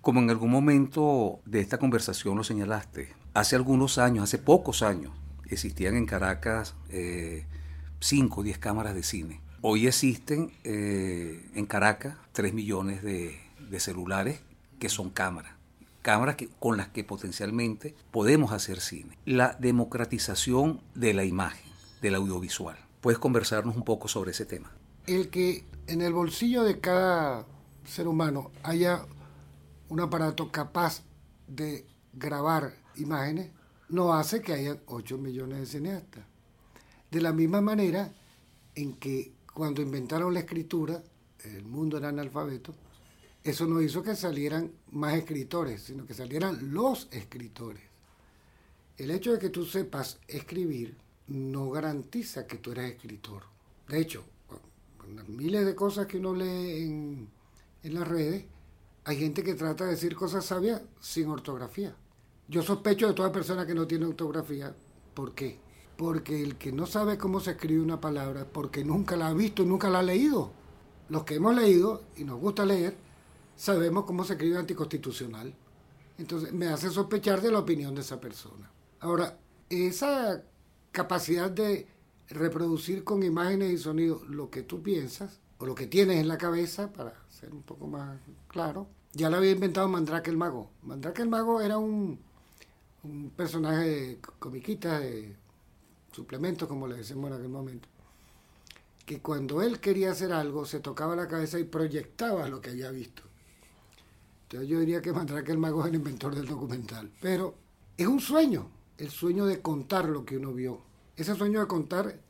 Como 0.00 0.20
en 0.20 0.30
algún 0.30 0.50
momento 0.50 1.40
de 1.44 1.60
esta 1.60 1.78
conversación 1.78 2.36
lo 2.36 2.44
señalaste, 2.44 3.14
hace 3.34 3.56
algunos 3.56 3.98
años, 3.98 4.24
hace 4.24 4.38
pocos 4.38 4.82
años, 4.82 5.12
existían 5.48 5.96
en 5.96 6.06
Caracas 6.06 6.74
5 8.00 8.40
o 8.40 8.42
10 8.42 8.58
cámaras 8.58 8.94
de 8.94 9.02
cine. 9.02 9.40
Hoy 9.62 9.86
existen 9.86 10.52
eh, 10.64 11.50
en 11.54 11.66
Caracas 11.66 12.16
3 12.32 12.54
millones 12.54 13.02
de, 13.02 13.38
celulares 13.78 14.40
que 14.78 14.88
son 14.88 15.10
cámaras 15.10 15.52
cámaras 16.02 16.36
que, 16.36 16.48
con 16.58 16.78
las 16.78 16.88
que 16.88 17.04
potencialmente 17.04 17.94
podemos 18.10 18.52
hacer 18.52 18.80
cine. 18.80 19.18
La 19.26 19.52
democratización 19.60 20.80
de 20.94 21.12
la 21.12 21.24
imagen, 21.24 21.70
del 22.00 22.14
audiovisual. 22.14 22.78
¿Puedes 23.02 23.18
conversarnos 23.18 23.76
un 23.76 23.84
poco 23.84 24.08
sobre 24.08 24.30
ese 24.30 24.46
tema? 24.46 24.72
El 25.06 25.28
que 25.28 25.64
en 25.86 26.00
el 26.00 26.14
bolsillo 26.14 26.64
de 26.64 26.80
cada 26.80 27.46
ser 27.84 28.08
humano 28.08 28.50
haya 28.62 29.04
un 29.90 30.00
aparato 30.00 30.50
capaz 30.50 31.02
de 31.46 31.86
grabar 32.14 32.72
imágenes 32.96 33.50
no 33.90 34.14
hace 34.14 34.40
que 34.40 34.54
haya 34.54 34.78
8 34.86 35.18
millones 35.18 35.58
de 35.58 35.66
cineastas. 35.66 36.24
De 37.10 37.20
la 37.20 37.32
misma 37.34 37.60
manera 37.60 38.10
en 38.74 38.94
que 38.94 39.32
cuando 39.54 39.82
inventaron 39.82 40.34
la 40.34 40.40
escritura, 40.40 41.02
el 41.44 41.64
mundo 41.64 41.98
era 41.98 42.08
analfabeto, 42.08 42.74
eso 43.42 43.66
no 43.66 43.80
hizo 43.80 44.02
que 44.02 44.14
salieran 44.14 44.70
más 44.90 45.14
escritores, 45.14 45.82
sino 45.82 46.06
que 46.06 46.14
salieran 46.14 46.72
los 46.72 47.08
escritores. 47.10 47.82
El 48.98 49.10
hecho 49.10 49.32
de 49.32 49.38
que 49.38 49.48
tú 49.48 49.64
sepas 49.64 50.18
escribir 50.28 50.96
no 51.28 51.70
garantiza 51.70 52.46
que 52.46 52.58
tú 52.58 52.72
eres 52.72 52.92
escritor. 52.92 53.44
De 53.88 53.98
hecho, 53.98 54.24
miles 55.28 55.64
de 55.64 55.74
cosas 55.74 56.06
que 56.06 56.18
uno 56.18 56.34
lee 56.34 56.82
en, 56.82 57.28
en 57.82 57.94
las 57.94 58.06
redes, 58.06 58.44
hay 59.04 59.16
gente 59.16 59.42
que 59.42 59.54
trata 59.54 59.84
de 59.84 59.92
decir 59.92 60.14
cosas 60.14 60.44
sabias 60.44 60.82
sin 61.00 61.28
ortografía. 61.28 61.96
Yo 62.48 62.62
sospecho 62.62 63.06
de 63.08 63.14
toda 63.14 63.32
persona 63.32 63.66
que 63.66 63.74
no 63.74 63.86
tiene 63.86 64.06
ortografía. 64.06 64.74
¿Por 65.14 65.34
qué? 65.34 65.58
Porque 66.00 66.42
el 66.42 66.56
que 66.56 66.72
no 66.72 66.86
sabe 66.86 67.18
cómo 67.18 67.40
se 67.40 67.50
escribe 67.50 67.82
una 67.82 68.00
palabra, 68.00 68.46
porque 68.50 68.82
nunca 68.82 69.16
la 69.16 69.28
ha 69.28 69.34
visto 69.34 69.66
nunca 69.66 69.90
la 69.90 69.98
ha 69.98 70.02
leído. 70.02 70.50
Los 71.10 71.24
que 71.24 71.34
hemos 71.34 71.54
leído 71.54 72.04
y 72.16 72.24
nos 72.24 72.40
gusta 72.40 72.64
leer, 72.64 72.96
sabemos 73.54 74.06
cómo 74.06 74.24
se 74.24 74.32
escribe 74.32 74.56
anticonstitucional. 74.56 75.52
Entonces 76.16 76.54
me 76.54 76.68
hace 76.68 76.88
sospechar 76.88 77.42
de 77.42 77.52
la 77.52 77.58
opinión 77.58 77.94
de 77.94 78.00
esa 78.00 78.18
persona. 78.18 78.70
Ahora, 79.00 79.36
esa 79.68 80.42
capacidad 80.90 81.50
de 81.50 81.86
reproducir 82.30 83.04
con 83.04 83.22
imágenes 83.22 83.70
y 83.70 83.76
sonidos 83.76 84.26
lo 84.26 84.48
que 84.48 84.62
tú 84.62 84.82
piensas 84.82 85.38
o 85.58 85.66
lo 85.66 85.74
que 85.74 85.86
tienes 85.86 86.16
en 86.16 86.28
la 86.28 86.38
cabeza, 86.38 86.90
para 86.94 87.12
ser 87.28 87.52
un 87.52 87.60
poco 87.60 87.86
más 87.86 88.18
claro, 88.48 88.86
ya 89.12 89.28
lo 89.28 89.36
había 89.36 89.50
inventado 89.50 89.86
Mandrake 89.86 90.30
el 90.30 90.38
Mago. 90.38 90.70
Mandrake 90.82 91.20
el 91.20 91.28
Mago 91.28 91.60
era 91.60 91.76
un, 91.76 92.18
un 93.02 93.28
personaje 93.36 94.18
comiquita, 94.38 94.98
de 94.98 95.36
suplementos, 96.12 96.68
como 96.68 96.86
le 96.86 96.96
decimos 96.96 97.30
en 97.30 97.36
aquel 97.36 97.48
momento, 97.48 97.88
que 99.06 99.20
cuando 99.20 99.62
él 99.62 99.80
quería 99.80 100.12
hacer 100.12 100.32
algo, 100.32 100.64
se 100.64 100.80
tocaba 100.80 101.16
la 101.16 101.28
cabeza 101.28 101.58
y 101.58 101.64
proyectaba 101.64 102.48
lo 102.48 102.60
que 102.60 102.70
había 102.70 102.90
visto. 102.90 103.22
Entonces 104.44 104.68
yo 104.68 104.80
diría 104.80 105.00
que 105.00 105.12
Mandrake 105.12 105.52
el 105.52 105.58
Mago 105.58 105.82
es 105.82 105.88
el 105.88 105.94
inventor 105.94 106.34
del 106.34 106.46
documental. 106.46 107.10
Pero 107.20 107.54
es 107.96 108.06
un 108.06 108.20
sueño, 108.20 108.68
el 108.98 109.10
sueño 109.10 109.46
de 109.46 109.60
contar 109.60 110.08
lo 110.08 110.24
que 110.24 110.36
uno 110.36 110.52
vio. 110.52 110.80
Ese 111.16 111.34
sueño 111.34 111.60
de 111.60 111.66
contar 111.66 112.20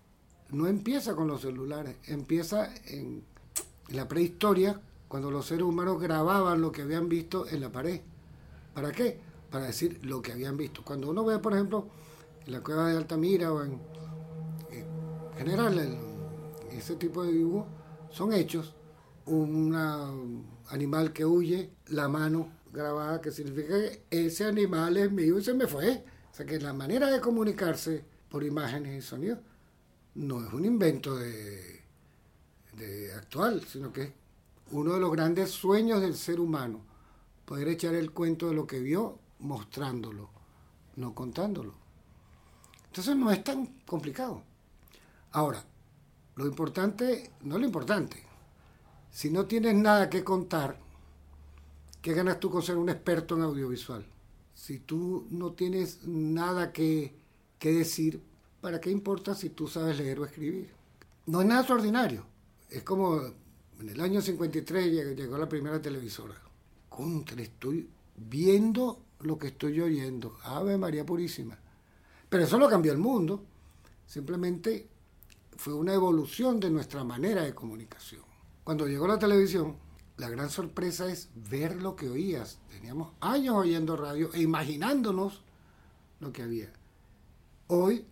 no 0.51 0.67
empieza 0.67 1.15
con 1.15 1.29
los 1.29 1.41
celulares, 1.41 1.97
empieza 2.07 2.75
en 2.87 3.25
la 3.89 4.07
prehistoria 4.09 4.81
cuando 5.09 5.31
los 5.31 5.47
seres 5.47 5.65
humanos 5.65 6.01
grababan 6.01 6.61
lo 6.61 6.73
que 6.73 6.83
habían 6.83 7.09
visto 7.09 7.47
en 7.49 7.61
la 7.61 7.73
pared. 7.73 8.01
¿Para 8.75 8.93
qué? 8.93 9.19
Para 9.51 9.65
decir 9.67 10.01
lo 10.03 10.23
que 10.23 10.33
habían 10.33 10.57
visto. 10.57 10.85
Cuando 10.85 11.11
uno 11.11 11.25
ve, 11.25 11.39
por 11.39 11.55
ejemplo, 11.55 11.89
en 12.51 12.55
la 12.55 12.65
cueva 12.65 12.89
de 12.89 12.97
Altamira 12.97 13.53
o 13.53 13.63
en, 13.63 13.81
general, 15.39 15.99
ese 16.73 16.97
tipo 16.97 17.23
de 17.23 17.33
dibujos, 17.33 17.69
son 18.11 18.33
hechos. 18.33 18.75
Un 19.27 20.45
animal 20.69 21.13
que 21.13 21.25
huye, 21.25 21.71
la 21.91 22.09
mano 22.09 22.49
grabada, 22.73 23.21
que 23.21 23.31
significa 23.31 23.69
que 23.69 24.03
ese 24.11 24.47
animal 24.47 24.97
es 24.97 25.13
mío 25.13 25.39
y 25.39 25.45
se 25.45 25.55
me 25.55 25.69
fue. 25.69 26.05
O 26.33 26.35
sea 26.35 26.45
que 26.45 26.59
la 26.59 26.73
manera 26.73 27.09
de 27.09 27.21
comunicarse 27.21 28.05
por 28.29 28.43
imágenes 28.43 28.99
y 28.99 29.07
sonidos 29.07 29.39
no 30.17 30.45
es 30.45 30.53
un 30.53 30.65
invento 30.65 31.17
de, 31.17 31.85
de 32.77 33.15
actual, 33.15 33.63
sino 33.65 33.93
que 33.93 34.03
es 34.03 34.13
uno 34.73 34.95
de 34.95 35.01
los 35.01 35.13
grandes 35.13 35.51
sueños 35.51 36.01
del 36.01 36.17
ser 36.17 36.41
humano, 36.41 36.81
poder 37.45 37.69
echar 37.69 37.95
el 37.95 38.11
cuento 38.11 38.49
de 38.49 38.55
lo 38.55 38.67
que 38.67 38.81
vio 38.81 39.21
mostrándolo, 39.39 40.31
no 40.97 41.15
contándolo. 41.15 41.80
Entonces 42.91 43.17
no 43.17 43.31
es 43.31 43.43
tan 43.43 43.67
complicado. 43.87 44.43
Ahora, 45.33 45.65
lo 46.37 46.47
importante, 46.47 47.33
no 47.43 47.59
lo 47.59 47.65
importante, 47.65 48.23
si 49.11 49.31
no 49.31 49.47
tienes 49.47 49.75
nada 49.75 50.09
que 50.11 50.23
contar, 50.23 50.77
¿Qué 52.03 52.15
ganas 52.15 52.41
tú 52.41 52.51
con 52.51 52.63
ser 52.63 52.79
un 52.79 52.89
experto 52.89 53.37
en 53.37 53.43
audiovisual? 53.43 54.07
Si 54.55 54.79
tú 54.79 55.27
no 55.31 55.53
tienes 55.53 56.07
nada 56.07 56.73
que, 56.73 57.15
que 57.59 57.73
decir, 57.73 58.23
¿para 58.63 58.81
qué 58.81 58.91
importa 58.91 59.35
si 59.35 59.51
tú 59.51 59.69
sabes 59.69 59.99
leer 59.99 60.19
o 60.21 60.25
escribir? 60.25 60.71
No 61.27 61.43
es 61.43 61.47
nada 61.47 61.61
extraordinario. 61.61 62.25
Es 62.71 62.83
como 62.85 63.21
en 63.81 63.89
el 63.89 64.01
año 64.01 64.23
53 64.23 65.15
llegó 65.15 65.37
la 65.37 65.49
primera 65.49 65.81
televisora. 65.81 66.35
Contra, 66.89 67.43
estoy 67.43 67.87
viendo 68.17 69.03
lo 69.21 69.39
que 69.39 69.49
estoy 69.49 69.79
oyendo. 69.81 70.39
Ave 70.45 70.79
María 70.79 71.05
Purísima. 71.05 71.59
Pero 72.31 72.45
eso 72.45 72.59
lo 72.59 72.71
cambió 72.71 72.93
el 72.93 72.99
mundo. 72.99 73.45
Simplemente 74.07 74.89
fue 75.57 75.75
una 75.75 75.93
evolución 75.93 76.59
de 76.59 76.71
nuestra 76.71 77.05
manera 77.05 77.43
de 77.43 77.55
comunicación. 77.55 78.23
Cuando 78.65 78.87
llegó 78.87 79.07
la 79.07 79.19
televisión, 79.19 79.77
la 80.17 80.31
gran 80.31 80.49
sorpresa 80.49 81.11
es 81.11 81.29
ver 81.35 81.83
lo 81.83 81.97
que 81.97 82.09
oías. 82.09 82.59
Teníamos 82.71 83.13
años 83.21 83.57
oyendo 83.57 83.97
radio 83.97 84.31
e 84.33 84.41
imaginándonos 84.41 85.43
lo 86.21 86.33
que 86.33 86.43
había. 86.43 86.73
Hoy, 87.67 88.07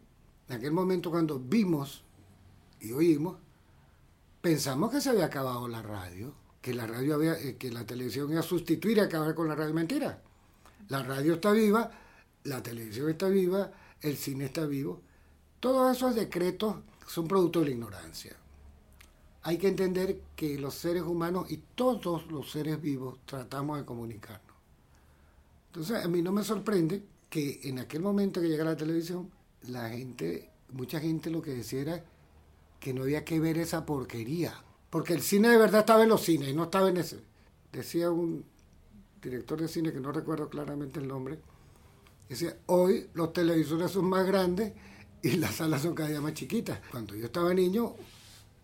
en 0.49 0.57
aquel 0.57 0.73
momento 0.73 1.11
cuando 1.11 1.39
vimos 1.39 2.03
y 2.81 2.93
oímos, 2.93 3.37
pensamos 4.41 4.91
que 4.91 5.01
se 5.01 5.11
había 5.11 5.27
acabado 5.27 5.69
la 5.69 5.83
radio, 5.83 6.35
que 6.61 6.75
la 6.75 6.87
radio 6.87 7.15
había, 7.15 7.35
eh, 7.35 7.57
que 7.57 7.71
la 7.71 7.87
televisión 7.87 8.31
iba 8.31 8.41
a 8.41 8.43
sustituir 8.43 8.99
y 8.99 9.01
acabar 9.01 9.35
con 9.35 9.47
la 9.47 9.55
radio. 9.55 9.75
Mentira. 9.75 10.23
La 10.89 11.03
radio 11.03 11.35
está 11.35 11.53
viva, 11.53 11.91
la 12.45 12.63
televisión 12.63 13.11
está 13.11 13.29
viva, 13.29 13.71
el 14.03 14.17
cine 14.17 14.47
está 14.47 14.67
vivo. 14.67 15.01
Todos 15.61 15.97
esos 15.97 16.15
decretos 16.15 16.77
son 17.07 17.27
producto 17.27 17.61
de 17.61 17.67
la 17.67 17.73
ignorancia 17.73 18.37
hay 19.49 19.57
que 19.57 19.69
entender 19.69 20.21
que 20.37 20.59
los 20.59 20.75
seres 20.75 21.03
humanos 21.03 21.51
y 21.51 21.57
todos 21.75 22.31
los 22.31 22.51
seres 22.51 22.83
vivos 22.83 23.19
tratamos 23.25 23.79
de 23.79 23.87
comunicarnos. 23.87 24.57
Entonces, 25.69 26.05
a 26.05 26.09
mí 26.09 26.21
no 26.21 26.33
me 26.33 26.45
sorprende 26.45 27.03
que 27.31 27.61
en 27.65 27.79
aquel 27.79 28.03
momento 28.03 28.43
que 28.43 28.49
llega 28.49 28.65
la 28.65 28.77
televisión, 28.77 29.31
la 29.69 29.89
gente, 29.89 30.51
mucha 30.73 31.01
gente 31.01 31.31
lo 31.31 31.41
que 31.41 31.55
decía 31.55 31.81
era 31.81 32.05
que 32.79 32.93
no 32.93 33.05
había 33.05 33.25
que 33.25 33.41
ver 33.41 33.57
esa 33.57 33.87
porquería. 33.87 34.53
Porque 34.91 35.15
el 35.15 35.23
cine 35.23 35.49
de 35.49 35.57
verdad 35.57 35.81
estaba 35.81 36.03
en 36.03 36.11
los 36.11 36.23
cines 36.23 36.51
y 36.51 36.55
no 36.55 36.65
estaba 36.65 36.91
en 36.91 36.99
ese. 36.99 37.21
Decía 37.73 38.11
un 38.11 38.45
director 39.23 39.59
de 39.61 39.69
cine 39.69 39.95
que 39.95 40.01
no 40.01 40.13
recuerdo 40.13 40.51
claramente 40.51 41.01
el 41.01 41.09
nombre, 41.09 41.39
hoy 42.67 43.09
los 43.15 43.33
televisores 43.33 43.91
son 43.91 44.07
más 44.07 44.27
grandes 44.27 44.73
y 45.23 45.37
las 45.37 45.57
salas 45.57 45.83
son 45.83 45.95
cada 45.95 46.09
día 46.09 46.21
más 46.21 46.35
chiquitas. 46.35 46.81
Cuando 46.91 47.15
yo 47.15 47.27
estaba 47.27 47.55
niño, 47.55 47.95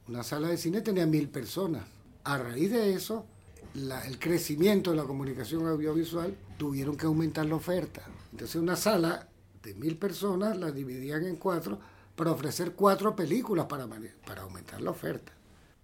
una 0.09 0.23
sala 0.23 0.49
de 0.49 0.57
cine 0.57 0.81
tenía 0.81 1.07
mil 1.07 1.29
personas. 1.29 1.85
A 2.25 2.39
raíz 2.39 2.71
de 2.71 2.95
eso, 2.95 3.27
el 3.75 4.19
crecimiento 4.19 4.91
de 4.91 4.97
la 4.97 5.05
comunicación 5.05 5.67
audiovisual 5.67 6.37
tuvieron 6.57 6.97
que 6.97 7.07
aumentar 7.07 7.47
la 7.47 7.57
oferta. 7.57 8.03
Entonces 8.33 8.57
una 8.57 8.77
sala 8.77 9.29
de 9.63 9.75
mil 9.75 9.97
personas 9.97 10.57
la 10.57 10.71
dividían 10.71 11.25
en 11.25 11.37
cuatro 11.37 11.79
para 12.15 12.31
ofrecer 12.31 12.73
cuatro 12.73 13.17
películas 13.17 13.67
para, 13.67 13.89
para 14.27 14.43
aumentar 14.43 14.81
la 14.81 14.91
oferta. 14.91 15.33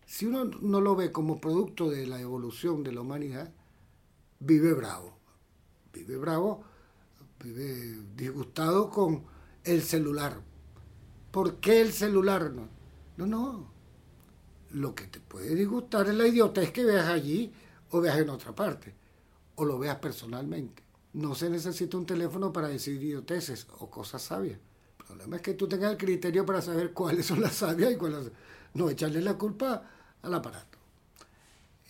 Si 0.06 0.26
uno 0.26 0.44
no 0.44 0.80
lo 0.80 0.96
ve 0.96 1.12
como 1.12 1.40
producto 1.40 1.88
de 1.88 2.06
la 2.06 2.20
evolución 2.20 2.82
de 2.82 2.92
la 2.92 3.00
humanidad, 3.00 3.52
vive 4.38 4.72
bravo. 4.72 5.16
Vive 5.92 6.16
bravo, 6.16 6.64
disgustado 8.16 8.91
con 8.91 9.24
el 9.64 9.82
celular. 9.82 10.41
¿Por 11.30 11.57
qué 11.57 11.80
el 11.80 11.93
celular? 11.93 12.53
No, 12.53 12.68
no, 13.16 13.26
no 13.26 13.80
lo 14.72 14.95
que 14.95 15.07
te 15.07 15.20
puede 15.20 15.55
disgustar 15.55 16.09
es 16.09 16.14
la 16.14 16.26
idiotez 16.26 16.70
que 16.72 16.84
veas 16.84 17.09
allí 17.09 17.53
o 17.91 18.01
veas 18.01 18.18
en 18.18 18.30
otra 18.30 18.55
parte, 18.55 18.95
o 19.57 19.64
lo 19.64 19.78
veas 19.78 19.97
personalmente. 19.97 20.82
No 21.12 21.34
se 21.34 21.51
necesita 21.51 21.97
un 21.97 22.07
teléfono 22.07 22.53
para 22.53 22.68
decir 22.68 23.03
idioteces 23.03 23.66
o 23.78 23.91
cosas 23.91 24.22
sabias. 24.22 24.61
El 24.99 25.05
problema 25.05 25.36
es 25.36 25.43
que 25.43 25.55
tú 25.55 25.66
tengas 25.66 25.91
el 25.91 25.99
criterio 25.99 26.47
para 26.47 26.62
saber 26.62 26.93
cuáles 26.93 27.26
son 27.26 27.41
las 27.41 27.55
sabias 27.57 27.93
y 27.93 27.97
cuáles 27.97 28.30
no 28.74 28.88
echarle 28.88 29.20
la 29.20 29.36
culpa 29.36 29.82
al 30.22 30.34
aparato. 30.34 30.78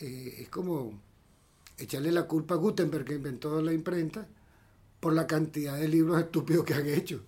Eh, 0.01 0.37
es 0.39 0.49
como 0.49 0.99
echarle 1.77 2.13
la 2.13 2.23
culpa 2.23 2.55
a 2.55 2.59
Gutenberg 2.59 3.05
que 3.05 3.15
inventó 3.15 3.61
la 3.61 3.75
imprenta 3.75 4.27
por 5.01 5.15
la 5.15 5.27
cantidad 5.27 5.79
de 5.79 5.89
libros 5.89 6.21
estúpidos 6.21 6.65
que 6.65 6.75
han 6.75 6.87
hecho. 6.87 7.23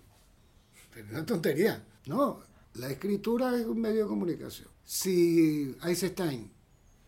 Es 0.95 1.09
una 1.09 1.25
tontería. 1.25 1.83
No, 2.05 2.41
la 2.75 2.89
escritura 2.89 3.55
es 3.55 3.65
un 3.65 3.81
medio 3.81 4.03
de 4.03 4.09
comunicación. 4.09 4.69
Si 4.85 5.75
Einstein 5.83 6.51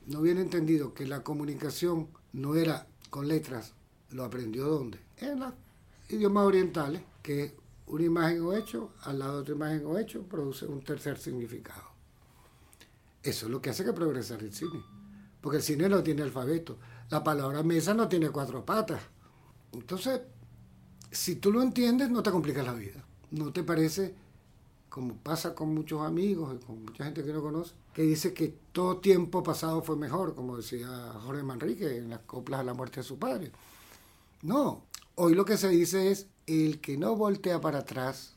no 0.07 0.20
hubiera 0.20 0.41
entendido 0.41 0.93
que 0.93 1.05
la 1.05 1.24
comunicación 1.24 2.09
no 2.34 2.55
era 2.55 2.88
con 3.09 3.28
letras, 3.28 3.74
¿lo 4.11 4.24
aprendió 4.24 4.66
dónde? 4.66 4.99
En 5.18 5.39
los 5.39 5.53
idiomas 6.09 6.45
orientales, 6.45 7.01
que 7.22 7.55
una 7.88 8.03
imagen 8.03 8.41
o 8.41 8.53
hecho, 8.53 8.91
al 9.01 9.20
lado 9.20 9.36
de 9.36 9.41
otra 9.41 9.55
imagen 9.55 9.86
o 9.86 9.97
hecho, 9.97 10.24
produce 10.24 10.66
un 10.66 10.82
tercer 10.82 11.18
significado. 11.18 11.84
Eso 13.22 13.45
es 13.45 13.51
lo 13.51 13.61
que 13.61 13.72
hace 13.72 13.84
que 13.84 13.93
progresar 13.93 14.41
el 14.41 14.53
cine. 14.53 14.84
Porque 15.41 15.57
el 15.57 15.63
cine 15.63 15.89
no 15.89 16.03
tiene 16.03 16.24
alfabeto. 16.24 16.78
La 17.09 17.24
palabra 17.24 17.63
mesa 17.63 17.93
no 17.93 18.07
tiene 18.07 18.30
cuatro 18.30 18.66
patas. 18.66 19.01
Entonces, 19.74 20.22
si 21.16 21.36
tú 21.36 21.51
lo 21.51 21.61
entiendes, 21.61 22.09
no 22.09 22.22
te 22.22 22.32
complicas 22.32 22.66
la 22.66 22.74
vida. 22.74 23.03
No 23.32 23.51
te 23.51 23.63
parece 23.63 24.13
como 24.89 25.16
pasa 25.16 25.53
con 25.53 25.74
muchos 25.74 26.01
amigos 26.01 26.55
y 26.55 26.66
con 26.66 26.86
mucha 26.86 27.03
gente 27.03 27.22
que 27.22 27.34
no 27.34 27.41
conoce, 27.41 27.74
que 27.93 28.03
dice 28.03 28.34
que 28.34 28.55
todo 28.72 28.99
tiempo 28.99 29.43
pasado 29.43 29.82
fue 29.82 29.97
mejor, 29.97 30.36
como 30.36 30.55
decía 30.55 30.88
Jorge 31.22 31.43
Manrique 31.43 31.97
en 31.97 32.09
las 32.09 32.20
coplas 32.20 32.61
a 32.61 32.63
la 32.63 32.74
muerte 32.74 33.01
de 33.01 33.03
su 33.03 33.20
padre. 33.20 33.51
No, 34.41 34.84
hoy 35.16 35.36
lo 35.36 35.43
que 35.43 35.57
se 35.57 35.68
dice 35.68 36.11
es, 36.11 36.28
el 36.47 36.80
que 36.80 36.97
no 36.97 37.16
voltea 37.16 37.59
para 37.59 37.80
atrás 37.80 38.36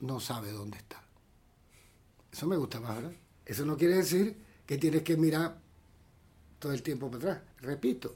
no 0.00 0.20
sabe 0.20 0.52
dónde 0.52 0.76
está. 0.76 1.02
Eso 2.30 2.46
me 2.46 2.56
gusta 2.56 2.80
más, 2.80 2.96
¿verdad? 2.96 3.12
Eso 3.46 3.64
no 3.64 3.78
quiere 3.78 3.96
decir 3.96 4.36
que 4.66 4.76
tienes 4.76 5.02
que 5.02 5.16
mirar 5.16 5.58
todo 6.58 6.72
el 6.72 6.82
tiempo 6.82 7.10
para 7.10 7.32
atrás. 7.32 7.42
Repito, 7.62 8.14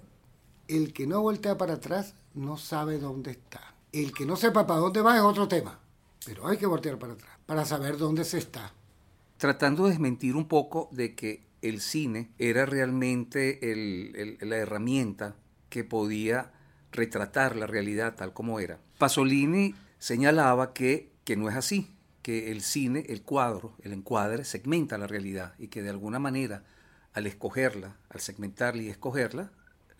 el 0.68 0.92
que 0.92 1.06
no 1.06 1.22
voltea 1.22 1.56
para 1.56 1.74
atrás 1.74 2.14
no 2.34 2.58
sabe 2.58 2.98
dónde 2.98 3.30
está. 3.30 3.73
El 3.94 4.12
que 4.12 4.26
no 4.26 4.34
sepa 4.34 4.66
para 4.66 4.80
dónde 4.80 5.02
va 5.02 5.14
es 5.14 5.22
otro 5.22 5.46
tema. 5.46 5.78
Pero 6.26 6.48
hay 6.48 6.56
que 6.56 6.66
voltear 6.66 6.98
para 6.98 7.12
atrás, 7.12 7.38
para 7.46 7.64
saber 7.64 7.96
dónde 7.96 8.24
se 8.24 8.38
está. 8.38 8.72
Tratando 9.36 9.84
de 9.84 9.90
desmentir 9.90 10.34
un 10.34 10.48
poco 10.48 10.88
de 10.90 11.14
que 11.14 11.44
el 11.62 11.80
cine 11.80 12.32
era 12.36 12.66
realmente 12.66 13.60
la 14.40 14.56
herramienta 14.56 15.36
que 15.68 15.84
podía 15.84 16.50
retratar 16.90 17.54
la 17.54 17.68
realidad 17.68 18.16
tal 18.16 18.32
como 18.32 18.58
era. 18.58 18.80
Pasolini 18.98 19.76
señalaba 20.00 20.72
que, 20.72 21.12
que 21.22 21.36
no 21.36 21.48
es 21.48 21.54
así, 21.54 21.94
que 22.22 22.50
el 22.50 22.62
cine, 22.62 23.06
el 23.08 23.22
cuadro, 23.22 23.76
el 23.82 23.92
encuadre 23.92 24.44
segmenta 24.44 24.98
la 24.98 25.06
realidad 25.06 25.54
y 25.56 25.68
que 25.68 25.82
de 25.82 25.90
alguna 25.90 26.18
manera 26.18 26.64
al 27.12 27.28
escogerla, 27.28 27.96
al 28.10 28.20
segmentarla 28.20 28.82
y 28.82 28.88
escogerla, 28.88 29.52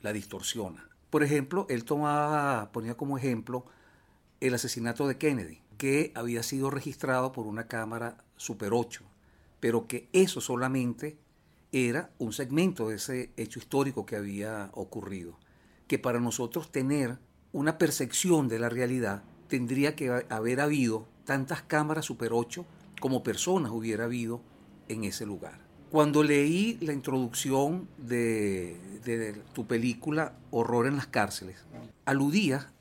la 0.03 0.13
distorsiona. 0.13 0.89
Por 1.11 1.23
ejemplo, 1.23 1.67
él 1.71 1.85
tomaba, 1.85 2.73
ponía 2.73 2.97
como 2.97 3.17
ejemplo 3.17 3.67
el 4.47 4.55
asesinato 4.55 5.09
de 5.09 5.17
Kennedy 5.17 5.63
que 5.79 6.13
había 6.15 6.43
sido 6.43 6.71
registrado 6.71 7.33
por 7.33 7.47
una 7.47 7.67
cámara 7.67 8.23
Super 8.37 8.73
8, 8.75 9.03
pero 9.59 9.87
que 9.87 10.09
eso 10.13 10.41
solamente 10.43 11.17
era 11.73 12.11
un 12.19 12.33
segmento 12.33 12.89
de 12.89 12.97
ese 12.97 13.33
hecho 13.37 13.59
histórico 13.59 14.05
que 14.05 14.17
había 14.17 14.71
ocurrido. 14.75 15.39
Que 15.87 15.99
para 15.99 16.21
nosotros 16.21 16.71
tener 16.71 17.19
una 17.53 17.79
percepción 17.79 18.49
de 18.49 18.59
la 18.59 18.69
realidad 18.69 19.25
tendría 19.49 19.97
que 19.97 20.11
haber 20.29 20.61
habido 20.61 21.09
tantas 21.25 21.63
cámaras 21.63 22.05
Super 22.05 22.33
8 22.35 22.67
como 23.01 23.23
personas 23.23 23.73
hubiera 23.73 24.05
habido 24.05 24.43
en 24.89 25.05
ese 25.05 25.25
lugar. 25.25 25.59
Cuando 25.91 26.23
leí 26.23 26.77
la 26.83 26.93
introducción 26.93 27.89
de, 27.97 28.79
de 29.05 29.33
tu 29.55 29.67
película 29.67 30.37
Horror 30.51 30.87
en 30.87 30.97
las 30.97 31.07
cárceles, 31.07 31.65
aludía 32.05 32.74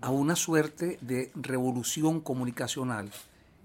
a 0.00 0.10
una 0.10 0.36
suerte 0.36 0.98
de 1.00 1.32
revolución 1.34 2.20
comunicacional 2.20 3.10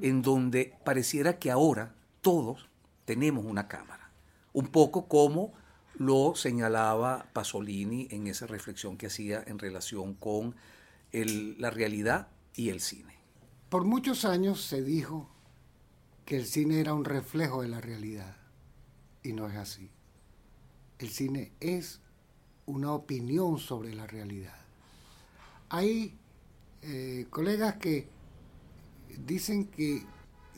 en 0.01 0.21
donde 0.21 0.73
pareciera 0.83 1.37
que 1.37 1.51
ahora 1.51 1.93
todos 2.21 2.67
tenemos 3.05 3.45
una 3.45 3.67
cámara. 3.67 4.09
Un 4.53 4.67
poco 4.67 5.07
como 5.07 5.53
lo 5.95 6.35
señalaba 6.35 7.27
Pasolini 7.33 8.07
en 8.11 8.27
esa 8.27 8.47
reflexión 8.47 8.97
que 8.97 9.07
hacía 9.07 9.43
en 9.45 9.59
relación 9.59 10.15
con 10.15 10.55
la 11.11 11.69
realidad 11.69 12.27
y 12.55 12.69
el 12.69 12.81
cine. 12.81 13.15
Por 13.69 13.85
muchos 13.85 14.25
años 14.25 14.63
se 14.63 14.81
dijo 14.81 15.29
que 16.25 16.37
el 16.37 16.45
cine 16.45 16.79
era 16.79 16.93
un 16.93 17.05
reflejo 17.05 17.61
de 17.61 17.67
la 17.67 17.81
realidad 17.81 18.35
y 19.21 19.33
no 19.33 19.47
es 19.47 19.55
así. 19.55 19.89
El 20.97 21.09
cine 21.09 21.51
es 21.59 21.99
una 22.65 22.93
opinión 22.93 23.59
sobre 23.59 23.93
la 23.93 24.07
realidad. 24.07 24.57
Eh, 26.85 27.27
colegas 27.29 27.77
que 27.77 28.07
dicen 29.25 29.67
que 29.67 30.03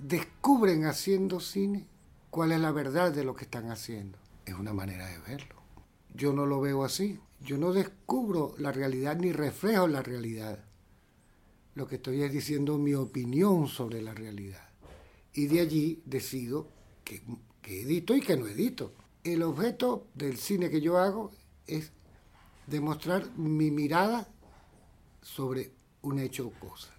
descubren 0.02 0.86
haciendo 0.86 1.40
cine 1.40 1.88
cuál 2.30 2.52
es 2.52 2.60
la 2.60 2.72
verdad 2.72 3.12
de 3.12 3.24
lo 3.24 3.36
que 3.36 3.46
están 3.46 3.70
haciendo. 3.70 4.18
Es 4.46 4.56
una 4.56 4.74
manera 4.74 5.06
de 5.08 5.20
verlo. 5.20 5.56
Yo 6.14 6.34
no 6.34 6.46
lo 6.46 6.62
veo 6.62 6.84
así. 6.84 7.20
yo 7.42 7.58
no 7.58 7.74
descubro 7.74 8.56
la 8.58 8.72
realidad 8.72 9.18
ni 9.18 9.32
reflejo 9.32 9.88
la 9.88 10.02
realidad. 10.02 10.64
Lo 11.76 11.88
que 11.88 11.96
estoy 11.96 12.24
es 12.24 12.32
diciendo 12.32 12.78
mi 12.78 12.96
opinión 12.96 13.68
sobre 13.68 14.02
la 14.02 14.14
realidad. 14.14 14.68
Y 15.34 15.48
de 15.48 15.60
allí 15.62 16.02
decido 16.06 16.70
que, 17.04 17.22
que 17.62 17.82
edito 17.82 18.16
y 18.16 18.22
que 18.22 18.38
no 18.38 18.48
edito. 18.48 18.94
El 19.24 19.44
objeto 19.44 20.08
del 20.16 20.38
cine 20.38 20.70
que 20.70 20.82
yo 20.82 20.98
hago 20.98 21.32
es 21.68 21.92
demostrar 22.66 23.30
mi 23.38 23.70
mirada 23.70 24.28
sobre 25.22 25.75
un 26.06 26.20
hecho 26.20 26.48
o 26.48 26.52
cosa, 26.52 26.90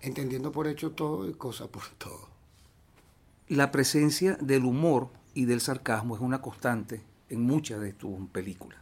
entendiendo 0.00 0.52
por 0.52 0.66
hecho 0.66 0.92
todo 0.92 1.28
y 1.28 1.34
cosa 1.34 1.66
por 1.68 1.86
todo. 1.98 2.28
La 3.48 3.70
presencia 3.70 4.36
del 4.40 4.64
humor 4.64 5.10
y 5.34 5.44
del 5.44 5.60
sarcasmo 5.60 6.16
es 6.16 6.22
una 6.22 6.40
constante 6.40 7.02
en 7.28 7.42
muchas 7.42 7.80
de 7.80 7.92
tus 7.92 8.28
películas. 8.30 8.78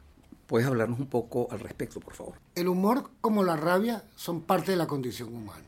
¿Puedes 0.46 0.66
hablarnos 0.66 1.00
un 1.00 1.06
poco 1.06 1.48
al 1.50 1.60
respecto, 1.60 2.00
por 2.00 2.14
favor? 2.14 2.34
El 2.54 2.68
humor 2.68 3.10
como 3.20 3.42
la 3.42 3.56
rabia 3.56 4.04
son 4.14 4.42
parte 4.42 4.72
de 4.72 4.76
la 4.76 4.86
condición 4.86 5.34
humana. 5.34 5.64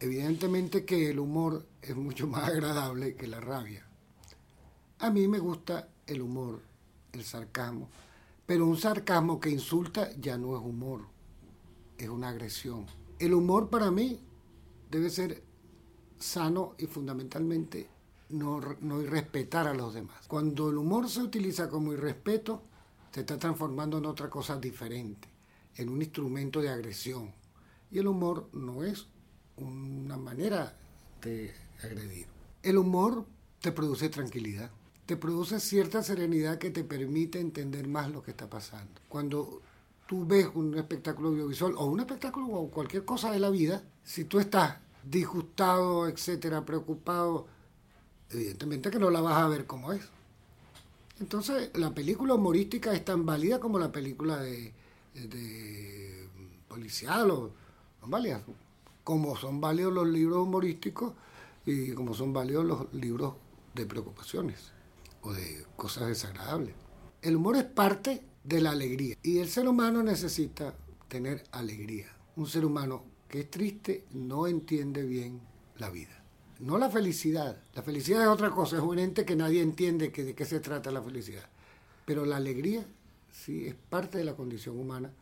Evidentemente 0.00 0.84
que 0.84 1.10
el 1.10 1.18
humor 1.18 1.64
es 1.80 1.96
mucho 1.96 2.26
más 2.26 2.48
agradable 2.48 3.14
que 3.14 3.26
la 3.26 3.40
rabia. 3.40 3.86
A 4.98 5.10
mí 5.10 5.26
me 5.28 5.38
gusta 5.38 5.88
el 6.06 6.20
humor, 6.20 6.60
el 7.12 7.24
sarcasmo, 7.24 7.88
pero 8.44 8.66
un 8.66 8.76
sarcasmo 8.76 9.40
que 9.40 9.50
insulta 9.50 10.10
ya 10.20 10.36
no 10.36 10.56
es 10.56 10.62
humor, 10.62 11.02
es 11.98 12.08
una 12.08 12.28
agresión. 12.28 12.86
El 13.18 13.34
humor 13.34 13.70
para 13.70 13.90
mí 13.90 14.20
debe 14.90 15.10
ser 15.10 15.42
sano 16.18 16.74
y 16.78 16.86
fundamentalmente 16.86 17.88
no, 18.30 18.60
no 18.80 19.02
irrespetar 19.02 19.66
a 19.66 19.74
los 19.74 19.94
demás. 19.94 20.26
Cuando 20.26 20.70
el 20.70 20.76
humor 20.76 21.08
se 21.08 21.20
utiliza 21.22 21.68
como 21.68 21.92
irrespeto, 21.92 22.62
se 23.12 23.20
está 23.20 23.38
transformando 23.38 23.98
en 23.98 24.06
otra 24.06 24.28
cosa 24.28 24.56
diferente, 24.58 25.28
en 25.76 25.88
un 25.88 26.02
instrumento 26.02 26.60
de 26.60 26.68
agresión. 26.68 27.32
Y 27.90 27.98
el 27.98 28.08
humor 28.08 28.48
no 28.52 28.84
es 28.84 29.06
una 29.56 30.16
manera 30.16 30.76
de 31.22 31.54
agredir. 31.82 32.26
El 32.62 32.78
humor 32.78 33.24
te 33.60 33.72
produce 33.72 34.08
tranquilidad, 34.08 34.70
te 35.06 35.16
produce 35.16 35.60
cierta 35.60 36.02
serenidad 36.02 36.58
que 36.58 36.70
te 36.70 36.84
permite 36.84 37.40
entender 37.40 37.86
más 37.88 38.10
lo 38.10 38.22
que 38.22 38.32
está 38.32 38.50
pasando. 38.50 39.00
Cuando 39.08 39.62
tú 40.06 40.24
ves 40.26 40.48
un 40.54 40.76
espectáculo 40.76 41.28
audiovisual 41.28 41.74
o 41.76 41.86
un 41.86 42.00
espectáculo 42.00 42.46
o 42.48 42.70
cualquier 42.70 43.04
cosa 43.04 43.30
de 43.30 43.40
la 43.40 43.50
vida, 43.50 43.82
si 44.04 44.24
tú 44.24 44.38
estás 44.38 44.78
disgustado, 45.04 46.08
etcétera, 46.08 46.64
preocupado, 46.64 47.46
evidentemente 48.30 48.90
que 48.90 48.98
no 48.98 49.10
la 49.10 49.20
vas 49.20 49.38
a 49.38 49.48
ver 49.48 49.66
como 49.66 49.92
es. 49.92 50.02
Entonces, 51.18 51.70
la 51.74 51.94
película 51.94 52.34
humorística 52.34 52.92
es 52.92 53.04
tan 53.04 53.24
válida 53.24 53.58
como 53.58 53.78
la 53.78 53.90
película 53.90 54.36
de, 54.38 54.72
de 55.14 56.28
policial 56.68 57.30
o 57.30 57.52
son 58.00 58.10
válidas, 58.10 58.42
como 59.02 59.36
son 59.36 59.60
válidos 59.60 59.92
los 59.92 60.06
libros 60.06 60.38
humorísticos 60.38 61.14
y 61.64 61.92
como 61.92 62.14
son 62.14 62.32
válidos 62.32 62.64
los 62.64 62.92
libros 62.92 63.34
de 63.74 63.86
preocupaciones 63.86 64.72
o 65.22 65.32
de 65.32 65.64
cosas 65.76 66.08
desagradables. 66.08 66.74
El 67.22 67.36
humor 67.36 67.56
es 67.56 67.64
parte 67.64 68.22
de 68.46 68.60
la 68.60 68.70
alegría 68.70 69.16
y 69.22 69.38
el 69.38 69.48
ser 69.48 69.68
humano 69.68 70.02
necesita 70.02 70.74
tener 71.08 71.44
alegría. 71.50 72.06
Un 72.36 72.46
ser 72.46 72.64
humano 72.64 73.04
que 73.28 73.40
es 73.40 73.50
triste 73.50 74.04
no 74.12 74.46
entiende 74.46 75.02
bien 75.02 75.40
la 75.78 75.90
vida. 75.90 76.22
No 76.60 76.78
la 76.78 76.88
felicidad. 76.88 77.60
La 77.74 77.82
felicidad 77.82 78.22
es 78.22 78.28
otra 78.28 78.50
cosa, 78.50 78.76
es 78.76 78.82
un 78.82 78.98
ente 78.98 79.24
que 79.24 79.36
nadie 79.36 79.62
entiende 79.62 80.10
de 80.10 80.34
qué 80.34 80.44
se 80.44 80.60
trata 80.60 80.90
la 80.90 81.02
felicidad. 81.02 81.48
Pero 82.04 82.24
la 82.24 82.36
alegría 82.36 82.86
sí 83.32 83.66
es 83.66 83.74
parte 83.74 84.18
de 84.18 84.24
la 84.24 84.36
condición 84.36 84.78
humana 84.78 85.12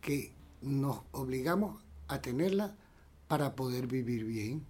que 0.00 0.32
nos 0.60 1.02
obligamos 1.12 1.82
a 2.08 2.20
tenerla 2.20 2.76
para 3.28 3.54
poder 3.54 3.86
vivir 3.86 4.24
bien, 4.24 4.64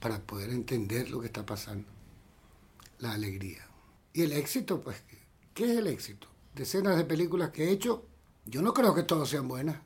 para 0.00 0.20
poder 0.22 0.50
entender 0.50 1.10
lo 1.10 1.20
que 1.20 1.26
está 1.26 1.46
pasando. 1.46 1.88
La 2.98 3.12
alegría. 3.12 3.66
Y 4.12 4.22
el 4.22 4.32
éxito, 4.32 4.80
pues, 4.80 5.02
¿qué 5.54 5.64
es 5.64 5.78
el 5.78 5.86
éxito? 5.86 6.31
Decenas 6.54 6.98
de 6.98 7.04
películas 7.04 7.50
que 7.50 7.64
he 7.64 7.70
hecho, 7.70 8.04
yo 8.44 8.60
no 8.60 8.74
creo 8.74 8.94
que 8.94 9.04
todas 9.04 9.28
sean 9.28 9.48
buenas. 9.48 9.80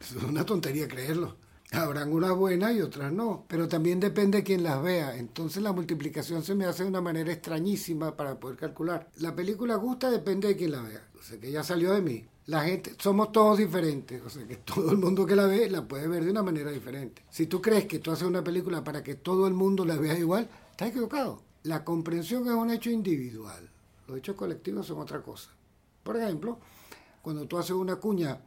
Es 0.00 0.14
una 0.22 0.46
tontería 0.46 0.86
creerlo. 0.86 1.36
Habrán 1.72 2.12
unas 2.12 2.36
buenas 2.36 2.74
y 2.74 2.80
otras 2.80 3.12
no, 3.12 3.44
pero 3.48 3.66
también 3.66 3.98
depende 3.98 4.38
de 4.38 4.44
quién 4.44 4.62
las 4.62 4.82
vea. 4.82 5.16
Entonces 5.16 5.62
la 5.62 5.72
multiplicación 5.72 6.44
se 6.44 6.54
me 6.54 6.66
hace 6.66 6.84
de 6.84 6.90
una 6.90 7.00
manera 7.00 7.32
extrañísima 7.32 8.16
para 8.16 8.38
poder 8.38 8.56
calcular. 8.56 9.08
La 9.18 9.34
película 9.34 9.76
gusta 9.76 10.10
depende 10.10 10.48
de 10.48 10.56
quién 10.56 10.70
la 10.70 10.82
vea. 10.82 11.08
O 11.18 11.22
sea 11.22 11.40
que 11.40 11.50
ya 11.50 11.64
salió 11.64 11.92
de 11.92 12.02
mí. 12.02 12.24
La 12.46 12.62
gente, 12.62 12.94
somos 12.98 13.32
todos 13.32 13.58
diferentes, 13.58 14.20
o 14.22 14.28
sea 14.28 14.46
que 14.46 14.56
todo 14.56 14.90
el 14.90 14.98
mundo 14.98 15.24
que 15.24 15.36
la 15.36 15.46
ve 15.46 15.70
la 15.70 15.86
puede 15.86 16.08
ver 16.08 16.24
de 16.24 16.30
una 16.30 16.42
manera 16.42 16.70
diferente. 16.70 17.22
Si 17.30 17.46
tú 17.46 17.62
crees 17.62 17.86
que 17.86 18.00
tú 18.00 18.10
haces 18.10 18.28
una 18.28 18.44
película 18.44 18.84
para 18.84 19.02
que 19.02 19.14
todo 19.14 19.46
el 19.46 19.54
mundo 19.54 19.84
la 19.84 19.96
vea 19.96 20.18
igual, 20.18 20.48
estás 20.72 20.88
equivocado. 20.88 21.42
La 21.62 21.84
comprensión 21.84 22.46
es 22.46 22.52
un 22.52 22.70
hecho 22.70 22.90
individual, 22.90 23.70
los 24.08 24.18
hechos 24.18 24.34
colectivos 24.34 24.86
son 24.86 24.98
otra 24.98 25.22
cosa. 25.22 25.50
Por 26.02 26.16
ejemplo, 26.16 26.58
cuando 27.22 27.46
tú 27.46 27.58
haces 27.58 27.72
una 27.72 27.96
cuña 27.96 28.40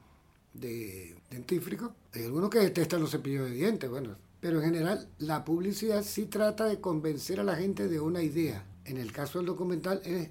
de 0.56 1.16
dentífrico. 1.30 1.94
Hay 2.14 2.24
algunos 2.24 2.50
que 2.50 2.60
detestan 2.60 3.02
los 3.02 3.12
cepillos 3.12 3.50
de 3.50 3.56
dientes, 3.56 3.90
bueno, 3.90 4.16
pero 4.40 4.60
en 4.60 4.66
general 4.66 5.08
la 5.20 5.44
publicidad 5.44 6.04
sí 6.04 6.26
trata 6.26 6.66
de 6.66 6.80
convencer 6.80 7.40
a 7.40 7.44
la 7.44 7.56
gente 7.56 7.88
de 7.88 8.00
una 8.00 8.22
idea. 8.22 8.66
En 8.86 8.98
el 8.98 9.12
caso 9.12 9.40
del 9.40 9.48
documental, 9.48 10.02
es, 10.06 10.30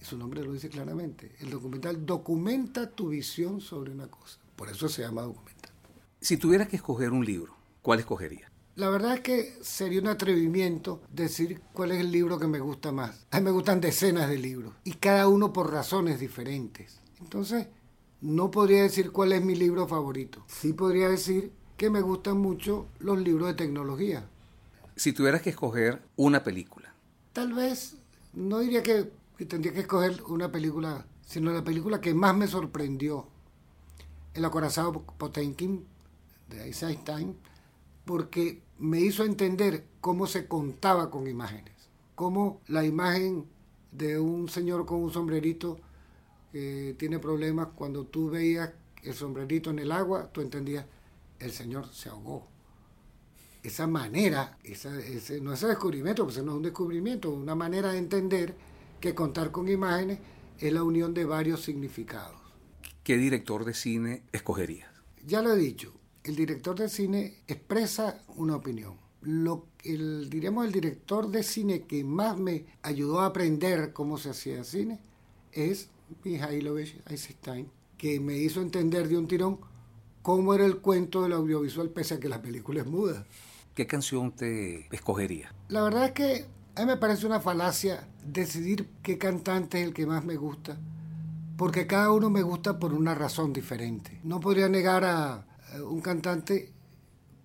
su 0.00 0.16
nombre 0.16 0.42
lo 0.42 0.52
dice 0.52 0.68
claramente, 0.68 1.32
el 1.40 1.50
documental 1.50 2.04
documenta 2.04 2.90
tu 2.90 3.08
visión 3.08 3.60
sobre 3.60 3.92
una 3.92 4.08
cosa. 4.08 4.38
Por 4.56 4.68
eso 4.68 4.88
se 4.88 5.02
llama 5.02 5.22
documental. 5.22 5.72
Si 6.20 6.36
tuvieras 6.36 6.68
que 6.68 6.76
escoger 6.76 7.10
un 7.10 7.24
libro, 7.24 7.54
¿cuál 7.82 7.98
escogerías? 7.98 8.50
La 8.76 8.90
verdad 8.90 9.14
es 9.14 9.20
que 9.20 9.56
sería 9.62 10.00
un 10.00 10.08
atrevimiento 10.08 11.00
decir 11.12 11.60
cuál 11.72 11.92
es 11.92 12.00
el 12.00 12.10
libro 12.10 12.40
que 12.40 12.48
me 12.48 12.58
gusta 12.58 12.90
más. 12.90 13.24
A 13.30 13.38
mí 13.38 13.44
me 13.44 13.52
gustan 13.52 13.80
decenas 13.80 14.28
de 14.28 14.38
libros 14.38 14.74
y 14.82 14.94
cada 14.94 15.28
uno 15.28 15.52
por 15.52 15.70
razones 15.72 16.18
diferentes. 16.18 16.98
Entonces, 17.20 17.68
no 18.20 18.50
podría 18.50 18.82
decir 18.82 19.12
cuál 19.12 19.32
es 19.32 19.44
mi 19.44 19.54
libro 19.54 19.86
favorito. 19.86 20.44
Sí 20.48 20.72
podría 20.72 21.08
decir 21.08 21.52
que 21.76 21.88
me 21.88 22.00
gustan 22.00 22.38
mucho 22.38 22.86
los 22.98 23.18
libros 23.18 23.46
de 23.46 23.54
tecnología. 23.54 24.28
Si 24.96 25.12
tuvieras 25.12 25.42
que 25.42 25.50
escoger 25.50 26.02
una 26.16 26.42
película. 26.42 26.92
Tal 27.32 27.52
vez, 27.52 27.96
no 28.32 28.58
diría 28.58 28.82
que, 28.82 29.08
tendría 29.46 29.72
que 29.72 29.80
escoger 29.80 30.20
una 30.24 30.50
película, 30.50 31.06
sino 31.24 31.52
la 31.52 31.62
película 31.62 32.00
que 32.00 32.12
más 32.12 32.36
me 32.36 32.48
sorprendió. 32.48 33.28
El 34.34 34.44
acorazado 34.44 35.02
Potemkin 35.02 35.86
de 36.48 36.64
Einstein, 36.64 37.36
porque 38.04 38.62
me 38.78 39.00
hizo 39.00 39.24
entender 39.24 39.84
cómo 40.00 40.26
se 40.26 40.46
contaba 40.46 41.10
con 41.10 41.26
imágenes. 41.26 41.74
Cómo 42.14 42.60
la 42.68 42.84
imagen 42.84 43.46
de 43.92 44.18
un 44.18 44.48
señor 44.48 44.86
con 44.86 45.02
un 45.02 45.12
sombrerito 45.12 45.78
tiene 46.52 47.18
problemas, 47.18 47.68
cuando 47.74 48.04
tú 48.04 48.30
veías 48.30 48.70
el 49.02 49.14
sombrerito 49.14 49.70
en 49.70 49.80
el 49.80 49.90
agua, 49.90 50.30
tú 50.32 50.40
entendías, 50.40 50.86
el 51.40 51.50
Señor 51.50 51.92
se 51.92 52.08
ahogó. 52.08 52.46
Esa 53.62 53.86
manera, 53.86 54.58
ese, 54.62 55.40
no 55.40 55.52
es 55.52 55.62
un 55.62 55.70
descubrimiento, 55.70 56.24
pues 56.24 56.36
no 56.44 56.52
es 56.52 56.56
un 56.56 56.62
descubrimiento, 56.62 57.30
una 57.30 57.54
manera 57.54 57.92
de 57.92 57.98
entender 57.98 58.54
que 59.00 59.14
contar 59.14 59.50
con 59.50 59.68
imágenes 59.68 60.18
es 60.58 60.72
la 60.72 60.82
unión 60.82 61.12
de 61.12 61.24
varios 61.24 61.62
significados. 61.62 62.36
¿Qué 63.02 63.16
director 63.16 63.64
de 63.64 63.74
cine 63.74 64.22
escogerías? 64.32 64.90
Ya 65.26 65.42
lo 65.42 65.54
he 65.54 65.56
dicho, 65.56 65.93
el 66.24 66.36
director 66.36 66.76
de 66.76 66.88
cine 66.88 67.34
expresa 67.46 68.22
una 68.36 68.56
opinión. 68.56 68.96
Lo, 69.20 69.66
el, 69.84 70.28
diríamos 70.28 70.66
el 70.66 70.72
director 70.72 71.30
de 71.30 71.42
cine 71.42 71.82
que 71.82 72.02
más 72.02 72.38
me 72.38 72.64
ayudó 72.82 73.20
a 73.20 73.26
aprender 73.26 73.92
cómo 73.92 74.18
se 74.18 74.30
hacía 74.30 74.64
cine 74.64 74.98
es 75.52 75.88
Mihailovich 76.24 77.00
Eisenstein, 77.08 77.68
que 77.96 78.20
me 78.20 78.36
hizo 78.36 78.60
entender 78.60 79.08
de 79.08 79.16
un 79.16 79.28
tirón 79.28 79.58
cómo 80.22 80.54
era 80.54 80.64
el 80.64 80.78
cuento 80.78 81.22
del 81.22 81.32
audiovisual 81.32 81.90
pese 81.90 82.14
a 82.14 82.20
que 82.20 82.28
la 82.28 82.42
película 82.42 82.80
es 82.80 82.86
muda. 82.86 83.26
¿Qué 83.74 83.86
canción 83.86 84.32
te 84.32 84.86
escogería? 84.94 85.54
La 85.68 85.82
verdad 85.82 86.06
es 86.06 86.12
que 86.12 86.46
a 86.76 86.80
mí 86.80 86.86
me 86.86 86.96
parece 86.96 87.26
una 87.26 87.40
falacia 87.40 88.08
decidir 88.26 88.88
qué 89.02 89.18
cantante 89.18 89.80
es 89.80 89.88
el 89.88 89.94
que 89.94 90.06
más 90.06 90.24
me 90.24 90.36
gusta, 90.36 90.78
porque 91.56 91.86
cada 91.86 92.10
uno 92.12 92.30
me 92.30 92.42
gusta 92.42 92.78
por 92.78 92.94
una 92.94 93.14
razón 93.14 93.52
diferente. 93.52 94.20
No 94.22 94.40
podría 94.40 94.68
negar 94.68 95.04
a 95.04 95.46
un 95.82 96.00
cantante 96.00 96.72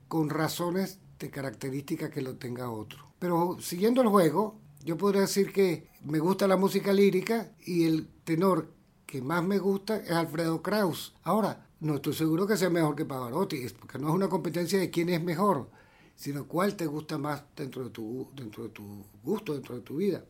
con 0.08 0.30
razones 0.30 1.00
de 1.20 1.30
características 1.30 2.10
que 2.10 2.22
lo 2.22 2.36
tenga 2.36 2.72
otro. 2.72 3.00
Pero 3.20 3.58
siguiendo 3.60 4.02
el 4.02 4.08
juego, 4.08 4.60
yo 4.84 4.98
podría 4.98 5.22
decir 5.22 5.52
que 5.52 5.90
me 6.04 6.20
gusta 6.20 6.48
la 6.48 6.58
música 6.58 6.94
lírica 6.94 7.52
y 7.66 7.86
el 7.86 8.08
tenor 8.24 8.74
que 9.06 9.22
más 9.22 9.44
me 9.44 9.60
gusta 9.60 9.98
es 9.98 10.12
Alfredo 10.12 10.62
Kraus. 10.62 11.16
Ahora, 11.24 11.68
no 11.82 11.96
estoy 11.96 12.14
seguro 12.14 12.48
que 12.48 12.58
sea 12.58 12.70
mejor 12.70 12.96
que 12.96 13.06
Pavarotti, 13.06 13.68
porque 13.80 14.00
no 14.00 14.10
es 14.10 14.14
una 14.14 14.30
competencia 14.30 14.80
de 14.80 14.90
quién 14.90 15.10
es 15.10 15.22
mejor, 15.22 15.70
sino 16.16 16.48
cuál 16.48 16.76
te 16.76 16.86
gusta 16.86 17.18
más 17.18 17.44
dentro 17.56 17.86
de 17.86 17.90
tu, 17.90 18.30
dentro 18.36 18.64
de 18.64 18.70
tu 18.70 19.06
gusto, 19.24 19.54
dentro 19.54 19.76
de 19.76 19.82
tu 19.82 19.98
vida. 19.98 20.24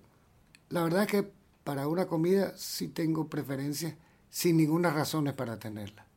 La 0.70 0.84
verdad 0.84 1.04
es 1.04 1.08
que 1.08 1.32
para 1.64 1.88
una 1.88 2.08
comida 2.08 2.54
sí 2.58 2.88
tengo 2.88 3.28
preferencias 3.28 3.96
sin 4.30 4.58
ninguna 4.58 4.92
razón 4.92 5.34
para 5.36 5.60
tenerla. 5.60 6.09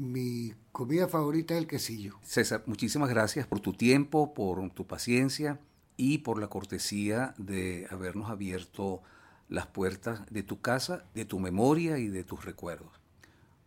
Mi 0.00 0.54
comida 0.72 1.08
favorita 1.08 1.52
es 1.52 1.60
el 1.60 1.66
quesillo. 1.66 2.14
César, 2.22 2.62
muchísimas 2.64 3.10
gracias 3.10 3.46
por 3.46 3.60
tu 3.60 3.74
tiempo, 3.74 4.32
por 4.32 4.70
tu 4.70 4.86
paciencia 4.86 5.60
y 5.98 6.18
por 6.18 6.40
la 6.40 6.48
cortesía 6.48 7.34
de 7.36 7.86
habernos 7.90 8.30
abierto 8.30 9.02
las 9.50 9.66
puertas 9.66 10.22
de 10.30 10.42
tu 10.42 10.62
casa, 10.62 11.04
de 11.14 11.26
tu 11.26 11.38
memoria 11.38 11.98
y 11.98 12.08
de 12.08 12.24
tus 12.24 12.46
recuerdos. 12.46 12.88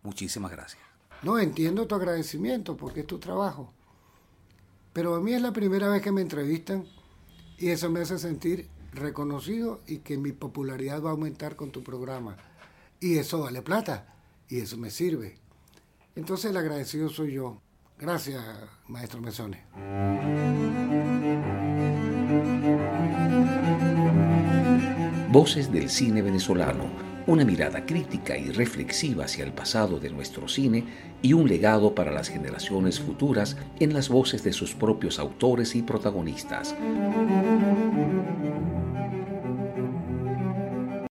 Muchísimas 0.01 0.51
gracias. 0.51 0.81
No, 1.21 1.37
entiendo 1.37 1.85
tu 1.85 1.93
agradecimiento 1.93 2.77
porque 2.77 3.01
es 3.01 3.07
tu 3.07 3.19
trabajo. 3.19 3.71
Pero 4.91 5.13
a 5.13 5.21
mí 5.21 5.33
es 5.33 5.41
la 5.43 5.53
primera 5.53 5.87
vez 5.87 6.01
que 6.01 6.11
me 6.11 6.21
entrevistan 6.21 6.87
y 7.59 7.69
eso 7.69 7.91
me 7.91 7.99
hace 7.99 8.17
sentir 8.17 8.69
reconocido 8.91 9.81
y 9.85 9.99
que 9.99 10.17
mi 10.17 10.31
popularidad 10.31 11.03
va 11.03 11.09
a 11.09 11.13
aumentar 11.13 11.55
con 11.55 11.69
tu 11.69 11.83
programa. 11.83 12.37
Y 12.99 13.19
eso 13.19 13.37
vale 13.41 13.61
plata 13.61 14.15
y 14.49 14.61
eso 14.61 14.77
me 14.77 14.89
sirve. 14.89 15.42
Entonces 16.15 16.51
el 16.51 16.57
agradecido 16.57 17.09
soy 17.09 17.33
yo. 17.33 17.61
Gracias, 17.99 18.43
maestro 18.87 19.21
Mesones. 19.21 19.61
Voces 25.29 25.71
del 25.71 25.89
cine 25.89 26.21
venezolano, 26.21 26.85
una 27.25 27.43
mirada 27.43 27.85
crítica 27.85 28.37
y 28.37 28.51
reflexiva 28.51 29.25
hacia 29.25 29.43
el 29.43 29.51
pasado 29.51 29.99
de 29.99 30.11
nuestro 30.11 30.47
cine 30.47 30.85
y 31.23 31.33
un 31.33 31.47
legado 31.47 31.95
para 31.95 32.11
las 32.11 32.29
generaciones 32.29 32.99
futuras 32.99 33.57
en 33.79 33.93
las 33.93 34.09
voces 34.09 34.43
de 34.43 34.53
sus 34.53 34.75
propios 34.75 35.17
autores 35.17 35.75
y 35.75 35.81
protagonistas. 35.81 36.75